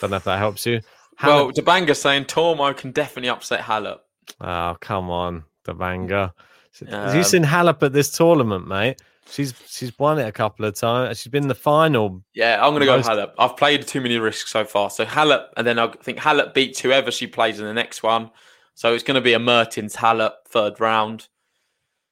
Don't 0.00 0.10
know 0.10 0.16
if 0.16 0.24
that 0.24 0.38
helps 0.38 0.64
you. 0.66 0.80
well, 1.22 1.50
Dabanga's 1.52 2.00
saying 2.00 2.24
Tormo 2.24 2.76
can 2.76 2.92
definitely 2.92 3.28
upset 3.28 3.60
Halep. 3.60 3.98
oh 4.40 4.76
come 4.80 5.10
on. 5.10 5.44
Have 5.66 5.80
Um, 5.80 7.16
you 7.16 7.22
seen 7.24 7.44
Halep 7.44 7.82
at 7.82 7.92
this 7.92 8.10
tournament, 8.16 8.66
mate? 8.66 9.00
She's 9.30 9.54
she's 9.68 9.96
won 9.98 10.18
it 10.18 10.26
a 10.26 10.32
couple 10.32 10.64
of 10.64 10.74
times. 10.74 11.20
She's 11.20 11.30
been 11.30 11.44
in 11.44 11.48
the 11.48 11.54
final. 11.54 12.24
Yeah, 12.34 12.58
I'm 12.64 12.70
going 12.74 12.80
to 12.80 12.86
go 12.86 12.98
Halep. 13.00 13.32
I've 13.38 13.56
played 13.56 13.86
too 13.86 14.00
many 14.00 14.18
risks 14.18 14.50
so 14.50 14.64
far. 14.64 14.90
So 14.90 15.04
Halep, 15.04 15.48
and 15.56 15.66
then 15.66 15.78
I 15.78 15.88
think 15.88 16.18
Halep 16.18 16.54
beats 16.54 16.80
whoever 16.80 17.10
she 17.12 17.26
plays 17.26 17.60
in 17.60 17.66
the 17.66 17.74
next 17.74 18.02
one. 18.02 18.30
So 18.74 18.92
it's 18.94 19.04
going 19.04 19.16
to 19.16 19.20
be 19.20 19.34
a 19.34 19.38
Mertens 19.38 19.94
Halep 19.96 20.32
third 20.48 20.80
round. 20.80 21.28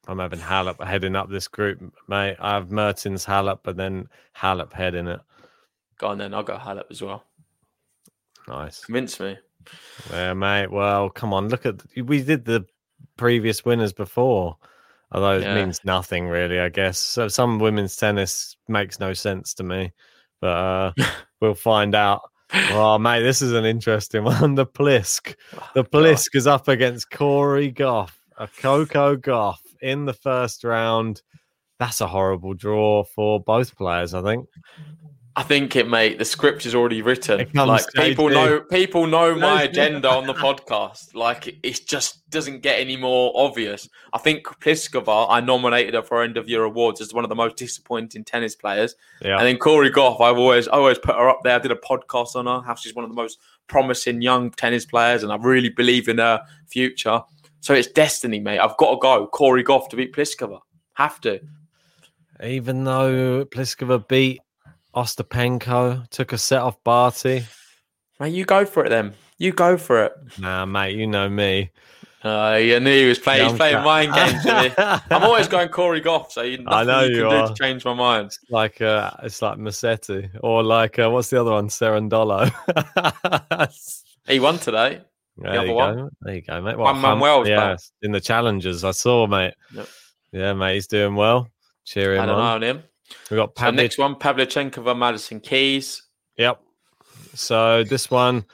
I'm 0.08 0.18
having 0.18 0.40
Halep 0.40 0.82
heading 0.84 1.14
up 1.14 1.28
this 1.28 1.48
group, 1.48 1.80
mate. 2.08 2.36
I 2.40 2.54
have 2.54 2.70
Mertens, 2.70 3.26
Halep, 3.26 3.66
and 3.66 3.78
then 3.78 4.08
Halep 4.36 4.72
heading 4.72 5.06
it. 5.06 5.20
Go 5.98 6.08
on 6.08 6.18
then, 6.18 6.32
I'll 6.32 6.42
go 6.42 6.56
Halep 6.56 6.84
as 6.90 7.02
well. 7.02 7.24
Nice. 8.48 8.84
Convince 8.86 9.20
me. 9.20 9.36
Yeah, 10.10 10.32
mate. 10.32 10.70
Well, 10.70 11.10
come 11.10 11.34
on. 11.34 11.48
Look 11.50 11.66
at 11.66 11.82
we 11.96 12.22
did 12.22 12.46
the 12.46 12.64
previous 13.18 13.64
winners 13.66 13.92
before, 13.92 14.56
although 15.12 15.36
it 15.36 15.42
Yeah. 15.42 15.54
means 15.54 15.80
nothing 15.84 16.28
really. 16.28 16.58
I 16.58 16.70
guess 16.70 16.98
so. 16.98 17.28
Some 17.28 17.58
women's 17.58 17.94
tennis 17.96 18.56
makes 18.66 18.98
no 18.98 19.12
sense 19.12 19.52
to 19.54 19.62
me, 19.62 19.92
but 20.40 20.48
uh, 20.48 20.92
we'll 21.40 21.54
find 21.54 21.94
out. 21.94 22.22
Oh, 22.70 22.96
mate, 22.98 23.20
this 23.22 23.42
is 23.42 23.52
an 23.52 23.66
interesting 23.66 24.24
one. 24.24 24.54
The 24.54 24.64
Plisk, 24.64 25.34
the 25.74 25.84
Plisk 25.84 26.34
is 26.34 26.46
up 26.46 26.66
against 26.68 27.10
Cori 27.10 27.70
Gauff, 27.70 28.12
a 28.38 28.48
Coco 28.48 29.16
Gauff 29.16 29.58
in 29.80 30.04
the 30.04 30.12
first 30.14 30.64
round. 30.64 31.22
That's 31.78 32.00
a 32.00 32.06
horrible 32.08 32.54
draw 32.54 33.04
for 33.04 33.40
both 33.40 33.76
players, 33.76 34.12
I 34.14 34.22
think. 34.22 34.46
I 35.36 35.44
think 35.44 35.76
it, 35.76 35.86
mate. 35.88 36.18
The 36.18 36.24
script 36.24 36.66
is 36.66 36.74
already 36.74 37.00
written. 37.00 37.48
Like 37.54 37.84
people 37.94 38.28
know, 38.28 38.60
people 38.72 39.06
know 39.06 39.36
my 39.36 39.62
agenda 39.62 40.10
on 40.10 40.26
the 40.26 40.34
podcast. 40.34 41.14
Like 41.14 41.46
it- 41.46 41.58
it 41.62 41.86
just 41.86 42.28
doesn't 42.28 42.62
get 42.62 42.80
any 42.80 42.96
more 42.96 43.30
obvious. 43.36 43.88
I 44.12 44.18
think 44.18 44.46
Pliskova, 44.46 45.26
I 45.30 45.40
nominated 45.40 45.94
her 45.94 46.02
for 46.02 46.24
end 46.24 46.36
of 46.36 46.48
year 46.48 46.64
awards 46.64 47.00
as 47.00 47.14
one 47.14 47.24
of 47.24 47.28
the 47.28 47.36
most 47.36 47.54
disappointing 47.56 48.24
tennis 48.24 48.56
players. 48.56 48.96
Yeah. 49.22 49.36
And 49.38 49.46
then 49.46 49.58
Cori 49.58 49.90
Gauff, 49.92 50.20
I've 50.20 50.38
always 50.38 50.66
I 50.66 50.72
always 50.72 50.98
put 50.98 51.14
her 51.14 51.28
up 51.28 51.42
there. 51.44 51.54
I 51.54 51.60
did 51.60 51.70
a 51.70 51.76
podcast 51.76 52.34
on 52.34 52.46
her, 52.46 52.60
how 52.66 52.74
she's 52.74 52.96
one 52.96 53.04
of 53.04 53.10
the 53.10 53.14
most 53.16 53.38
promising 53.68 54.20
young 54.22 54.50
tennis 54.50 54.86
players, 54.86 55.22
and 55.22 55.30
I 55.30 55.36
really 55.36 55.68
believe 55.68 56.08
in 56.08 56.18
her 56.18 56.42
future. 56.66 57.22
So 57.60 57.74
it's 57.74 57.88
destiny, 57.88 58.40
mate. 58.40 58.58
I've 58.58 58.76
got 58.76 58.92
to 58.92 58.98
go. 59.00 59.26
Cori 59.26 59.64
Gauff 59.64 59.88
to 59.90 59.96
beat 59.96 60.14
Pliskova. 60.14 60.60
Have 60.94 61.20
to. 61.22 61.40
Even 62.42 62.84
though 62.84 63.44
Pliskova 63.46 64.06
beat 64.06 64.40
Ostapenko, 64.94 66.08
took 66.10 66.32
a 66.32 66.38
set 66.38 66.60
off 66.62 66.82
Barty. 66.84 67.44
Mate, 68.20 68.32
you 68.32 68.44
go 68.44 68.64
for 68.64 68.84
it 68.84 68.88
then. 68.90 69.14
You 69.38 69.52
go 69.52 69.76
for 69.76 70.04
it. 70.04 70.12
Nah, 70.38 70.64
mate, 70.66 70.96
you 70.96 71.06
know 71.06 71.28
me. 71.28 71.70
Uh, 72.24 72.58
you 72.60 72.80
knew 72.80 73.02
he 73.02 73.08
was 73.08 73.18
playing. 73.20 73.42
Yeah, 73.44 73.48
he's 73.50 73.56
playing 73.56 73.84
mind 73.84 74.12
games. 74.12 74.74
I'm 74.76 75.22
always 75.22 75.46
going 75.46 75.68
Cori 75.68 76.00
Gauff, 76.00 76.32
so 76.32 76.42
you, 76.42 76.58
I 76.66 76.82
nothing 76.82 76.86
know 76.88 77.02
you 77.02 77.08
you 77.16 77.22
can 77.22 77.30
do 77.30 77.36
are. 77.36 77.48
to 77.48 77.54
change 77.54 77.84
my 77.84 77.94
mind. 77.94 78.36
like 78.50 78.80
uh, 78.80 79.12
it's 79.22 79.40
like 79.40 79.56
Musetti 79.58 80.28
or 80.42 80.64
like 80.64 80.98
uh, 80.98 81.08
what's 81.10 81.30
the 81.30 81.40
other 81.40 81.52
one? 81.52 81.68
Cerúndolo. 81.68 82.50
He 84.28 84.40
won 84.40 84.58
today. 84.58 85.00
There 85.42 85.58
other 85.58 85.66
you 85.66 85.74
one? 85.74 85.96
go. 85.96 86.10
There 86.22 86.34
you 86.34 86.42
go, 86.42 86.60
mate. 86.60 86.76
One 86.76 87.00
man 87.00 87.18
hum- 87.18 87.46
yeah, 87.46 87.56
back. 87.56 87.80
in 88.02 88.12
the 88.12 88.20
challenges 88.20 88.84
I 88.84 88.90
saw, 88.90 89.26
mate. 89.26 89.54
Yep. 89.72 89.88
Yeah, 90.32 90.52
mate, 90.52 90.74
he's 90.74 90.86
doing 90.86 91.14
well. 91.14 91.48
Cheer 91.84 92.14
him 92.14 92.22
on. 92.22 92.28
on 92.30 92.62
him. 92.62 92.82
We 93.30 93.36
got 93.36 93.58
So 93.58 93.70
next 93.70 93.98
one, 93.98 94.16
Pavlyuchenkova, 94.16 94.96
Madison 94.96 95.40
Keys. 95.40 96.02
Yep. 96.36 96.60
So 97.34 97.84
this 97.84 98.10
one 98.10 98.44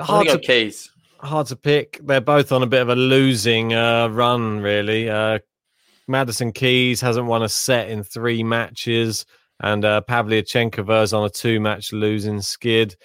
hard 0.00 0.26
gonna 0.26 0.38
Keys. 0.40 0.90
hard 1.18 1.46
to 1.48 1.56
pick. 1.56 2.00
They're 2.02 2.20
both 2.20 2.52
on 2.52 2.62
a 2.62 2.66
bit 2.66 2.82
of 2.82 2.88
a 2.88 2.96
losing 2.96 3.74
uh, 3.74 4.08
run, 4.08 4.60
really. 4.60 5.08
Uh, 5.10 5.38
Madison 6.06 6.52
Keys 6.52 7.00
hasn't 7.00 7.26
won 7.26 7.42
a 7.42 7.48
set 7.48 7.90
in 7.90 8.02
three 8.02 8.42
matches, 8.42 9.26
and 9.60 9.84
uh, 9.84 10.00
Pavlyuchenkova's 10.08 11.12
on 11.12 11.24
a 11.24 11.30
two-match 11.30 11.92
losing 11.92 12.40
skid. 12.40 12.96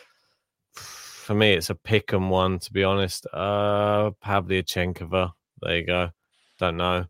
For 1.24 1.34
me, 1.34 1.54
it's 1.54 1.70
a 1.70 1.76
pick 1.76 2.12
'em 2.14 2.30
one, 2.30 2.60
to 2.60 2.74
be 2.74 2.84
honest. 2.84 3.26
Uh, 3.32 4.12
Pavlyuchenkova. 4.24 5.32
There 5.62 5.78
you 5.78 5.86
go. 5.86 6.10
Don't 6.60 6.76
know. 6.78 7.06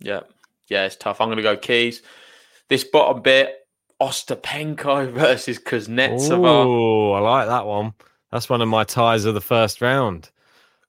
Yeah, 0.00 0.20
yeah, 0.68 0.86
it's 0.86 0.96
tough. 0.96 1.20
I'm 1.20 1.28
gonna 1.28 1.42
go 1.42 1.56
Keys. 1.56 2.00
This 2.68 2.84
bottom 2.84 3.20
bit, 3.22 3.54
Ostapenko 4.00 5.12
versus 5.12 5.58
Kuznetsova. 5.58 6.64
Oh, 6.64 7.12
I 7.12 7.20
like 7.20 7.48
that 7.48 7.66
one. 7.66 7.92
That's 8.32 8.48
one 8.48 8.62
of 8.62 8.68
my 8.68 8.84
ties 8.84 9.26
of 9.26 9.34
the 9.34 9.40
first 9.42 9.80
round. 9.82 10.30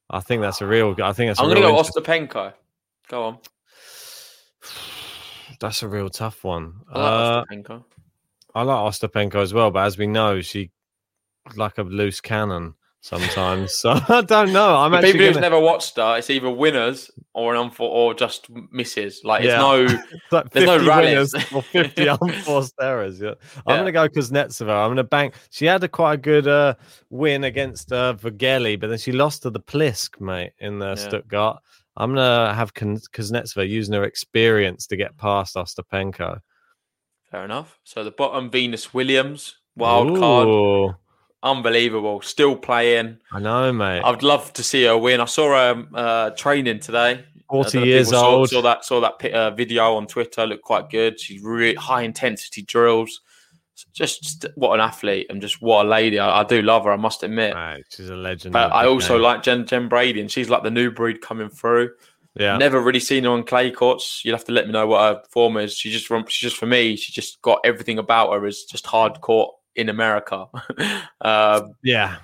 I 0.10 0.22
think 0.22 0.42
that's 0.42 0.62
a 0.62 0.66
real. 0.66 0.96
I 1.04 1.12
think 1.14 1.30
that's. 1.30 1.40
I'm 1.42 1.48
gonna 1.50 1.60
go 1.60 1.78
interest- 1.78 1.96
Ostapenko. 1.98 2.54
Go 3.10 3.24
on. 3.26 3.38
That's 5.60 5.84
a 5.84 5.88
real 5.88 6.10
tough 6.10 6.44
one. 6.44 6.82
I 6.92 7.00
like 7.00 7.12
Uh, 7.12 7.46
Ostapenko. 7.46 7.84
I 8.56 8.62
like 8.64 8.78
Ostapenko 8.78 9.36
as 9.36 9.54
well, 9.54 9.72
but 9.72 9.86
as 9.86 9.98
we 9.98 10.08
know, 10.08 10.42
she 10.42 10.72
like 11.56 11.78
a 11.78 11.84
loose 11.84 12.22
cannon 12.22 12.74
sometimes. 13.02 13.76
so 13.76 13.92
I 14.10 14.22
don't 14.22 14.52
know. 14.52 14.78
I'm 14.78 14.94
actually 14.96 15.12
people 15.12 15.26
who've 15.28 15.34
gonna, 15.36 15.46
never 15.50 15.60
watched 15.60 15.96
her, 15.98 16.18
it's 16.18 16.30
either 16.32 16.50
winners 16.50 17.12
or 17.34 17.54
an 17.54 17.70
unfor- 17.70 17.82
or 17.82 18.14
just 18.16 18.50
misses. 18.72 19.22
Like 19.24 19.44
it's 19.44 19.50
Yeah. 19.50 19.58
no. 19.58 19.88
like 20.32 20.50
there's 20.50 20.66
no 20.66 20.84
rallies. 20.88 21.34
or 21.54 21.62
50 21.62 22.08
unforced 22.08 22.74
errors. 22.82 23.22
Yeah. 23.22 23.36
I'm 23.68 23.78
Yeah. 23.78 23.84
to 23.84 23.92
go 23.92 24.10
Kuznetsova. 24.10 24.72
I'm 24.84 24.88
going 24.88 24.98
to 24.98 25.04
bank. 25.04 25.36
She 25.52 25.66
had 25.68 25.84
a 25.84 25.88
quite 25.88 26.14
a 26.14 26.18
good 26.18 26.48
uh, 26.48 26.74
win 27.12 27.44
against 27.44 27.92
uh, 27.92 28.16
Vögele, 28.16 28.80
but 28.80 28.88
then 28.88 28.98
she 28.98 29.12
lost 29.12 29.44
to 29.44 29.52
the 29.52 29.60
Plisk, 29.60 30.20
mate, 30.20 30.54
in 30.60 30.82
uh, 30.82 30.90
Yeah. 30.90 30.96
Stuttgart. 30.96 31.62
I'm 31.98 32.14
going 32.14 32.26
to 32.50 32.54
have 32.56 32.74
Kuz- 32.74 33.08
Kuznetsova 33.12 33.70
using 33.70 33.94
her 33.94 34.04
experience 34.04 34.88
to 34.88 34.98
get 34.98 35.16
past 35.18 35.56
Ostapenko. 35.56 36.40
Fair 37.32 37.46
enough. 37.46 37.80
So 37.84 38.04
the 38.04 38.12
bottom, 38.12 38.50
Venus 38.50 38.94
Williams, 38.94 39.56
wild 39.76 40.18
card, 40.18 40.48
Ooh, 40.48 40.96
unbelievable. 41.46 42.22
Still 42.22 42.56
playing. 42.58 43.18
I 43.32 43.40
know, 43.40 43.72
mate. 43.72 44.02
I'd 44.02 44.24
love 44.24 44.52
to 44.54 44.64
see 44.64 44.84
her 44.84 44.98
win. 44.98 45.22
I 45.22 45.26
saw 45.26 45.50
her 45.50 45.86
uh, 45.94 46.30
training 46.32 46.80
today. 46.80 47.24
I 47.50 47.54
40 47.54 47.72
don't 47.72 47.74
know 47.76 47.82
if 47.82 47.88
years 47.88 48.10
saw- 48.10 48.28
old. 48.28 48.50
Saw, 48.50 48.62
that 48.64 48.84
saw 48.84 49.00
that 49.02 49.32
uh, 49.32 49.52
video 49.52 49.96
on 49.96 50.08
Twitter. 50.08 50.46
Looked 50.46 50.64
quite 50.64 50.90
good. 50.90 51.20
She's 51.20 51.42
really 51.42 51.76
high 51.76 52.02
intensity 52.02 52.64
drills. 52.64 53.22
Just, 53.94 54.24
just 54.24 54.46
what 54.56 54.74
an 54.74 54.80
athlete 54.80 55.28
and 55.30 55.42
just 55.42 55.62
what 55.62 55.86
a 55.86 55.90
lady. 55.90 56.18
I, 56.18 56.42
I 56.42 56.44
do 56.44 56.62
love 56.62 56.86
her. 56.86 56.92
I 56.92 56.98
must 56.98 57.24
admit. 57.24 57.54
She's 57.90 58.10
a 58.10 58.16
legend. 58.16 58.54
But 58.54 58.72
I 58.74 58.88
also 58.88 59.16
game. 59.16 59.22
like 59.22 59.44
Jen, 59.44 59.66
Jen 59.68 59.88
Brady, 59.88 60.22
and 60.22 60.32
she's 60.32 60.50
like 60.50 60.64
the 60.64 60.72
new 60.72 60.92
breed 60.92 61.22
coming 61.22 61.50
through. 61.50 61.92
yeah. 62.36 62.58
Never 62.58 62.82
really 62.82 63.02
seen 63.02 63.26
her 63.26 63.30
on 63.30 63.44
clay 63.44 63.72
courts. 63.72 64.22
You'll 64.24 64.36
have 64.36 64.46
to 64.46 64.54
let 64.54 64.66
me 64.66 64.72
know 64.72 64.88
what 64.88 65.02
her 65.02 65.22
form 65.30 65.58
is. 65.58 65.78
She 65.78 65.92
just, 65.92 66.08
she 66.30 66.46
just 66.46 66.58
for 66.58 66.66
me, 66.66 66.96
she 66.96 67.12
just 67.12 67.42
got 67.42 67.60
everything 67.66 68.00
about 68.00 68.32
her 68.34 68.46
is 68.46 68.64
just 68.64 68.86
hard 68.88 69.20
court 69.22 69.54
in 69.76 69.90
America. 69.90 70.48
um, 71.22 71.74
Yeah. 71.84 72.18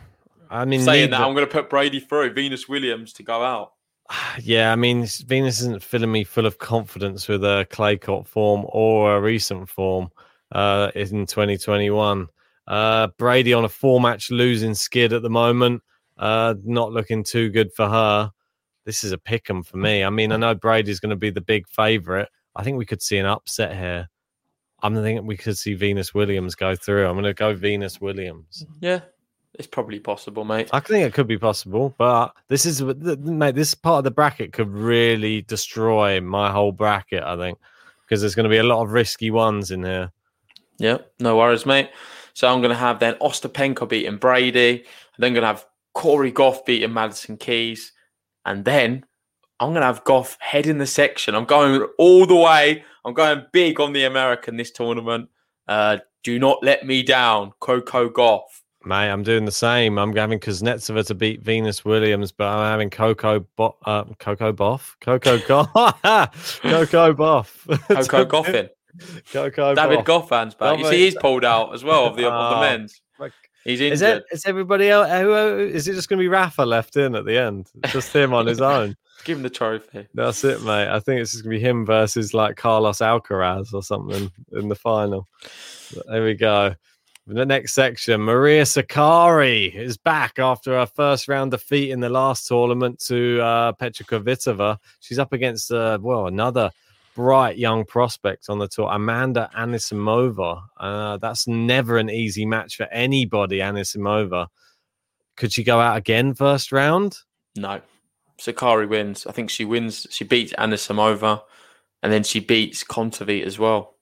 I 0.49 0.65
mean, 0.65 0.81
saying 0.81 1.11
that, 1.11 1.21
I'm 1.21 1.33
going 1.33 1.45
to 1.45 1.51
put 1.51 1.69
Brady 1.69 2.01
through 2.01 2.33
Venus 2.33 2.67
Williams 2.67 3.13
to 3.13 3.23
go 3.23 3.41
out. 3.41 3.71
yeah, 4.41 4.71
I 4.71 4.75
mean, 4.75 5.07
Venus 5.25 5.61
isn't 5.61 5.83
filling 5.83 6.11
me 6.11 6.23
full 6.23 6.45
of 6.45 6.57
confidence 6.57 7.27
with 7.27 7.43
a 7.43 7.65
clay 7.69 7.97
court 7.97 8.27
form 8.27 8.65
or 8.69 9.15
a 9.15 9.21
recent 9.21 9.69
form 9.69 10.09
uh, 10.51 10.91
in 10.95 11.25
2021. 11.25 12.27
Uh, 12.67 13.07
Brady 13.17 13.53
on 13.53 13.65
a 13.65 13.69
four 13.69 14.01
match 14.01 14.29
losing 14.29 14.73
skid 14.73 15.13
at 15.13 15.21
the 15.21 15.29
moment. 15.29 15.81
Uh, 16.17 16.53
not 16.63 16.91
looking 16.91 17.23
too 17.23 17.49
good 17.49 17.71
for 17.73 17.87
her. 17.87 18.31
This 18.85 19.03
is 19.03 19.11
a 19.11 19.17
pick 19.17 19.49
'em 19.49 19.63
for 19.63 19.77
me. 19.77 20.03
I 20.03 20.09
mean, 20.09 20.31
I 20.31 20.37
know 20.37 20.53
Brady's 20.53 20.99
going 20.99 21.11
to 21.11 21.15
be 21.15 21.29
the 21.29 21.41
big 21.41 21.67
favorite. 21.67 22.29
I 22.55 22.63
think 22.63 22.77
we 22.77 22.85
could 22.85 23.01
see 23.01 23.17
an 23.17 23.25
upset 23.25 23.75
here. 23.75 24.09
I'm 24.81 24.95
thinking 24.95 25.25
we 25.25 25.37
could 25.37 25.57
see 25.57 25.73
Venus 25.73 26.13
Williams 26.13 26.55
go 26.55 26.75
through. 26.75 27.07
I'm 27.07 27.13
going 27.13 27.25
to 27.25 27.33
go 27.33 27.53
Venus 27.53 28.01
Williams. 28.01 28.65
Mm-hmm. 28.65 28.85
Yeah, 28.85 28.99
it's 29.53 29.67
probably 29.67 29.99
possible, 29.99 30.43
mate. 30.43 30.69
I 30.73 30.79
think 30.79 31.05
it 31.05 31.13
could 31.13 31.27
be 31.27 31.37
possible, 31.37 31.93
but 31.97 32.33
this 32.47 32.65
is 32.65 32.81
mate. 32.81 33.55
This 33.55 33.73
part 33.73 33.99
of 33.99 34.03
the 34.03 34.11
bracket 34.11 34.53
could 34.53 34.69
really 34.69 35.41
destroy 35.43 36.19
my 36.21 36.51
whole 36.51 36.71
bracket. 36.71 37.23
I 37.23 37.37
think 37.37 37.57
because 38.05 38.21
there's 38.21 38.35
going 38.35 38.45
to 38.45 38.49
be 38.49 38.57
a 38.57 38.63
lot 38.63 38.83
of 38.83 38.91
risky 38.91 39.31
ones 39.31 39.71
in 39.71 39.83
here. 39.83 40.11
Yeah, 40.77 40.97
no 41.19 41.37
worries, 41.37 41.65
mate. 41.65 41.91
So 42.33 42.47
I'm 42.47 42.59
going 42.59 42.71
to 42.71 42.75
have 42.75 42.99
then 42.99 43.15
Ostapenko 43.15 43.87
beating 43.87 44.17
Brady. 44.17 44.79
I'm 44.79 44.85
then 45.19 45.33
going 45.33 45.43
to 45.43 45.47
have 45.47 45.65
Cori 45.93 46.31
Gauff 46.31 46.65
beating 46.65 46.93
Madison 46.93 47.37
Keys. 47.37 47.91
And 48.45 48.65
then 48.65 49.05
I'm 49.61 49.69
going 49.69 49.81
to 49.81 49.85
have 49.87 50.03
Gauff 50.03 50.37
head 50.39 50.65
in 50.67 50.79
the 50.79 50.87
section. 50.87 51.35
I'm 51.35 51.45
going 51.45 51.87
all 51.99 52.25
the 52.25 52.35
way. 52.35 52.83
I'm 53.05 53.13
going 53.13 53.45
big 53.51 53.79
on 53.79 53.93
the 53.93 54.05
American 54.05 54.57
this 54.57 54.71
tournament. 54.71 55.29
Uh, 55.67 55.97
do 56.23 56.39
not 56.39 56.63
let 56.63 56.85
me 56.85 57.03
down, 57.03 57.53
Coco 57.59 58.09
Gauff. 58.09 58.41
Mate, 58.83 59.09
I'm 59.11 59.21
doing 59.21 59.45
the 59.45 59.51
same. 59.51 59.99
I'm 59.99 60.15
having 60.15 60.39
Kuznetsova 60.39 61.05
to 61.05 61.13
beat 61.13 61.43
Venus 61.43 61.85
Williams, 61.85 62.31
but 62.31 62.47
I'm 62.47 62.71
having 62.71 62.89
Coco 62.89 63.45
Bo- 63.55 63.77
uh, 63.85 64.05
Coco 64.17 64.51
Boff, 64.51 64.95
Coco 64.99 65.37
Gauff, 65.37 65.69
Coco 66.63 67.13
Boff, 67.13 67.67
Coco 67.87 68.25
Goffin. 68.43 68.69
Coco 69.31 69.75
David 69.75 69.99
Boff. 69.99 70.05
Goff 70.05 70.29
fans 70.29 70.55
back. 70.55 70.79
You 70.79 70.85
see, 70.85 71.05
he's 71.05 71.15
pulled 71.15 71.45
out 71.45 71.73
as 71.75 71.83
well 71.83 72.07
of 72.07 72.15
the, 72.17 72.27
of 72.29 72.51
the 72.51 72.57
Oh, 72.57 72.61
men's. 72.61 72.99
He's 73.63 73.79
Is 73.79 74.01
injured. 74.01 74.23
it? 74.31 74.35
Is 74.35 74.45
everybody 74.47 74.89
else? 74.89 75.07
Who- 75.21 75.59
is 75.59 75.87
it 75.87 75.93
just 75.93 76.09
going 76.09 76.17
to 76.17 76.23
be 76.23 76.27
Rafa 76.27 76.63
left 76.65 76.97
in 76.97 77.13
at 77.13 77.25
the 77.25 77.37
end? 77.37 77.69
Just 77.89 78.11
him 78.11 78.33
on 78.33 78.47
his 78.47 78.59
own. 78.61 78.95
Give 79.23 79.37
him 79.37 79.43
the 79.43 79.49
trophy. 79.49 80.07
That's 80.13 80.43
it, 80.43 80.63
mate. 80.63 80.87
I 80.87 80.99
think 80.99 81.21
it's 81.21 81.31
just 81.31 81.43
going 81.43 81.55
to 81.55 81.59
be 81.59 81.67
him 81.67 81.85
versus 81.85 82.33
like 82.33 82.55
Carlos 82.55 82.99
Alcaraz 82.99 83.73
or 83.73 83.83
something 83.83 84.31
in 84.51 84.67
the 84.67 84.75
final. 84.75 85.27
But 85.93 86.07
there 86.07 86.23
we 86.23 86.33
go. 86.33 86.75
In 87.27 87.35
The 87.35 87.45
next 87.45 87.73
section, 87.73 88.21
Maria 88.21 88.63
Sakkari 88.63 89.73
is 89.73 89.95
back 89.95 90.39
after 90.39 90.73
her 90.73 90.87
first 90.87 91.27
round 91.27 91.51
defeat 91.51 91.91
in 91.91 91.99
the 91.99 92.09
last 92.09 92.47
tournament 92.47 92.99
to 93.05 93.39
uh, 93.41 93.71
Petra 93.73 94.05
Kvitova. 94.05 94.77
She's 95.01 95.19
up 95.19 95.31
against, 95.31 95.71
uh, 95.71 95.99
well, 96.01 96.25
another 96.27 96.71
bright 97.15 97.57
young 97.57 97.85
prospect 97.85 98.49
on 98.49 98.57
the 98.57 98.67
tour, 98.67 98.89
Amanda 98.91 99.49
Anisimova. 99.55 100.63
Uh, 100.77 101.17
that's 101.17 101.47
never 101.47 101.97
an 101.97 102.09
easy 102.09 102.45
match 102.45 102.75
for 102.75 102.87
anybody, 102.91 103.59
Anisimova. 103.59 104.47
Could 105.37 105.53
she 105.53 105.63
go 105.63 105.79
out 105.79 105.97
again 105.97 106.33
first 106.33 106.71
round? 106.71 107.17
No. 107.55 107.81
Sakkari 108.41 108.89
wins. 108.89 109.27
I 109.27 109.31
think 109.31 109.49
she 109.49 109.65
wins. 109.65 110.07
She 110.09 110.23
beats 110.23 110.53
Anisimova 110.53 111.43
and 112.01 112.11
then 112.11 112.23
she 112.23 112.39
beats 112.39 112.83
Kontaveit 112.83 113.45
as 113.45 113.59
well. 113.59 113.95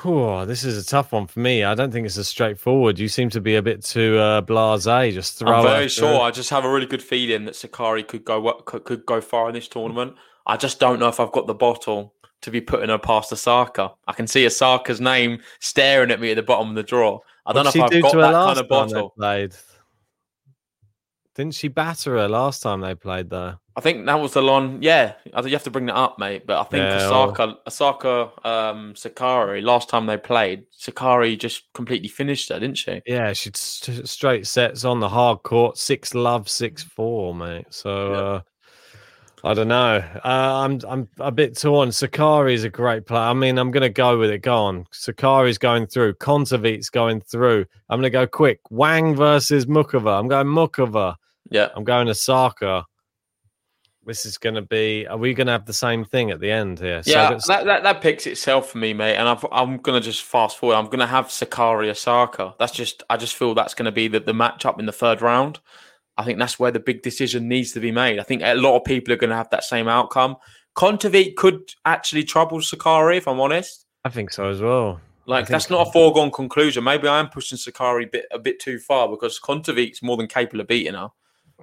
Whew, 0.00 0.46
this 0.46 0.64
is 0.64 0.82
a 0.82 0.88
tough 0.88 1.12
one 1.12 1.26
for 1.26 1.40
me. 1.40 1.64
I 1.64 1.74
don't 1.74 1.92
think 1.92 2.06
it's 2.06 2.16
as 2.16 2.26
straightforward. 2.26 2.98
You 2.98 3.08
seem 3.08 3.28
to 3.30 3.42
be 3.42 3.56
a 3.56 3.62
bit 3.62 3.84
too 3.84 4.16
uh, 4.16 4.40
blasé. 4.40 5.12
Just 5.12 5.38
throw. 5.38 5.52
I'm 5.52 5.64
very 5.64 5.88
sure. 5.88 6.22
I 6.22 6.30
just 6.30 6.48
have 6.48 6.64
a 6.64 6.72
really 6.72 6.86
good 6.86 7.02
feeling 7.02 7.44
that 7.44 7.54
Sakkari 7.54 8.08
could 8.08 8.24
go 8.24 8.52
could, 8.64 8.84
could 8.84 9.04
go 9.04 9.20
far 9.20 9.48
in 9.48 9.54
this 9.54 9.68
tournament. 9.68 10.14
I 10.46 10.56
just 10.56 10.80
don't 10.80 10.98
know 10.98 11.08
if 11.08 11.20
I've 11.20 11.32
got 11.32 11.46
the 11.46 11.54
bottle 11.54 12.14
to 12.40 12.50
be 12.50 12.62
putting 12.62 12.88
her 12.88 12.98
past 12.98 13.32
Osaka. 13.32 13.92
I 14.08 14.14
can 14.14 14.26
see 14.26 14.46
Osaka's 14.46 15.00
name 15.00 15.40
staring 15.60 16.10
at 16.10 16.20
me 16.20 16.30
at 16.30 16.36
the 16.36 16.42
bottom 16.42 16.70
of 16.70 16.74
the 16.74 16.82
draw. 16.82 17.20
I 17.44 17.52
don't 17.52 17.66
What'd 17.66 17.78
know 17.78 17.86
if 17.86 17.94
I've 17.94 18.02
got 18.02 18.14
that 18.14 18.32
kind 18.32 18.58
of 18.58 18.68
bottle. 18.68 19.14
Didn't 21.34 21.54
she 21.54 21.68
batter 21.68 22.16
her 22.18 22.28
last 22.28 22.62
time 22.62 22.80
they 22.80 22.94
played 22.94 23.30
though? 23.30 23.54
I 23.74 23.80
think 23.80 24.04
that 24.04 24.20
was 24.20 24.34
the 24.34 24.42
one. 24.42 24.82
Yeah, 24.82 25.14
you 25.24 25.32
have 25.52 25.62
to 25.62 25.70
bring 25.70 25.86
that 25.86 25.96
up, 25.96 26.18
mate. 26.18 26.46
But 26.46 26.60
I 26.60 26.64
think 26.64 26.82
Yeah, 26.84 27.06
Osaka, 27.06 27.56
Osaka, 27.66 28.30
um, 28.44 28.92
Sakkari. 28.92 29.62
Last 29.62 29.88
time 29.88 30.04
they 30.04 30.18
played, 30.18 30.64
Sakkari 30.78 31.38
just 31.38 31.72
completely 31.72 32.08
finished 32.08 32.50
her, 32.50 32.60
didn't 32.60 32.76
she? 32.76 33.00
Yeah, 33.06 33.32
she 33.32 33.50
st- 33.54 34.06
straight 34.06 34.46
sets 34.46 34.84
on 34.84 35.00
the 35.00 35.08
hard 35.08 35.42
court, 35.42 35.78
six 35.78 36.14
love, 36.14 36.50
six 36.50 36.82
four, 36.82 37.34
mate. 37.34 37.64
So 37.70 38.12
Yeah. 38.12 38.18
uh, 38.18 38.40
I 39.44 39.54
don't 39.54 39.68
know. 39.68 40.04
Uh, 40.22 40.64
I'm 40.64 40.78
I'm 40.86 41.08
a 41.18 41.32
bit 41.32 41.58
torn. 41.58 41.88
Sakkari 41.88 42.52
is 42.52 42.64
a 42.64 42.68
great 42.70 43.06
player. 43.06 43.22
I 43.22 43.32
mean, 43.32 43.58
I'm 43.58 43.70
going 43.70 43.82
to 43.82 43.88
go 43.88 44.18
with 44.18 44.30
it. 44.30 44.38
Go 44.42 44.54
on. 44.56 44.84
Sakkari's 44.92 45.58
going 45.58 45.86
through. 45.86 46.14
Kontaveit's 46.14 46.90
going 46.90 47.22
through. 47.22 47.64
I'm 47.88 47.98
going 48.00 48.02
to 48.04 48.10
go 48.10 48.26
quick. 48.26 48.60
Wang 48.70 49.16
versus 49.16 49.66
Muchova. 49.66 50.18
I'm 50.20 50.28
going 50.28 50.46
Muchova. 50.46 51.16
Yeah, 51.52 51.68
I'm 51.74 51.84
going 51.84 52.08
Osaka. 52.08 52.84
This 54.04 54.26
is 54.26 54.36
going 54.36 54.56
to 54.56 54.62
be. 54.62 55.06
Are 55.06 55.16
we 55.16 55.32
going 55.32 55.46
to 55.46 55.52
have 55.52 55.64
the 55.64 55.72
same 55.72 56.04
thing 56.04 56.32
at 56.32 56.40
the 56.40 56.50
end 56.50 56.80
here? 56.80 57.02
yeah. 57.06 57.22
that's- 57.22 57.46
that, 57.46 57.64
that 57.66 57.82
that 57.84 58.00
picks 58.00 58.26
itself 58.26 58.70
for 58.70 58.78
me, 58.78 58.92
mate. 58.92 59.14
And 59.14 59.28
I've, 59.28 59.46
I'm 59.52 59.76
gonna 59.76 60.00
just 60.00 60.22
fast 60.24 60.58
forward. 60.58 60.74
I'm 60.74 60.86
gonna 60.88 61.06
have 61.06 61.26
Sakkari 61.26 61.88
Osaka. 61.88 62.54
That's 62.58 62.72
just. 62.72 63.04
I 63.08 63.16
just 63.16 63.36
feel 63.36 63.54
that's 63.54 63.74
gonna 63.74 63.92
be 63.92 64.08
the 64.08 64.18
the 64.20 64.32
matchup 64.32 64.80
in 64.80 64.86
the 64.86 64.92
third 64.92 65.22
round. 65.22 65.60
I 66.16 66.24
think 66.24 66.38
that's 66.38 66.58
where 66.58 66.70
the 66.70 66.80
big 66.80 67.02
decision 67.02 67.48
needs 67.48 67.72
to 67.72 67.80
be 67.80 67.90
made. 67.92 68.18
I 68.18 68.22
think 68.22 68.42
a 68.42 68.54
lot 68.54 68.76
of 68.76 68.84
people 68.84 69.14
are 69.14 69.16
going 69.16 69.30
to 69.30 69.36
have 69.36 69.50
that 69.50 69.64
same 69.64 69.88
outcome. 69.88 70.36
Kontaveit 70.76 71.36
could 71.36 71.72
actually 71.84 72.24
trouble 72.24 72.58
Sakkari, 72.58 73.16
if 73.16 73.26
I'm 73.28 73.40
honest. 73.40 73.86
I 74.04 74.10
think 74.10 74.30
so 74.32 74.48
as 74.48 74.60
well. 74.60 75.00
Like 75.26 75.46
that's 75.46 75.68
so. 75.68 75.76
not 75.76 75.88
a 75.88 75.92
foregone 75.92 76.30
conclusion. 76.30 76.84
Maybe 76.84 77.06
I 77.06 77.20
am 77.20 77.28
pushing 77.28 77.56
Sakkari 77.56 78.06
a 78.06 78.10
bit 78.10 78.26
a 78.32 78.38
bit 78.38 78.58
too 78.58 78.78
far 78.78 79.08
because 79.08 79.38
Kontaveit's 79.38 80.02
more 80.02 80.16
than 80.16 80.26
capable 80.26 80.60
of 80.60 80.66
beating 80.66 80.94
her. 80.94 81.08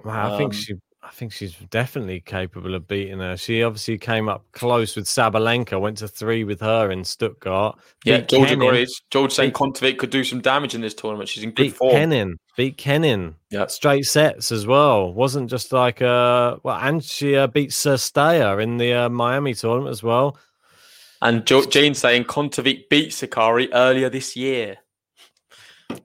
Wow, 0.04 0.34
I 0.34 0.38
think 0.38 0.54
Um, 0.54 0.60
she. 0.60 0.74
I 1.02 1.12
think 1.12 1.32
she's 1.32 1.54
definitely 1.70 2.20
capable 2.20 2.74
of 2.74 2.86
beating 2.86 3.18
her. 3.18 3.36
She 3.36 3.62
obviously 3.62 3.96
came 3.98 4.28
up 4.28 4.44
close 4.52 4.94
with 4.94 5.06
Sabalenka. 5.06 5.80
Went 5.80 5.96
to 5.98 6.08
three 6.08 6.44
with 6.44 6.60
her 6.60 6.90
in 6.90 7.04
Stuttgart. 7.04 7.78
Yeah, 8.04 8.20
George 8.20 8.52
agrees. 8.52 9.00
George 9.10 9.32
saying 9.32 9.52
Kontaveit 9.52 9.98
could 9.98 10.10
do 10.10 10.22
some 10.24 10.40
damage 10.40 10.74
in 10.74 10.82
this 10.82 10.94
tournament. 10.94 11.28
She's 11.28 11.42
in 11.42 11.50
good 11.50 11.74
form. 11.74 11.90
Beat 11.90 11.90
form. 11.90 11.92
Kenin. 11.92 12.36
Beat 12.56 12.76
Kenin. 12.76 13.34
Yeah. 13.50 13.66
Straight 13.66 14.04
sets 14.04 14.52
as 14.52 14.66
well. 14.66 15.12
Wasn't 15.12 15.50
just 15.50 15.72
like 15.72 16.02
uh 16.02 16.58
well, 16.62 16.76
and 16.76 17.02
she 17.02 17.34
uh, 17.34 17.46
beat 17.46 17.74
in 17.86 18.76
the 18.76 18.92
uh, 18.92 19.08
Miami 19.08 19.54
tournament 19.54 19.90
as 19.90 20.02
well. 20.02 20.36
And 21.22 21.46
jo- 21.46 21.64
Gene 21.64 21.94
saying 21.94 22.24
Kontaveit 22.24 22.88
beat 22.88 23.10
Sakkari 23.10 23.68
earlier 23.72 24.10
this 24.10 24.36
year. 24.36 24.76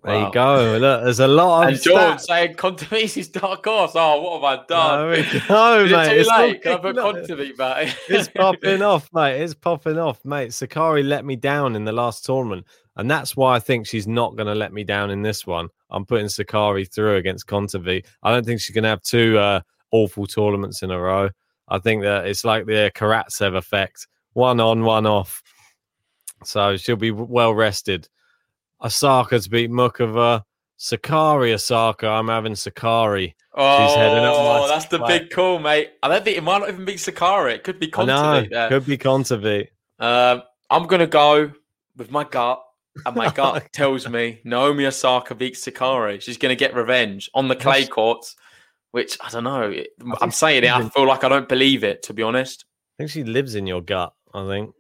There 0.06 0.14
Wow. 0.16 0.28
you 0.28 0.34
go. 0.34 0.78
Look, 0.80 1.04
there's 1.04 1.20
a 1.20 1.28
lot 1.28 1.64
of 1.64 1.74
And 1.74 1.82
George 1.82 1.98
stats. 2.00 2.22
saying 2.22 2.56
Kontaveit's 2.56 3.16
his 3.16 3.28
dark 3.30 3.66
horse. 3.66 3.94
Oh, 3.96 4.22
what 4.22 4.42
have 4.42 4.60
I 4.60 4.66
done? 4.68 5.12
There 5.12 5.24
we 5.34 5.40
go, 5.48 5.86
mate. 5.98 6.18
It's 6.20 6.30
late? 6.30 6.62
Can 6.62 6.72
I 6.74 6.78
put 6.78 6.96
no. 6.98 7.12
Kontaveit 7.14 7.58
back? 7.58 7.98
it's 8.08 8.28
popping 8.28 8.82
off, 8.84 9.10
mate. 9.14 9.42
It's 9.42 9.56
popping 9.56 9.98
off, 9.98 10.24
mate. 10.24 10.50
Sakkari 10.52 11.04
let 11.04 11.26
me 11.26 11.36
down 11.36 11.76
in 11.76 11.86
the 11.86 11.92
last 11.92 12.24
tournament, 12.24 12.68
and 12.98 13.10
that's 13.10 13.36
why 13.36 13.56
I 13.56 13.60
think 13.60 13.88
she's 13.88 14.08
not 14.08 14.36
going 14.36 14.46
to 14.48 14.54
let 14.56 14.72
me 14.74 14.84
down 14.84 15.10
in 15.10 15.24
this 15.24 15.48
one. 15.48 15.70
I'm 15.90 16.06
putting 16.06 16.28
Sakkari 16.28 16.92
through 16.94 17.16
against 17.16 17.48
Kontavi. 17.48 18.06
I 18.22 18.32
don't 18.32 18.46
think 18.46 18.62
she's 18.62 18.76
going 18.76 18.84
to 18.84 18.90
have 18.90 19.02
two 19.02 19.40
uh, 19.40 19.62
awful 19.92 20.28
tournaments 20.28 20.84
in 20.84 20.92
a 20.92 21.00
row. 21.00 21.30
I 21.68 21.80
think 21.80 22.04
that 22.04 22.28
it's 22.28 22.46
like 22.46 22.68
the 22.68 22.92
Karatsev 22.94 23.56
effect: 23.58 24.08
one 24.34 24.60
on, 24.60 24.84
one 24.84 25.08
off. 25.08 25.42
So 26.44 26.78
she'll 26.78 26.96
be 26.96 27.10
well 27.12 27.56
rested. 27.56 28.08
Osaka 28.86 29.40
to 29.40 29.50
beat 29.50 29.72
Muchova. 29.72 30.44
Sakkari 30.78 31.54
Osaka. 31.54 32.08
I'm 32.08 32.28
having 32.28 32.54
Sakkari. 32.54 33.34
Oh, 33.54 33.96
heading 33.96 34.24
up 34.24 34.38
my 34.38 34.68
that's 34.68 34.86
the 34.86 35.00
big 35.00 35.30
call, 35.30 35.60
mate. 35.60 35.92
I 36.04 36.10
don't 36.10 36.24
think 36.24 36.38
it 36.38 36.44
might 36.44 36.60
not 36.60 36.70
even 36.70 36.86
be 36.86 36.96
Sakkari. 36.96 37.56
It 37.56 37.64
could 37.64 37.80
be. 37.80 37.88
There. 37.88 38.70
Could 38.70 38.86
be 38.86 38.98
Kontavi. 38.98 39.68
Um, 40.00 40.44
I'm 40.70 40.88
gonna 40.88 41.08
go 41.08 41.52
with 41.96 42.12
my 42.12 42.26
gut, 42.26 42.62
and 43.06 43.16
my 43.16 43.32
gut 43.34 43.72
tells 43.72 44.08
me 44.10 44.42
Naomi 44.44 44.86
Osaka 44.86 45.34
beats 45.34 45.66
Sakkari. 45.66 46.22
She's 46.22 46.38
gonna 46.38 46.56
get 46.56 46.76
revenge 46.76 47.30
on 47.34 47.48
the 47.48 47.56
clay 47.56 47.88
courts, 47.88 48.36
which 48.92 49.18
I 49.22 49.30
don't 49.30 49.46
know. 49.46 49.74
I'm 50.22 50.32
saying 50.32 50.66
it. 50.66 50.72
I 50.72 50.88
feel 50.90 51.08
like 51.08 51.24
I 51.24 51.30
don't 51.30 51.48
believe 51.48 51.84
it, 51.84 52.04
to 52.04 52.14
be 52.14 52.22
honest. 52.22 52.66
I 52.98 53.04
think 53.04 53.12
she 53.12 53.24
lives 53.24 53.56
in 53.56 53.66
your 53.66 53.82
gut. 53.82 54.14
I 54.34 54.46
think 54.48 54.74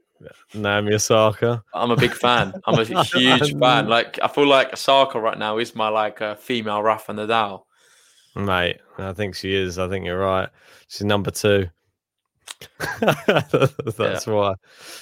Naomi 0.54 0.94
Osaka. 0.94 1.64
I'm 1.74 1.92
a 1.92 1.96
big 1.96 2.14
fan. 2.14 2.54
I'm 2.66 2.80
a 2.80 2.84
huge 3.04 3.58
fan. 3.58 3.88
Like 3.88 4.20
I 4.22 4.28
feel 4.28 4.48
like 4.48 4.74
Osaka 4.74 5.20
right 5.20 5.38
now 5.38 5.58
is 5.58 5.76
my 5.76 5.90
like 5.90 6.22
uh, 6.22 6.36
female 6.36 6.82
Rafa 6.82 7.14
Nadal. 7.14 7.64
Mate, 8.36 8.80
I 8.98 9.14
think 9.14 9.36
she 9.36 9.56
is. 9.56 9.80
I 9.80 9.88
think 9.88 10.06
you're 10.06 10.20
right. 10.20 10.50
She's 10.88 11.06
number 11.06 11.32
two. 11.32 11.70
That's 13.98 14.28
why. 14.28 14.56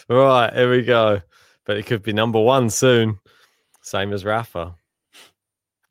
Right, 0.08 0.54
here 0.54 0.70
we 0.70 0.84
go. 0.84 1.22
But 1.66 1.78
it 1.78 1.86
could 1.86 2.04
be 2.04 2.14
number 2.14 2.40
one 2.40 2.70
soon. 2.70 3.20
Same 3.82 4.14
as 4.14 4.26
Rafa. 4.26 4.76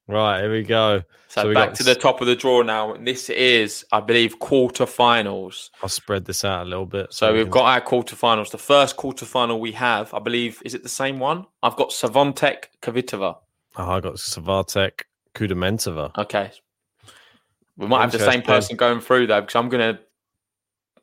Right, 0.09 0.41
here 0.41 0.53
we 0.53 0.63
go. 0.63 1.03
So, 1.29 1.43
So 1.43 1.49
we 1.49 1.55
back 1.55 1.71
got 1.71 1.77
to 1.77 1.85
the 1.85 1.95
top 1.95 2.21
of 2.21 2.27
the 2.27 2.37
draw 2.37 2.63
now. 2.63 2.95
This 2.95 3.31
is, 3.31 3.85
I 3.93 4.01
believe, 4.01 4.39
quarterfinals. 4.41 5.71
I'll 5.83 5.89
spread 5.89 6.25
this 6.25 6.45
out 6.45 6.67
a 6.67 6.69
little 6.69 6.87
bit. 6.87 7.13
So 7.13 7.33
we 7.33 7.39
we've 7.39 7.47
can- 7.47 7.53
got 7.53 7.65
our 7.67 7.81
quarterfinals. 7.81 8.51
The 8.51 8.59
first 8.59 8.97
quarterfinal 8.97 9.59
we 9.61 9.73
have, 9.73 10.13
I 10.13 10.19
believe, 10.19 10.61
is 10.65 10.75
it 10.75 10.83
the 10.83 10.89
same 10.89 11.19
one? 11.19 11.47
I've 11.63 11.77
got 11.77 11.91
Swiatek 11.91 12.65
Kvitova. 12.83 13.37
Oh, 13.77 13.91
I 13.91 14.01
got 14.01 14.15
Swiatek 14.15 15.03
Kudermetova. 15.35 16.19
Okay. 16.19 16.51
We 17.77 17.87
might 17.87 18.03
have 18.03 18.13
the 18.13 18.19
same 18.19 18.43
person 18.43 18.77
going 18.77 19.01
through 19.01 19.29
though, 19.29 19.41
because 19.41 19.55
I'm 19.57 19.69
going 19.71 19.95
to 19.95 20.01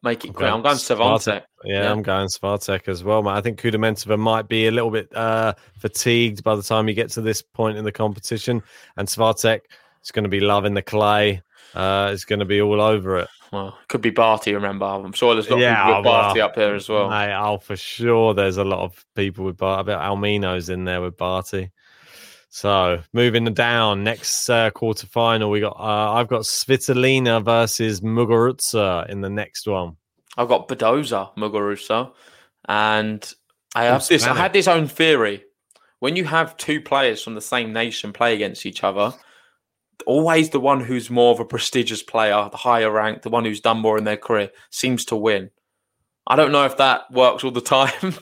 make 0.04 0.24
it 0.26 0.34
clear. 0.36 0.50
I'm 0.50 0.62
going 0.62 0.76
Swiatek. 0.76 1.44
Yeah, 1.64 1.84
Yeah. 1.84 1.92
I'm 1.92 2.02
going 2.02 2.28
Swiatek 2.28 2.88
as 2.88 3.04
well, 3.04 3.22
mate. 3.24 3.32
I 3.32 3.42
think 3.42 3.60
Kudermetova 3.60 4.18
might 4.18 4.48
be 4.48 4.68
a 4.68 4.72
little 4.72 4.92
bit 4.92 5.14
uh, 5.16 5.54
fatigued 5.78 6.44
by 6.44 6.56
the 6.56 6.64
time 6.64 6.88
you 6.88 6.94
get 6.94 7.10
to 7.12 7.22
this 7.22 7.42
point 7.42 7.78
in 7.78 7.84
the 7.86 7.92
competition, 7.92 8.64
and 8.98 9.08
Swiatek 9.08 9.62
is 10.04 10.12
going 10.12 10.24
to 10.24 10.30
be 10.30 10.40
loving 10.40 10.74
the 10.74 10.82
clay. 10.82 11.42
Uh, 11.76 12.10
is 12.12 12.26
going 12.26 12.40
to 12.40 12.46
be 12.46 12.60
all 12.60 12.82
over 12.82 13.20
it. 13.20 13.28
Well, 13.54 13.78
could 13.90 14.02
be 14.02 14.10
Barty. 14.10 14.56
Remember, 14.56 14.86
I'm 14.86 15.12
sure 15.12 15.36
there's 15.36 15.48
a 15.50 15.52
lot 15.52 15.60
Yeah, 15.60 15.82
of 15.82 15.86
people 15.88 15.98
with 15.98 16.06
Barty 16.06 16.40
well, 16.40 16.48
up 16.48 16.56
there 16.56 16.74
as 16.74 16.90
well. 16.90 17.10
Mate, 17.12 17.36
oh, 17.36 17.60
for 17.60 17.76
sure, 17.76 18.34
there's 18.34 18.58
a 18.58 18.64
lot 18.64 18.80
of 18.80 19.06
people 19.16 19.46
with 19.46 19.58
Barty. 19.58 19.80
I 19.80 19.84
bet 19.84 20.04
Almino's 20.04 20.70
in 20.70 20.86
there 20.86 21.00
with 21.00 21.16
Barty. 21.16 21.70
So 22.50 23.04
moving 23.14 23.46
down, 23.54 24.04
next 24.04 24.50
uh, 24.50 24.72
quarter 24.72 25.06
final, 25.06 25.52
we 25.52 25.60
got 25.60 25.78
uh, 25.80 26.14
I've 26.14 26.28
got 26.28 26.42
Svitolina 26.42 27.46
versus 27.46 28.02
Muguruza 28.02 29.08
in 29.08 29.22
the 29.22 29.30
next 29.30 29.68
one. 29.68 29.98
I've 30.40 30.48
got 30.48 30.68
Badosa 30.70 31.36
Muguruza, 31.36 32.12
and 32.68 33.34
I 33.76 33.84
have 33.86 34.08
this. 34.08 34.24
I 34.24 34.34
had 34.36 34.54
this 34.54 34.68
own 34.68 34.88
theory. 34.88 35.44
When 36.00 36.16
you 36.16 36.24
have 36.26 36.56
two 36.56 36.80
players 36.80 37.22
from 37.22 37.36
the 37.36 37.42
same 37.42 37.74
nation 37.74 38.14
play 38.14 38.34
against 38.34 38.66
each 38.66 38.84
other, 38.86 39.14
always 40.06 40.50
the 40.50 40.60
one 40.62 40.80
who's 40.80 41.10
more 41.10 41.34
of 41.34 41.42
a 41.42 41.46
prestigious 41.46 42.02
player, 42.02 42.48
the 42.52 42.58
higher 42.58 42.90
rank, 42.90 43.22
the 43.22 43.30
one 43.30 43.44
who's 43.44 43.60
done 43.60 43.80
more 43.80 43.98
in 43.98 44.06
their 44.06 44.16
career, 44.18 44.50
seems 44.70 45.04
to 45.06 45.18
win. 45.18 45.50
I 46.26 46.38
don't 46.38 46.54
know 46.54 46.64
if 46.66 46.78
that 46.78 47.12
works 47.12 47.44
all 47.44 47.52
the 47.52 47.60
time. 47.78 48.16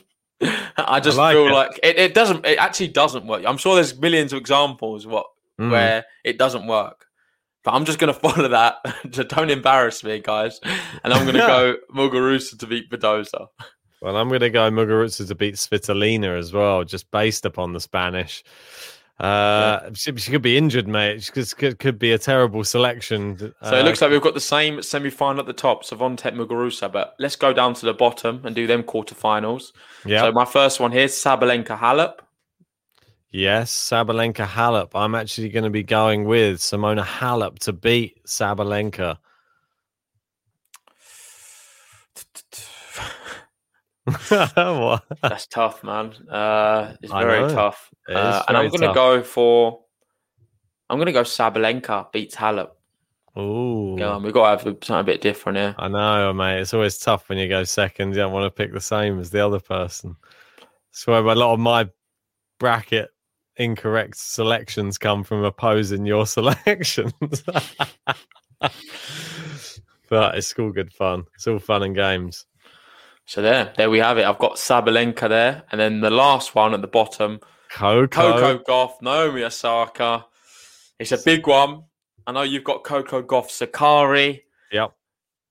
I 0.76 0.98
just 1.00 1.18
like 1.18 1.34
feel 1.36 1.46
it. 1.48 1.52
like 1.52 1.80
it, 1.84 1.98
it 1.98 2.14
doesn't. 2.14 2.44
It 2.44 2.58
actually 2.58 2.88
doesn't 2.88 3.26
work. 3.26 3.44
I'm 3.46 3.58
sure 3.58 3.76
there's 3.76 3.96
millions 3.98 4.32
of 4.32 4.38
examples 4.40 5.06
what 5.06 5.26
Mm. 5.60 5.72
where 5.72 6.04
it 6.22 6.38
doesn't 6.38 6.68
work. 6.68 7.06
But 7.64 7.72
I'm 7.72 7.84
just 7.84 7.98
going 7.98 8.12
to 8.14 8.18
follow 8.18 8.48
that. 8.48 8.76
so 9.12 9.22
don't 9.22 9.50
embarrass 9.50 10.04
me, 10.04 10.20
guys. 10.20 10.60
And 11.04 11.12
I'm 11.12 11.24
going 11.24 11.34
to 11.34 11.40
go 11.40 11.76
Muguruza 11.94 12.58
to 12.58 12.66
beat 12.66 12.90
Badosa. 12.90 13.48
Well, 14.00 14.16
I'm 14.16 14.28
going 14.28 14.40
to 14.40 14.50
go 14.50 14.70
Muguruza 14.70 15.26
to 15.26 15.34
beat 15.34 15.56
Svitolina 15.56 16.38
as 16.38 16.52
well, 16.52 16.84
just 16.84 17.10
based 17.10 17.44
upon 17.44 17.72
the 17.72 17.80
Spanish. 17.80 18.44
Uh, 19.18 19.90
she, 19.94 20.16
she 20.16 20.30
could 20.30 20.42
be 20.42 20.56
injured, 20.56 20.86
mate. 20.86 21.24
She 21.24 21.32
could, 21.32 21.78
could, 21.80 21.98
be 21.98 22.12
a 22.12 22.18
terrible 22.18 22.62
selection. 22.62 23.36
So 23.36 23.52
Uh, 23.62 23.74
it 23.74 23.84
looks 23.84 24.00
like 24.00 24.12
we've 24.12 24.22
got 24.22 24.34
the 24.34 24.40
same 24.40 24.80
semi 24.80 25.10
final 25.10 25.40
at 25.40 25.46
the 25.46 25.52
top, 25.52 25.82
Swiatek 25.84 26.36
Muguruza. 26.36 26.92
But 26.92 27.16
let's 27.18 27.34
go 27.34 27.52
down 27.52 27.74
to 27.74 27.86
the 27.86 27.94
bottom 27.94 28.42
and 28.44 28.54
do 28.54 28.68
them 28.68 28.84
quarterfinals. 28.84 29.72
yeah. 30.04 30.22
So 30.22 30.30
my 30.30 30.44
first 30.44 30.78
one 30.78 30.92
here 30.92 31.02
is 31.02 31.14
Sabalenka 31.14 31.76
Halep. 31.76 32.20
Yes, 33.30 33.70
Sabalenka 33.70 34.46
Halep. 34.46 34.90
I'm 34.94 35.14
actually 35.14 35.50
going 35.50 35.64
to 35.64 35.70
be 35.70 35.82
going 35.82 36.24
with 36.24 36.60
Simona 36.60 37.04
Halep 37.04 37.58
to 37.60 37.74
beat 37.74 38.24
Sabalenka. 38.24 39.18
That's 45.22 45.46
tough, 45.48 45.84
man. 45.84 46.14
Uh, 46.30 46.94
it's 47.02 47.12
I 47.12 47.22
very 47.22 47.40
know. 47.40 47.54
tough. 47.54 47.90
It 48.08 48.16
Uh, 48.16 48.42
and 48.48 48.56
I'm 48.56 48.68
going 48.70 48.80
to 48.80 48.94
go 48.94 49.22
for. 49.22 49.80
I'm 50.88 50.96
going 50.96 51.06
to 51.06 51.12
go 51.12 51.22
Sabalenka 51.22 52.10
beats 52.10 52.34
Halep. 52.34 52.70
Ooh. 53.36 53.96
Yeah, 53.98 54.16
we've 54.16 54.32
got 54.32 54.44
to 54.44 54.50
have 54.50 54.62
something 54.62 54.96
a 54.96 55.04
bit 55.04 55.20
different 55.20 55.58
here. 55.58 55.74
I 55.78 55.88
know, 55.88 56.32
mate. 56.32 56.60
It's 56.60 56.72
always 56.72 56.96
tough 56.96 57.28
when 57.28 57.36
you 57.36 57.46
go 57.46 57.64
second. 57.64 58.08
You 58.08 58.14
don't 58.16 58.32
want 58.32 58.46
to 58.46 58.50
pick 58.50 58.72
the 58.72 58.80
same 58.80 59.20
as 59.20 59.28
the 59.30 59.44
other 59.44 59.60
person. 59.60 60.16
That's 60.90 61.06
where 61.06 61.18
a 61.18 61.34
lot 61.34 61.52
of 61.52 61.60
my 61.60 61.90
bracket 62.58 63.10
incorrect 63.58 64.16
selections 64.16 64.96
come 64.98 65.24
from 65.24 65.44
opposing 65.44 66.06
your 66.06 66.26
selections. 66.36 67.12
but 70.08 70.34
it's 70.36 70.54
all 70.58 70.72
good 70.72 70.92
fun. 70.92 71.24
It's 71.34 71.46
all 71.46 71.58
fun 71.58 71.82
and 71.82 71.94
games. 71.94 72.46
So 73.26 73.42
there, 73.42 73.74
there 73.76 73.90
we 73.90 73.98
have 73.98 74.16
it. 74.16 74.24
I've 74.24 74.38
got 74.38 74.54
Sabalenka 74.54 75.28
there, 75.28 75.62
and 75.70 75.78
then 75.78 76.00
the 76.00 76.10
last 76.10 76.54
one 76.54 76.72
at 76.72 76.80
the 76.80 76.88
bottom, 76.88 77.40
Coco. 77.70 78.08
Coco 78.08 78.58
Gauff, 78.64 79.02
Naomi 79.02 79.44
Osaka. 79.44 80.24
It's 80.98 81.12
a 81.12 81.18
big 81.18 81.46
one. 81.46 81.82
I 82.26 82.32
know 82.32 82.42
you've 82.42 82.64
got 82.64 82.84
Coco 82.84 83.22
Gauff, 83.22 83.48
Sakkari. 83.48 84.40
Yep. 84.72 84.94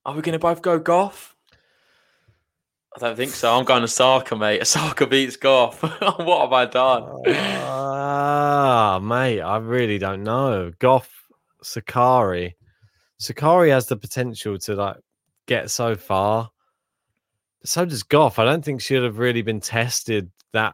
Are 0.06 0.16
we 0.16 0.22
going 0.22 0.34
to 0.34 0.40
both 0.40 0.64
go 0.64 0.80
Gauff? 0.80 1.34
I 2.98 3.00
don't 3.00 3.16
think 3.16 3.32
so. 3.32 3.56
I'm 3.56 3.64
going 3.64 3.82
to 3.82 3.84
Osaka, 3.84 4.36
mate. 4.36 4.62
Osaka 4.62 5.06
beats 5.06 5.38
Gauff. 5.38 5.82
what 6.26 6.42
have 6.42 6.54
I 6.54 6.66
done? 6.66 7.04
Ah, 7.28 9.00
mate, 9.02 9.40
I 9.40 9.58
really 9.58 10.00
don't 10.00 10.24
know. 10.24 10.72
Gauff, 10.80 11.08
Sakkari. 11.64 12.54
Sakkari 13.22 13.70
has 13.70 13.86
the 13.86 13.98
potential 13.98 14.58
to 14.58 14.74
like 14.76 14.98
get 15.46 15.70
so 15.70 15.94
far. 15.96 16.50
So 17.64 17.86
does 17.86 18.04
Gauff. 18.04 18.40
I 18.40 18.46
don't 18.46 18.66
think 18.66 18.82
she'd 18.82 19.04
have 19.04 19.20
really 19.20 19.44
been 19.44 19.60
tested 19.60 20.32
that 20.54 20.74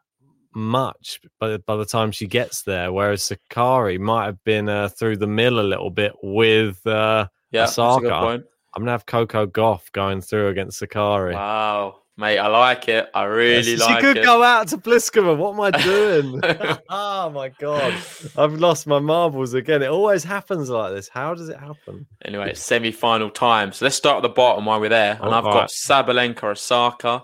much 0.55 1.19
by, 1.39 1.57
by 1.57 1.75
the 1.75 1.85
time 1.85 2.13
she 2.13 2.25
gets 2.27 2.61
there. 2.61 2.93
Whereas 2.93 3.29
Sakkari 3.29 3.99
might 3.99 4.27
have 4.27 4.41
been 4.45 4.69
uh, 4.69 4.87
through 4.87 5.17
the 5.17 5.27
mill 5.27 5.59
a 5.59 5.61
little 5.61 5.89
bit 5.89 6.13
with. 6.23 6.85
Uh, 6.87 7.27
Yeah, 7.51 7.65
that's 7.65 7.77
a 7.77 7.81
good 7.99 8.11
Osaka. 8.11 8.43
I'm 8.75 8.81
gonna 8.81 8.91
have 8.91 9.05
Coco 9.05 9.45
Gauff 9.45 9.91
going 9.91 10.21
through 10.21 10.47
against 10.47 10.81
Sakkari. 10.81 11.33
Wow, 11.33 12.02
mate, 12.17 12.37
I 12.39 12.47
like 12.47 12.87
it. 12.89 13.09
I 13.13 13.23
really 13.23 13.71
Yes, 13.73 13.79
like 13.81 13.95
she 13.99 14.01
could 14.01 14.17
it. 14.17 14.25
go 14.25 14.43
out 14.43 14.67
to 14.69 14.77
Pliskova. 14.77 15.35
What 15.37 15.53
am 15.53 15.61
I 15.61 15.71
doing? 15.83 16.41
oh 16.89 17.29
my 17.29 17.49
god, 17.49 17.93
I've 18.37 18.53
lost 18.53 18.87
my 18.87 18.99
marbles 18.99 19.53
again. 19.53 19.81
It 19.81 19.89
always 19.89 20.23
happens 20.23 20.69
like 20.69 20.93
this. 20.93 21.07
How 21.09 21.33
does 21.33 21.49
it 21.49 21.57
happen? 21.59 22.05
Anyway, 22.25 22.49
it's 22.51 22.65
semi-final 22.65 23.29
time. 23.31 23.71
So 23.71 23.85
let's 23.85 23.95
start 23.95 24.17
at 24.17 24.21
the 24.23 24.29
bottom 24.29 24.65
while 24.65 24.79
we're 24.79 24.89
there. 24.89 25.13
And 25.21 25.25
Oh, 25.33 25.37
I've 25.37 25.43
got 25.43 25.55
right. 25.61 25.69
Sabalenka, 25.69 26.43
Osaka. 26.43 27.23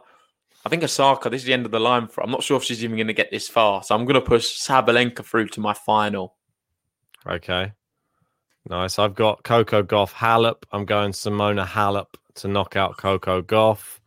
I 0.65 0.69
think 0.69 0.83
Osaka, 0.83 1.29
this 1.29 1.41
is 1.41 1.45
the 1.47 1.53
end 1.53 1.65
of 1.65 1.71
the 1.71 1.79
line 1.79 2.07
for. 2.07 2.21
I'm 2.21 2.31
not 2.31 2.43
sure 2.43 2.57
if 2.57 2.63
she's 2.63 2.83
even 2.83 2.97
going 2.97 3.07
to 3.07 3.13
get 3.13 3.31
this 3.31 3.47
far. 3.47 3.81
So 3.83 3.95
I'm 3.95 4.03
going 4.05 4.15
to 4.15 4.21
push 4.21 4.59
Sabalenka 4.59 5.23
through 5.23 5.47
to 5.49 5.61
my 5.61 5.73
final. 5.73 6.35
Okay, 7.25 7.71
nice. 8.69 8.99
I've 8.99 9.15
got 9.15 9.43
Coco 9.43 9.83
Gauff, 9.83 10.11
Halep. 10.13 10.63
I'm 10.71 10.85
going 10.85 11.11
Simona 11.11 11.65
Halep 11.65 12.07
to 12.35 12.47
knock 12.47 12.75
out 12.75 12.97
Coco 12.97 13.41
Gauff. 13.41 13.98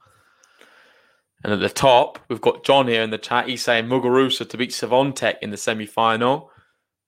And 1.45 1.53
at 1.53 1.61
the 1.61 1.69
top, 1.69 2.19
we've 2.29 2.41
got 2.41 2.65
John 2.65 2.87
here 2.87 3.03
in 3.03 3.11
the 3.11 3.19
chat. 3.19 3.49
He's 3.49 3.63
saying 3.63 3.87
Muguruza 3.87 4.49
to 4.49 4.57
beat 4.57 4.71
Swiatek 4.71 5.37
in 5.43 5.51
the 5.51 5.57
semi-final. 5.57 6.51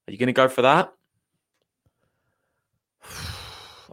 Are 0.06 0.12
you 0.12 0.18
going 0.18 0.26
to 0.26 0.32
go 0.32 0.48
for 0.48 0.62
that? 0.62 0.92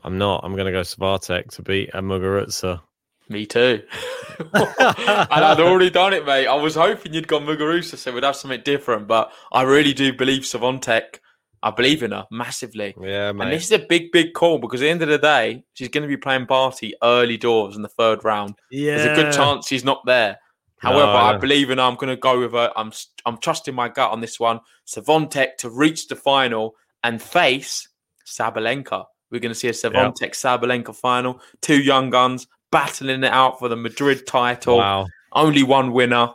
I'm 0.03 0.17
not. 0.17 0.43
I'm 0.43 0.53
going 0.53 0.65
to 0.65 0.71
go 0.71 0.81
Swiatek 0.81 1.51
to 1.55 1.61
beat 1.61 1.91
a 1.93 2.01
Muguruza. 2.01 2.81
Me 3.29 3.45
too. 3.45 3.81
and 4.39 4.49
I'd 4.89 5.59
already 5.59 5.89
done 5.89 6.13
it, 6.13 6.25
mate. 6.25 6.47
I 6.47 6.55
was 6.55 6.75
hoping 6.75 7.13
you'd 7.13 7.29
gone 7.29 7.45
Muguruza, 7.45 7.95
so 7.95 8.11
we'd 8.11 8.23
have 8.23 8.35
something 8.35 8.61
different. 8.61 9.07
But 9.07 9.31
I 9.51 9.61
really 9.61 9.93
do 9.93 10.11
believe 10.11 10.41
Swiatek. 10.41 11.19
I 11.63 11.71
believe 11.71 12.01
in 12.01 12.11
her 12.11 12.25
massively. 12.31 12.95
Yeah, 12.99 13.29
And 13.29 13.51
this 13.51 13.65
is 13.65 13.71
a 13.71 13.85
big, 13.85 14.11
big 14.11 14.33
call 14.33 14.57
because 14.57 14.81
at 14.81 14.85
the 14.85 14.89
end 14.89 15.01
of 15.03 15.09
the 15.09 15.17
day, 15.19 15.63
she's 15.73 15.89
going 15.89 16.01
to 16.01 16.07
be 16.07 16.17
playing 16.17 16.45
Barty 16.45 16.95
early 17.03 17.37
doors 17.37 17.75
in 17.75 17.83
the 17.83 17.87
third 17.89 18.23
round. 18.23 18.55
yeah, 18.71 18.97
There's 18.97 19.19
a 19.19 19.21
good 19.21 19.33
chance 19.33 19.67
she's 19.67 19.83
not 19.83 20.03
there. 20.05 20.39
However, 20.77 21.05
No, 21.05 21.11
I 21.11 21.33
I 21.33 21.37
believe 21.37 21.69
in 21.69 21.77
her. 21.77 21.83
I'm 21.83 21.95
going 21.95 22.09
to 22.09 22.15
go 22.19 22.39
with 22.39 22.53
her. 22.53 22.71
I'm 22.75 22.91
I'm 23.25 23.37
trusting 23.37 23.75
my 23.75 23.89
gut 23.89 24.11
on 24.11 24.21
this 24.21 24.39
one. 24.39 24.59
Swiatek 24.87 25.57
to 25.59 25.69
reach 25.69 26.07
the 26.07 26.15
final 26.15 26.75
and 27.03 27.21
face 27.21 27.87
Sabalenka. 28.25 29.05
We're 29.29 29.39
going 29.39 29.53
to 29.53 29.55
see 29.55 29.67
a 29.67 29.71
Swiatek 29.71 30.31
Sabalenka 30.31 30.95
final. 30.95 31.39
Two 31.61 31.79
young 31.79 32.09
guns 32.09 32.47
battling 32.71 33.23
it 33.23 33.31
out 33.31 33.59
for 33.59 33.69
the 33.69 33.75
Madrid 33.75 34.25
title. 34.25 34.77
Wow. 34.77 35.05
Only 35.33 35.61
one 35.61 35.91
winner. 35.93 36.29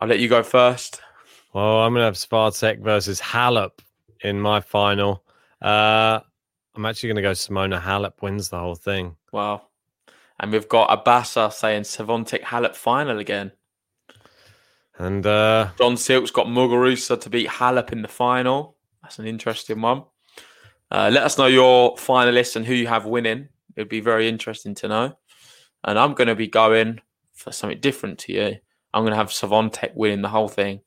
I'll 0.00 0.08
let 0.08 0.20
you 0.20 0.28
go 0.28 0.42
first. 0.42 1.00
Well, 1.56 1.80
I'm 1.80 1.94
going 1.94 2.02
to 2.02 2.04
have 2.04 2.16
Swiatek 2.16 2.80
versus 2.80 3.18
Halep 3.18 3.78
in 4.20 4.38
my 4.38 4.60
final. 4.60 5.24
Uh, 5.62 6.20
I'm 6.74 6.84
actually 6.84 7.08
going 7.08 7.16
to 7.16 7.22
go 7.22 7.30
Simona 7.30 7.80
Halep 7.80 8.20
wins 8.20 8.50
the 8.50 8.58
whole 8.58 8.74
thing. 8.74 9.16
Wow. 9.32 9.62
And 10.38 10.52
we've 10.52 10.68
got 10.68 10.90
Abasa 10.90 11.50
saying 11.50 11.84
Swiatek 11.84 12.42
Halep 12.42 12.74
final 12.74 13.18
again. 13.20 13.52
And 14.98 15.24
uh, 15.24 15.70
John 15.78 15.96
Silk's 15.96 16.30
got 16.30 16.46
Muguruza 16.46 17.18
to 17.22 17.30
beat 17.30 17.48
Halep 17.48 17.90
in 17.90 18.02
the 18.02 18.08
final. 18.08 18.76
That's 19.02 19.18
an 19.18 19.26
interesting 19.26 19.80
one. 19.80 20.04
Uh, 20.90 21.08
let 21.10 21.22
us 21.22 21.38
know 21.38 21.46
your 21.46 21.94
finalists 21.94 22.56
and 22.56 22.66
who 22.66 22.74
you 22.74 22.86
have 22.86 23.06
winning. 23.06 23.48
It'd 23.76 23.88
be 23.88 24.00
very 24.00 24.28
interesting 24.28 24.74
to 24.74 24.88
know. 24.88 25.18
And 25.84 25.98
I'm 25.98 26.12
going 26.12 26.28
to 26.28 26.34
be 26.34 26.48
going 26.48 27.00
for 27.32 27.50
something 27.50 27.80
different 27.80 28.18
to 28.18 28.34
you. 28.34 28.56
I'm 28.92 29.04
going 29.04 29.12
to 29.12 29.16
have 29.16 29.28
Swiatek 29.28 29.94
winning 29.94 30.20
the 30.20 30.28
whole 30.28 30.48
thing. 30.48 30.82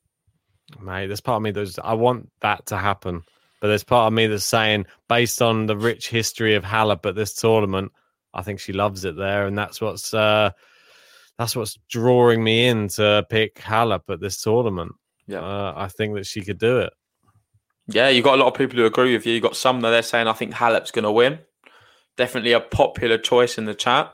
Mate, 0.81 1.07
there's 1.07 1.21
part 1.21 1.37
of 1.37 1.41
me 1.43 1.51
that's 1.51 1.79
I 1.79 1.93
want 1.93 2.29
that 2.41 2.65
to 2.67 2.77
happen, 2.77 3.23
but 3.61 3.67
there's 3.67 3.83
part 3.83 4.07
of 4.07 4.13
me 4.13 4.27
that's 4.27 4.45
saying, 4.45 4.85
based 5.07 5.41
on 5.41 5.65
the 5.65 5.77
rich 5.77 6.09
history 6.09 6.55
of 6.55 6.63
Halep 6.63 7.05
at 7.05 7.15
this 7.15 7.33
tournament, 7.33 7.91
I 8.33 8.41
think 8.41 8.59
she 8.59 8.73
loves 8.73 9.05
it 9.05 9.15
there, 9.15 9.47
and 9.47 9.57
that's 9.57 9.81
what's 9.81 10.13
uh, 10.13 10.51
that's 11.37 11.55
what's 11.55 11.77
drawing 11.89 12.43
me 12.43 12.67
in 12.67 12.87
to 12.89 13.25
pick 13.29 13.55
Halep 13.55 14.09
at 14.09 14.19
this 14.19 14.41
tournament. 14.41 14.93
Yeah. 15.27 15.41
uh, 15.41 15.73
I 15.75 15.87
think 15.87 16.15
that 16.15 16.25
she 16.25 16.41
could 16.41 16.57
do 16.57 16.79
it. 16.79 16.93
Yeah, 17.87 18.09
you've 18.09 18.23
got 18.23 18.37
a 18.37 18.41
lot 18.41 18.47
of 18.47 18.57
people 18.57 18.77
who 18.77 18.85
agree 18.85 19.13
with 19.13 19.25
you. 19.25 19.33
You've 19.33 19.43
got 19.43 19.55
some 19.55 19.81
that 19.81 19.89
they're 19.89 20.03
saying 20.03 20.27
I 20.27 20.33
think 20.33 20.53
Halep's 20.53 20.91
going 20.91 21.03
to 21.03 21.11
win. 21.11 21.39
Definitely 22.17 22.51
a 22.51 22.59
popular 22.59 23.17
choice 23.17 23.57
in 23.57 23.65
the 23.65 23.73
chat. 23.73 24.13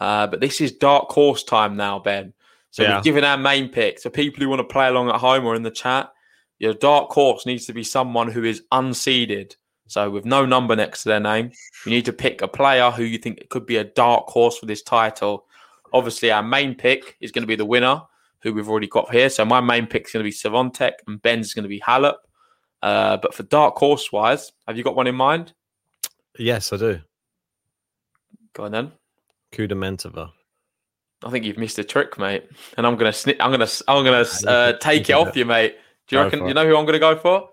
Uh, 0.00 0.26
but 0.26 0.40
this 0.40 0.60
is 0.60 0.72
dark 0.72 1.10
horse 1.10 1.44
time 1.44 1.76
now, 1.76 1.98
Ben. 1.98 2.32
So 2.76 2.82
Yeah. 2.82 2.96
we've 2.96 3.04
given 3.04 3.24
our 3.24 3.38
main 3.38 3.70
pick. 3.70 3.98
So 3.98 4.10
people 4.10 4.42
who 4.42 4.50
want 4.50 4.60
to 4.60 4.64
play 4.64 4.86
along 4.86 5.08
at 5.08 5.14
home 5.14 5.46
or 5.46 5.54
in 5.54 5.62
the 5.62 5.70
chat, 5.70 6.12
your 6.58 6.74
dark 6.74 7.08
horse 7.08 7.46
needs 7.46 7.64
to 7.66 7.72
be 7.72 7.82
someone 7.82 8.30
who 8.30 8.44
is 8.44 8.64
unseeded. 8.70 9.56
So 9.86 10.10
with 10.10 10.26
no 10.26 10.44
number 10.44 10.76
next 10.76 11.02
to 11.04 11.08
their 11.08 11.20
name, 11.20 11.52
you 11.86 11.90
need 11.90 12.04
to 12.04 12.12
pick 12.12 12.42
a 12.42 12.48
player 12.48 12.90
who 12.90 13.02
you 13.04 13.16
think 13.16 13.48
could 13.48 13.64
be 13.64 13.78
a 13.78 13.84
dark 13.84 14.26
horse 14.28 14.58
for 14.58 14.66
this 14.66 14.82
title. 14.82 15.46
Obviously, 15.94 16.30
our 16.30 16.42
main 16.42 16.74
pick 16.74 17.16
is 17.18 17.32
going 17.32 17.44
to 17.44 17.46
be 17.46 17.56
the 17.56 17.64
winner, 17.64 18.02
who 18.40 18.52
we've 18.52 18.68
already 18.68 18.88
got 18.88 19.10
here. 19.10 19.30
So 19.30 19.46
my 19.46 19.62
main 19.62 19.86
pick 19.86 20.04
is 20.04 20.12
going 20.12 20.22
to 20.22 20.28
be 20.30 20.36
Swiatek 20.36 20.92
and 21.06 21.22
Ben's 21.22 21.54
going 21.54 21.62
to 21.62 21.70
be 21.70 21.80
Halep. 21.80 22.16
Uh, 22.82 23.16
but 23.16 23.32
for 23.32 23.44
dark 23.44 23.76
horse 23.76 24.12
wise, 24.12 24.52
have 24.68 24.76
you 24.76 24.84
got 24.84 24.96
one 24.96 25.06
in 25.06 25.14
mind? 25.14 25.54
Yes, 26.38 26.74
I 26.74 26.76
do. 26.76 27.00
Go 28.52 28.64
on 28.64 28.72
then. 28.72 28.92
Kudermetova. 29.52 30.32
I 31.24 31.30
think 31.30 31.44
you've 31.44 31.58
missed 31.58 31.78
a 31.78 31.84
trick, 31.84 32.18
mate. 32.18 32.44
And 32.76 32.86
I'm 32.86 32.96
gonna 32.96 33.10
sni- 33.10 33.36
I'm 33.40 33.50
gonna 33.50 33.68
I'm 33.88 34.04
gonna 34.04 34.26
uh, 34.46 34.72
take 34.80 35.08
it 35.08 35.14
off 35.14 35.36
you, 35.36 35.44
mate. 35.44 35.76
Do 36.08 36.16
you 36.16 36.20
Go 36.20 36.24
reckon? 36.24 36.46
You 36.48 36.54
know 36.54 36.66
who 36.66 36.76
I'm 36.76 36.86
gonna 36.86 36.98
go 36.98 37.16
for? 37.16 37.50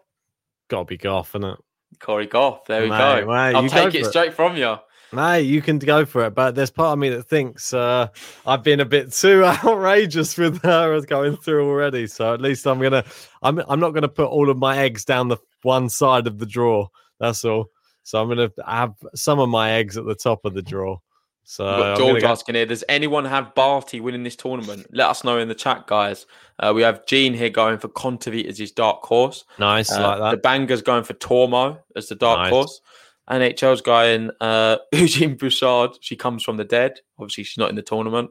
Got 0.70 0.80
to 0.80 0.86
be 0.86 0.98
Gauff, 0.98 1.36
it? 1.36 1.60
Cori 2.00 2.28
Gauff. 2.28 2.66
There 2.66 2.82
we 2.82 2.90
Mate, 2.90 3.22
go. 3.22 3.28
mate, 3.28 3.56
I'll 3.56 3.62
go 3.64 3.68
take 3.68 3.92
for 3.92 3.98
it 3.98 4.02
it. 4.02 4.06
straight 4.06 4.34
from 4.34 4.56
you. 4.56 4.78
Mate, 5.12 5.42
you 5.42 5.62
can 5.62 5.78
go 5.78 6.06
for 6.06 6.26
it, 6.26 6.34
but 6.34 6.56
there's 6.56 6.72
part 6.72 6.94
of 6.94 7.00
me 7.00 7.10
that 7.10 7.24
thinks 7.24 7.72
uh, 7.74 8.08
I've 8.48 8.64
been 8.64 8.80
a 8.80 8.86
bit 8.86 9.12
too 9.12 9.46
outrageous 9.46 10.38
with 10.38 10.62
her 10.64 10.94
as 10.94 11.06
going 11.06 11.38
through 11.38 11.68
already. 11.70 12.08
So 12.08 12.34
at 12.34 12.42
least 12.42 12.66
I'm 12.66 12.82
gonna, 12.82 13.04
I'm, 13.44 13.62
I'm 13.68 13.80
not 13.80 13.92
gonna 13.92 14.08
put 14.08 14.28
all 14.30 14.50
of 14.50 14.58
my 14.58 14.78
eggs 14.80 15.06
down 15.06 15.28
the 15.28 15.38
one 15.62 15.90
side 15.90 16.26
of 16.26 16.40
the 16.40 16.48
draw. 16.48 16.88
That's 17.20 17.46
all. 17.46 17.68
So 18.02 18.20
I'm 18.20 18.28
gonna 18.28 18.50
have 18.66 18.96
some 19.14 19.40
of 19.40 19.50
my 19.50 19.72
eggs 19.74 19.98
at 19.98 20.06
the 20.06 20.16
top 20.16 20.46
of 20.46 20.56
the 20.56 20.64
drawer. 20.64 21.00
So 21.46 21.66
We've 21.66 21.72
got 21.72 21.80
I'm 21.80 21.98
gonna 21.98 22.12
George 22.12 22.22
go- 22.22 22.28
asking 22.30 22.56
here, 22.56 22.66
does 22.66 22.84
anyone 22.88 23.26
have 23.26 23.54
Barty 23.54 24.00
winning 24.00 24.24
this 24.24 24.36
tournament? 24.36 24.88
Let 24.92 25.10
us 25.10 25.24
know 25.24 25.38
in 25.40 25.48
the 25.50 25.56
chat, 25.56 25.88
guys. 25.88 26.26
Uh, 26.60 26.72
we 26.76 26.82
have 26.84 27.06
Gene 27.06 27.34
here 27.34 27.50
going 27.50 27.78
for 27.80 27.90
Contivy 27.90 28.48
as 28.48 28.58
his 28.58 28.72
dark 28.72 29.04
horse. 29.04 29.44
nice 29.60 29.92
Uh, 29.92 30.02
like 30.02 30.20
that. 30.20 30.32
The. 30.32 30.38
Banger's 30.38 30.82
going 30.82 31.04
for 31.04 31.14
Tormo 31.16 31.80
as 31.96 32.08
the 32.08 32.16
dark 32.16 32.40
Nice. 32.40 32.50
horse. 32.52 32.82
NHL's 33.30 33.82
going 33.82 34.32
uh, 34.42 34.78
Eugenie 34.94 35.34
Bouchard. 35.36 35.92
She 36.02 36.16
comes 36.16 36.44
from 36.44 36.58
the 36.58 36.64
dead. 36.66 37.00
Obviously, 37.20 37.44
she's 37.44 37.58
not 37.58 37.70
in 37.70 37.76
the 37.76 37.82
tournament 37.82 38.30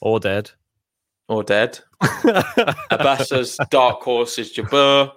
or 0.00 0.20
dead. 0.20 0.50
or 1.28 1.42
dead. 1.42 1.78
Abassa's 2.90 3.58
dark 3.70 4.00
horse 4.02 4.38
is 4.38 4.52
Jabeur. 4.52 5.12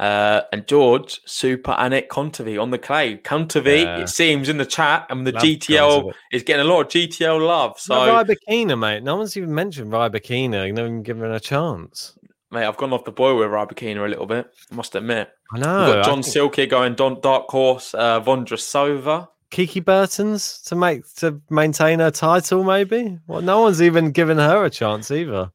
Uh, 0.00 0.40
and 0.50 0.66
George, 0.66 1.20
Super 1.26 1.72
Anik 1.72 2.08
Contivy 2.08 2.56
on 2.56 2.70
the 2.70 2.78
clay. 2.78 3.18
Contivy, 3.18 3.80
Yeah. 3.82 3.98
it 3.98 4.08
seems 4.08 4.48
in 4.48 4.56
the 4.56 4.64
chat, 4.64 5.06
and 5.10 5.26
the 5.26 5.32
Love 5.32 5.42
GTL 5.42 6.12
is 6.32 6.42
getting 6.42 6.64
a 6.64 6.68
lot 6.68 6.80
of 6.80 6.88
GTL 6.88 7.38
love. 7.46 7.78
So, 7.78 7.94
Rybakina, 7.94 8.78
mate. 8.78 9.02
No 9.02 9.16
one's 9.16 9.36
even 9.36 9.54
mentioned 9.54 9.92
Rybakina. 9.92 10.66
You 10.66 10.72
never 10.72 10.88
even 10.88 11.02
given 11.02 11.24
her 11.24 11.34
a 11.36 11.40
chance. 11.40 12.14
mate, 12.50 12.64
I've 12.64 12.78
gone 12.78 12.92
off 12.94 13.04
the 13.04 13.12
boil 13.12 13.36
with 13.36 13.48
Rybakina 13.48 14.04
a 14.04 14.08
little 14.08 14.26
bit. 14.26 14.50
I 14.72 14.74
must 14.74 14.94
admit. 14.94 15.28
I 15.54 15.58
know. 15.58 15.84
We've 15.84 15.94
got 15.96 16.04
John 16.06 16.22
think- 16.22 16.32
Silk 16.32 16.56
here 16.56 16.66
going 16.66 16.94
Don, 16.94 17.20
Dark 17.20 17.48
Horse, 17.50 17.94
uh, 17.94 18.20
Vondrousova. 18.22 19.28
Kiki 19.50 19.80
Bertens 19.80 20.62
to 20.62 20.76
make 20.76 21.02
to 21.16 21.40
maintain 21.50 21.98
her 21.98 22.10
title, 22.10 22.64
maybe. 22.64 23.18
Well, 23.26 23.42
no 23.42 23.60
one's 23.62 23.82
even 23.82 24.12
given 24.12 24.38
her 24.38 24.64
a 24.64 24.70
chance 24.70 25.10
either. 25.10 25.50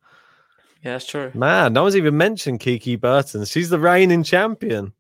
Yeah, 0.85 0.91
that's 0.91 1.07
true. 1.07 1.31
Man, 1.33 1.73
no 1.73 1.81
one's 1.81 1.95
even 1.95 2.15
mentioned 2.15 2.59
Kiki 2.59 2.95
Bertens. 2.95 3.49
She's 3.49 3.71
the 3.71 3.79
reigning 3.79 4.21
champion. 4.21 4.93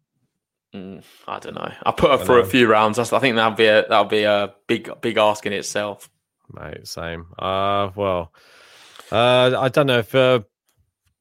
Mm, 0.73 1.03
I 1.27 1.37
don't 1.37 1.53
know. 1.53 1.71
I 1.85 1.91
put 1.91 2.09
her 2.09 2.17
I 2.17 2.25
for 2.25 2.39
a 2.39 2.45
few 2.45 2.67
rounds. 2.67 2.97
I 2.97 3.19
think 3.19 3.35
that'll 3.35 3.51
be 3.55 3.67
a 3.67 3.87
that'll 3.87 4.05
be 4.05 4.23
a 4.23 4.51
big 4.65 4.89
big 5.01 5.17
ask 5.17 5.45
in 5.45 5.53
itself. 5.53 6.09
Mate, 6.51 6.87
same. 6.87 7.27
Uh 7.37 7.91
well. 7.95 8.33
Uh 9.11 9.55
I 9.59 9.69
don't 9.69 9.85
know 9.85 9.99
if 9.99 10.15
uh 10.15 10.39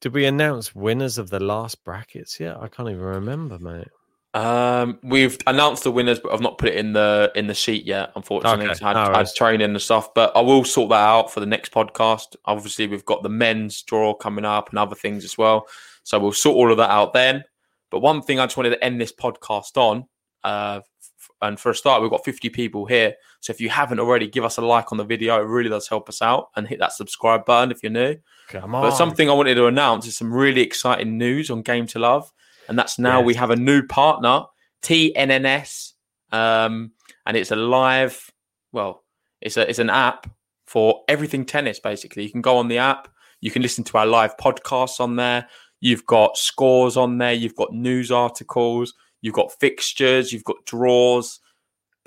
did 0.01 0.15
we 0.15 0.25
announce 0.25 0.75
winners 0.75 1.19
of 1.19 1.29
the 1.29 1.41
last 1.41 1.85
brackets 1.85 2.41
yet? 2.41 2.57
I 2.57 2.69
can't 2.69 2.89
even 2.89 3.03
remember, 3.03 3.59
mate. 3.59 3.89
Um, 4.35 4.99
we've 5.03 5.39
announced 5.47 5.85
the 5.85 5.93
winners, 5.93 6.19
but 6.19 6.33
I've 6.33 6.41
not 6.41 6.59
put 6.59 6.69
it 6.69 6.75
in 6.77 6.93
the 6.93 7.31
in 7.37 7.47
the 7.47 7.55
sheet 7.55 7.85
yet. 7.87 8.11
Unfortunately, 8.17 8.67
Okay, 8.67 8.85
I 8.85 8.89
had, 8.89 8.95
no 8.95 9.15
I 9.15 9.19
had 9.19 9.29
training 9.35 9.71
and 9.71 9.81
stuff, 9.81 10.13
but 10.13 10.33
I 10.37 10.41
will 10.41 10.65
sort 10.65 10.91
that 10.91 10.97
out 11.07 11.33
for 11.33 11.39
the 11.41 11.47
next 11.47 11.73
podcast. 11.73 12.35
Obviously, 12.45 12.87
we've 12.89 13.05
got 13.05 13.23
the 13.23 13.29
men's 13.29 13.83
draw 13.83 14.13
coming 14.13 14.45
up 14.45 14.71
and 14.71 14.79
other 14.79 14.97
things 14.97 15.25
as 15.25 15.39
well, 15.39 15.69
so 16.03 16.19
we'll 16.19 16.33
sort 16.33 16.57
all 16.57 16.71
of 16.73 16.79
that 16.79 16.91
out 16.91 17.13
then. 17.13 17.45
But 17.91 18.01
one 18.01 18.23
thing 18.23 18.41
I 18.41 18.47
just 18.47 18.57
wanted 18.57 18.71
to 18.71 18.85
end 18.85 19.01
this 19.01 19.13
podcast 19.13 19.77
on, 19.77 20.07
uh, 20.43 20.81
f- 20.83 21.31
and 21.41 21.61
for 21.61 21.71
a 21.71 21.75
start, 21.77 22.03
we've 22.03 22.11
got 22.11 22.25
50 22.25 22.49
people 22.49 22.87
here. 22.87 23.15
So 23.39 23.53
if 23.53 23.61
you 23.61 23.69
haven't 23.69 24.01
already, 24.01 24.27
give 24.27 24.43
us 24.43 24.57
a 24.57 24.63
like 24.63 24.91
on 24.91 24.99
the 24.99 25.05
video. 25.05 25.37
It 25.41 25.45
really 25.45 25.69
does 25.71 25.87
help 25.87 26.09
us 26.09 26.21
out, 26.21 26.49
and 26.57 26.67
hit 26.67 26.81
that 26.81 26.93
subscribe 26.93 27.45
button 27.45 27.71
if 27.71 27.85
you're 27.85 27.93
new. 27.93 28.17
Come 28.49 28.75
on. 28.75 28.83
But 28.83 28.97
something 28.97 29.31
I 29.31 29.33
wanted 29.33 29.55
to 29.55 29.67
announce 29.67 30.09
is 30.09 30.17
some 30.17 30.33
really 30.35 30.63
exciting 30.63 31.19
news 31.19 31.51
on 31.51 31.63
Game 31.63 31.87
to 31.89 32.01
Love, 32.01 32.33
and 32.69 32.79
that's 32.79 32.99
now 32.99 33.21
we 33.21 33.35
have 33.35 33.51
a 33.51 33.57
new 33.57 33.83
partner, 33.83 34.45
TNNS, 34.83 35.93
um, 36.33 36.93
and 37.27 37.37
it's 37.37 37.51
a 37.51 37.57
live. 37.57 38.31
Well, 38.73 39.05
it's 39.41 39.57
a 39.57 39.69
it's 39.69 39.79
an 39.79 39.91
app 39.91 40.31
for 40.67 41.03
everything 41.09 41.45
tennis. 41.45 41.81
Basically, 41.81 42.25
you 42.25 42.31
can 42.31 42.43
go 42.43 42.57
on 42.57 42.69
the 42.69 42.79
app, 42.79 43.09
you 43.45 43.51
can 43.51 43.61
listen 43.61 43.85
to 43.85 43.99
our 43.99 44.07
live 44.07 44.39
podcasts 44.39 45.01
on 45.01 45.17
there. 45.17 45.47
You've 45.81 46.07
got 46.07 46.39
scores 46.39 46.97
on 46.97 47.19
there. 47.19 47.35
You've 47.35 47.55
got 47.55 47.75
news 47.75 48.11
articles. 48.11 48.95
You've 49.21 49.35
got 49.35 49.53
fixtures. 49.61 50.33
You've 50.33 50.45
got 50.45 50.65
draws. 50.65 51.41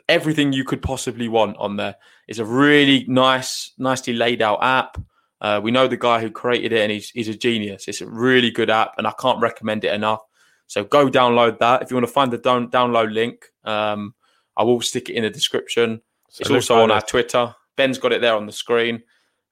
Everything 0.09 0.51
you 0.51 0.63
could 0.63 0.81
possibly 0.81 1.27
want 1.27 1.55
on 1.59 1.75
there. 1.75 1.95
It's 2.27 2.39
a 2.39 2.45
really 2.45 3.05
nice, 3.07 3.71
nicely 3.77 4.13
laid 4.13 4.41
out 4.41 4.63
app. 4.63 4.99
Uh, 5.39 5.61
we 5.63 5.69
know 5.69 5.87
the 5.87 5.95
guy 5.95 6.19
who 6.21 6.31
created 6.31 6.73
it, 6.73 6.81
and 6.81 6.91
he's 6.91 7.11
he's 7.11 7.29
a 7.29 7.37
genius. 7.37 7.87
It's 7.87 8.01
a 8.01 8.09
really 8.09 8.49
good 8.49 8.71
app, 8.71 8.95
and 8.97 9.05
I 9.05 9.13
can't 9.19 9.39
recommend 9.39 9.85
it 9.85 9.93
enough. 9.93 10.21
So 10.67 10.83
go 10.83 11.07
download 11.09 11.59
that. 11.59 11.81
If 11.81 11.89
you 11.89 11.95
want 11.95 12.07
to 12.07 12.13
find 12.13 12.31
the 12.31 12.37
down, 12.37 12.69
download 12.69 13.13
link, 13.13 13.45
um, 13.63 14.13
I 14.55 14.63
will 14.63 14.81
stick 14.81 15.09
it 15.09 15.13
in 15.13 15.23
the 15.23 15.29
description. 15.29 16.01
So 16.29 16.41
it's 16.41 16.51
also 16.51 16.81
on 16.81 16.91
our. 16.91 17.01
Twitter. 17.01 17.55
Ben's 17.75 17.97
got 17.97 18.11
it 18.11 18.21
there 18.21 18.35
on 18.35 18.45
the 18.47 18.51
screen, 18.51 19.03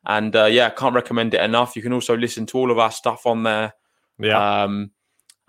and 0.05 0.35
uh, 0.35 0.45
yeah, 0.45 0.67
I 0.67 0.71
can't 0.71 0.95
recommend 0.95 1.33
it 1.33 1.41
enough. 1.41 1.75
You 1.75 1.81
can 1.81 1.93
also 1.93 2.17
listen 2.17 2.45
to 2.47 2.57
all 2.57 2.71
of 2.71 2.79
our 2.79 2.91
stuff 2.91 3.25
on 3.25 3.43
there. 3.43 3.73
Yeah. 4.19 4.63
Um, 4.63 4.91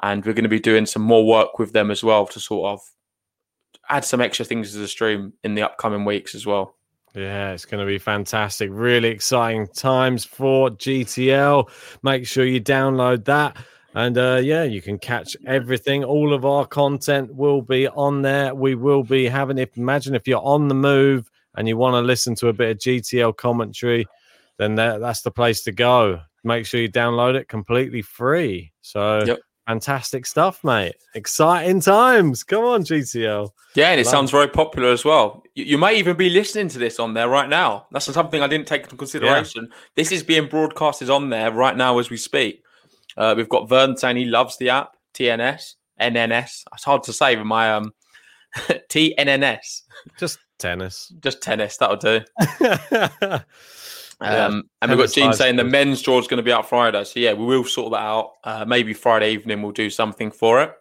and 0.03 0.25
we're 0.25 0.35
going 0.35 0.45
to 0.45 0.51
be 0.51 0.61
doing 0.61 0.87
some 0.87 1.03
more 1.03 1.27
work 1.27 1.59
with 1.59 1.73
them 1.73 1.91
as 1.91 2.05
well 2.05 2.27
to 2.27 2.39
sort 2.39 2.73
of 2.73 2.81
add 3.89 4.05
some 4.05 4.21
extra 4.21 4.45
things 4.45 4.73
to 4.73 4.79
the 4.79 4.89
stream 4.89 5.33
in 5.43 5.55
the 5.55 5.63
upcoming 5.63 6.05
weeks 6.05 6.35
as 6.35 6.45
well. 6.47 6.77
Yeah, 7.15 7.53
it's 7.53 7.65
going 7.65 7.81
to 7.81 7.87
be 7.87 7.99
fantastic. 7.99 8.69
Really 8.71 9.09
exciting 9.09 9.69
times 9.69 10.27
for 10.27 10.69
GTL. 10.69 11.71
Make 12.03 12.27
sure 12.27 12.45
you 12.45 12.61
download 12.61 13.25
that. 13.25 13.57
And 13.97 14.19
uh, 14.19 14.41
yeah, 14.43 14.63
you 14.63 14.83
can 14.83 14.99
catch 14.99 15.35
everything. 15.47 16.05
All 16.05 16.35
of 16.35 16.45
our 16.45 16.67
content 16.67 17.35
will 17.35 17.63
be 17.63 17.89
on 17.89 18.21
there. 18.21 18.55
We 18.55 18.75
will 18.75 19.03
be 19.03 19.27
having 19.27 19.57
if 19.57 19.75
imagine 19.79 20.15
if 20.15 20.29
you're 20.29 20.45
on 20.45 20.69
the 20.69 20.75
move 20.75 21.31
and 21.57 21.67
you 21.67 21.79
want 21.79 21.95
to 21.95 22.01
listen 22.01 22.35
to 22.37 22.49
a 22.49 22.53
bit 22.53 22.73
of 22.73 22.79
GTL 22.79 23.35
commentary, 23.39 24.07
then 24.59 24.75
that, 24.75 25.01
that's 25.01 25.23
the 25.23 25.31
place 25.31 25.63
to 25.63 25.73
go. 25.73 26.21
Make 26.45 26.67
sure 26.67 26.79
you 26.79 26.91
download 26.91 27.37
it 27.37 27.49
completely 27.49 28.03
free. 28.03 28.71
So 28.83 29.25
Yep. 29.25 29.39
fantastic 29.67 30.27
stuff, 30.27 30.63
mate. 30.63 30.97
Exciting 31.15 31.81
times. 31.81 32.45
Come 32.45 32.65
on, 32.65 32.85
GTL. 32.85 33.49
Yeah, 33.77 33.93
and 33.93 34.01
it 34.01 34.05
Love 34.05 34.11
sounds 34.11 34.31
very 34.31 34.49
popular 34.49 34.91
as 34.91 35.07
well. 35.07 35.43
You, 35.55 35.65
you 35.65 35.79
may 35.79 35.99
even 35.99 36.19
be 36.19 36.29
listening 36.29 36.69
to 36.69 36.79
this 36.79 37.01
on 37.01 37.15
there 37.15 37.31
right 37.31 37.49
now. 37.49 37.87
That's 37.91 38.13
something 38.13 38.43
I 38.43 38.47
didn't 38.47 38.69
take 38.69 38.83
into 38.83 38.97
consideration. 38.97 39.71
This 39.95 40.13
is 40.13 40.23
being 40.23 40.49
broadcasted 40.49 41.09
on 41.09 41.31
there 41.31 41.51
right 41.51 41.77
now 41.79 41.99
as 41.99 42.11
we 42.11 42.19
speak. 42.19 42.63
Uh, 43.17 43.35
we've 43.37 43.49
got 43.49 43.69
Vern 43.69 43.97
saying 43.97 44.17
he 44.17 44.25
loves 44.25 44.57
the 44.59 44.71
app, 44.71 44.97
TNS, 45.15 45.75
NNS. 46.01 46.63
It's 46.73 46.85
hard 46.85 47.03
to 47.05 47.13
say 47.13 47.37
with 47.37 47.47
my 47.47 47.73
um 47.73 47.93
TNNS. 48.57 49.83
Just 50.19 50.39
tennis. 50.59 51.13
Just 51.21 51.43
tennis, 51.43 51.77
that'll 51.77 51.97
do. 51.97 52.21
yeah, 52.61 53.39
Um, 54.21 54.65
and 54.81 54.91
we've 54.91 54.99
got 54.99 55.13
Gene 55.13 55.33
saying 55.33 55.57
the 55.57 55.65
men's 55.65 56.01
draw 56.03 56.19
is 56.19 56.27
going 56.27 56.39
to 56.39 56.43
be 56.43 56.53
out 56.53 56.69
Friday. 56.69 57.05
So 57.05 57.21
yeah, 57.21 57.35
we 57.35 57.45
will 57.45 57.65
sort 57.65 57.93
that 57.93 58.03
out. 58.03 58.33
Uh, 58.45 58.65
maybe 58.67 58.95
Friday 58.95 59.33
evening 59.33 59.63
we'll 59.63 59.73
do 59.73 59.91
something 59.91 60.31
for 60.31 60.63
it. 60.63 60.73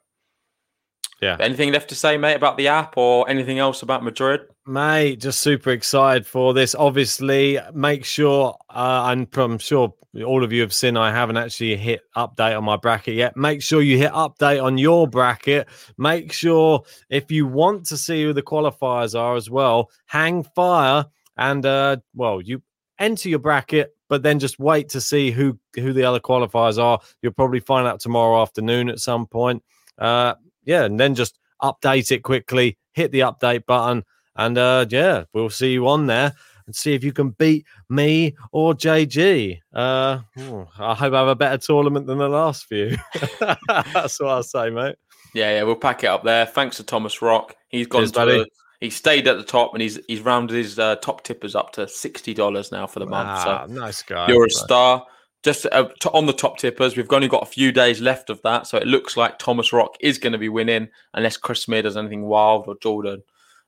Yeah. 1.22 1.38
Anything 1.40 1.72
left 1.72 1.90
to 1.90 1.96
say, 1.96 2.18
mate, 2.18 2.36
about 2.36 2.58
the 2.58 2.68
app 2.68 2.98
or 2.98 3.30
anything 3.30 3.60
else 3.60 3.82
about 3.82 4.04
Madrid? 4.04 4.42
mate, 4.66 5.20
just 5.20 5.42
super 5.42 5.72
excited 5.72 6.26
for 6.26 6.54
this. 6.54 6.76
Obviously, 6.76 7.60
make 7.74 8.04
sure, 8.06 8.56
uh, 8.70 9.08
and 9.08 9.28
I'm 9.36 9.58
sure 9.58 9.94
all 10.26 10.44
of 10.44 10.52
you 10.52 10.62
have 10.62 10.74
seen, 10.74 10.98
I 10.98 11.12
haven't 11.12 11.38
actually 11.38 11.76
hit 11.76 12.02
update 12.16 12.58
on 12.58 12.64
my 12.64 12.78
bracket 12.78 13.16
yet. 13.16 13.36
Make 13.36 13.62
sure 13.62 13.82
you 13.82 13.98
hit 13.98 14.12
update 14.12 14.64
on 14.64 14.78
your 14.78 15.08
bracket. 15.08 15.68
Make 15.98 16.32
sure 16.32 16.84
if 17.10 17.32
you 17.32 17.46
want 17.46 17.86
to 17.88 17.98
see 17.98 18.24
who 18.24 18.34
the 18.34 18.42
qualifiers 18.42 19.20
are 19.20 19.36
as 19.36 19.50
well, 19.50 19.92
hang 20.06 20.44
fire 20.44 21.06
and, 21.38 21.66
uh, 21.66 21.98
well, 22.16 22.42
you 22.42 22.62
enter 23.00 23.30
your 23.30 23.40
bracket. 23.40 23.92
But 24.08 24.22
then 24.22 24.38
just 24.38 24.60
wait 24.60 24.90
to 24.90 25.02
see 25.02 25.32
who 25.32 25.58
who 25.74 25.92
the 25.92 26.04
other 26.04 26.20
qualifiers 26.20 26.78
are. 26.78 27.00
You'll 27.24 27.34
probably 27.34 27.60
find 27.60 27.88
out 27.88 28.00
tomorrow 28.00 28.40
afternoon 28.40 28.88
at 28.88 29.00
some 29.00 29.26
point. 29.26 29.64
Uh, 29.98 30.36
yeah, 30.66 30.84
and 30.84 31.00
then 31.00 31.16
just 31.16 31.40
update 31.62 32.12
it 32.12 32.24
quickly, 32.24 32.78
hit 32.94 33.12
the 33.12 33.22
update 33.22 33.66
button, 33.66 34.04
and 34.36 34.58
uh, 34.58 34.86
yeah, 34.90 35.24
we'll 35.34 35.50
see 35.50 35.72
you 35.74 35.88
on 35.88 36.08
there 36.08 36.34
and 36.66 36.76
see 36.76 36.94
if 36.94 37.04
you 37.04 37.14
can 37.14 37.30
beat 37.30 37.66
me 37.90 38.36
or 38.52 38.74
JG. 38.74 39.60
Uh, 39.74 40.20
oh, 40.40 40.68
I 40.80 40.96
hope 40.96 41.14
I 41.14 41.20
have 41.20 41.28
a 41.28 41.36
better 41.36 41.58
tournament 41.58 42.08
than 42.08 42.18
the 42.18 42.28
last 42.30 42.66
few. 42.66 42.98
That's 43.40 44.20
what 44.20 44.30
I'll 44.30 44.44
say, 44.44 44.70
mate. 44.70 44.96
Yeah, 45.34 45.52
yeah, 45.52 45.64
we'll 45.64 45.76
pack 45.76 46.04
it 46.04 46.08
up 46.08 46.24
there. 46.24 46.46
Thanks 46.46 46.78
to 46.78 46.84
Thomas 46.84 47.22
Rock. 47.22 47.56
He's 47.70 47.88
gone 47.88 48.02
Cheers, 48.02 48.12
to 48.14 48.26
the, 48.26 48.48
he 48.80 48.90
stayed 48.90 49.28
at 49.28 49.38
the 49.38 49.44
top 49.44 49.74
and 49.74 49.82
he's 49.82 50.00
he's 50.08 50.22
rounded 50.22 50.56
his 50.56 50.80
uh, 50.80 50.96
top 50.98 51.24
tippers 51.24 51.56
up 51.56 51.72
to 51.74 51.88
sixty 51.88 52.34
dollars 52.34 52.72
now 52.72 52.88
for 52.88 53.00
the 53.00 53.06
month. 53.06 53.30
Ah, 53.30 53.66
So 53.68 53.74
nice 53.74 54.02
guy. 54.02 54.28
you're 54.30 54.46
a 54.46 54.50
star. 54.50 55.06
Just 55.46 55.66
uh, 55.72 55.88
to, 56.02 56.12
on 56.12 56.26
the 56.26 56.34
top 56.34 56.58
tippers, 56.58 56.98
we've 56.98 57.12
only 57.14 57.28
got 57.30 57.44
a 57.44 57.46
few 57.46 57.72
days 57.72 58.02
left 58.02 58.30
of 58.30 58.42
that, 58.42 58.68
so 58.68 58.78
it 58.78 58.86
looks 58.88 59.16
like 59.16 59.40
Thomas 59.40 59.72
Rock 59.72 59.96
is 60.02 60.18
going 60.18 60.34
to 60.34 60.40
be 60.40 60.50
winning 60.50 60.90
unless 61.14 61.38
Chris 61.38 61.62
Smear 61.64 61.84
does 61.84 61.96
anything 61.96 62.24
wild 62.26 62.66
or 62.68 62.76
Jordan 62.82 63.24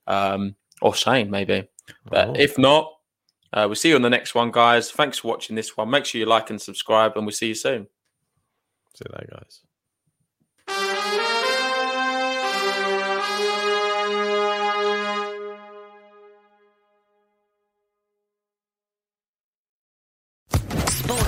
um, 0.08 0.56
or 0.82 0.94
Shane 0.94 1.30
maybe. 1.32 1.68
But 2.06 2.30
Oh. 2.30 2.34
if 2.36 2.58
not, 2.58 2.92
uh, 3.54 3.64
we'll 3.68 3.76
see 3.76 3.90
you 3.90 3.96
on 3.96 4.02
the 4.02 4.10
next 4.10 4.36
one, 4.36 4.52
guys. 4.52 4.92
Thanks 4.92 5.20
for 5.20 5.30
watching 5.30 5.56
this 5.56 5.78
one. 5.78 5.90
Make 5.90 6.06
sure 6.06 6.20
you 6.20 6.26
like 6.26 6.50
and 6.50 6.62
subscribe, 6.62 7.16
and 7.16 7.26
we'll 7.26 7.32
see 7.34 7.48
you 7.48 7.56
soon. 7.56 7.88
See 8.96 9.06
you 9.08 9.16
later, 9.16 9.40
guys. 10.68 11.27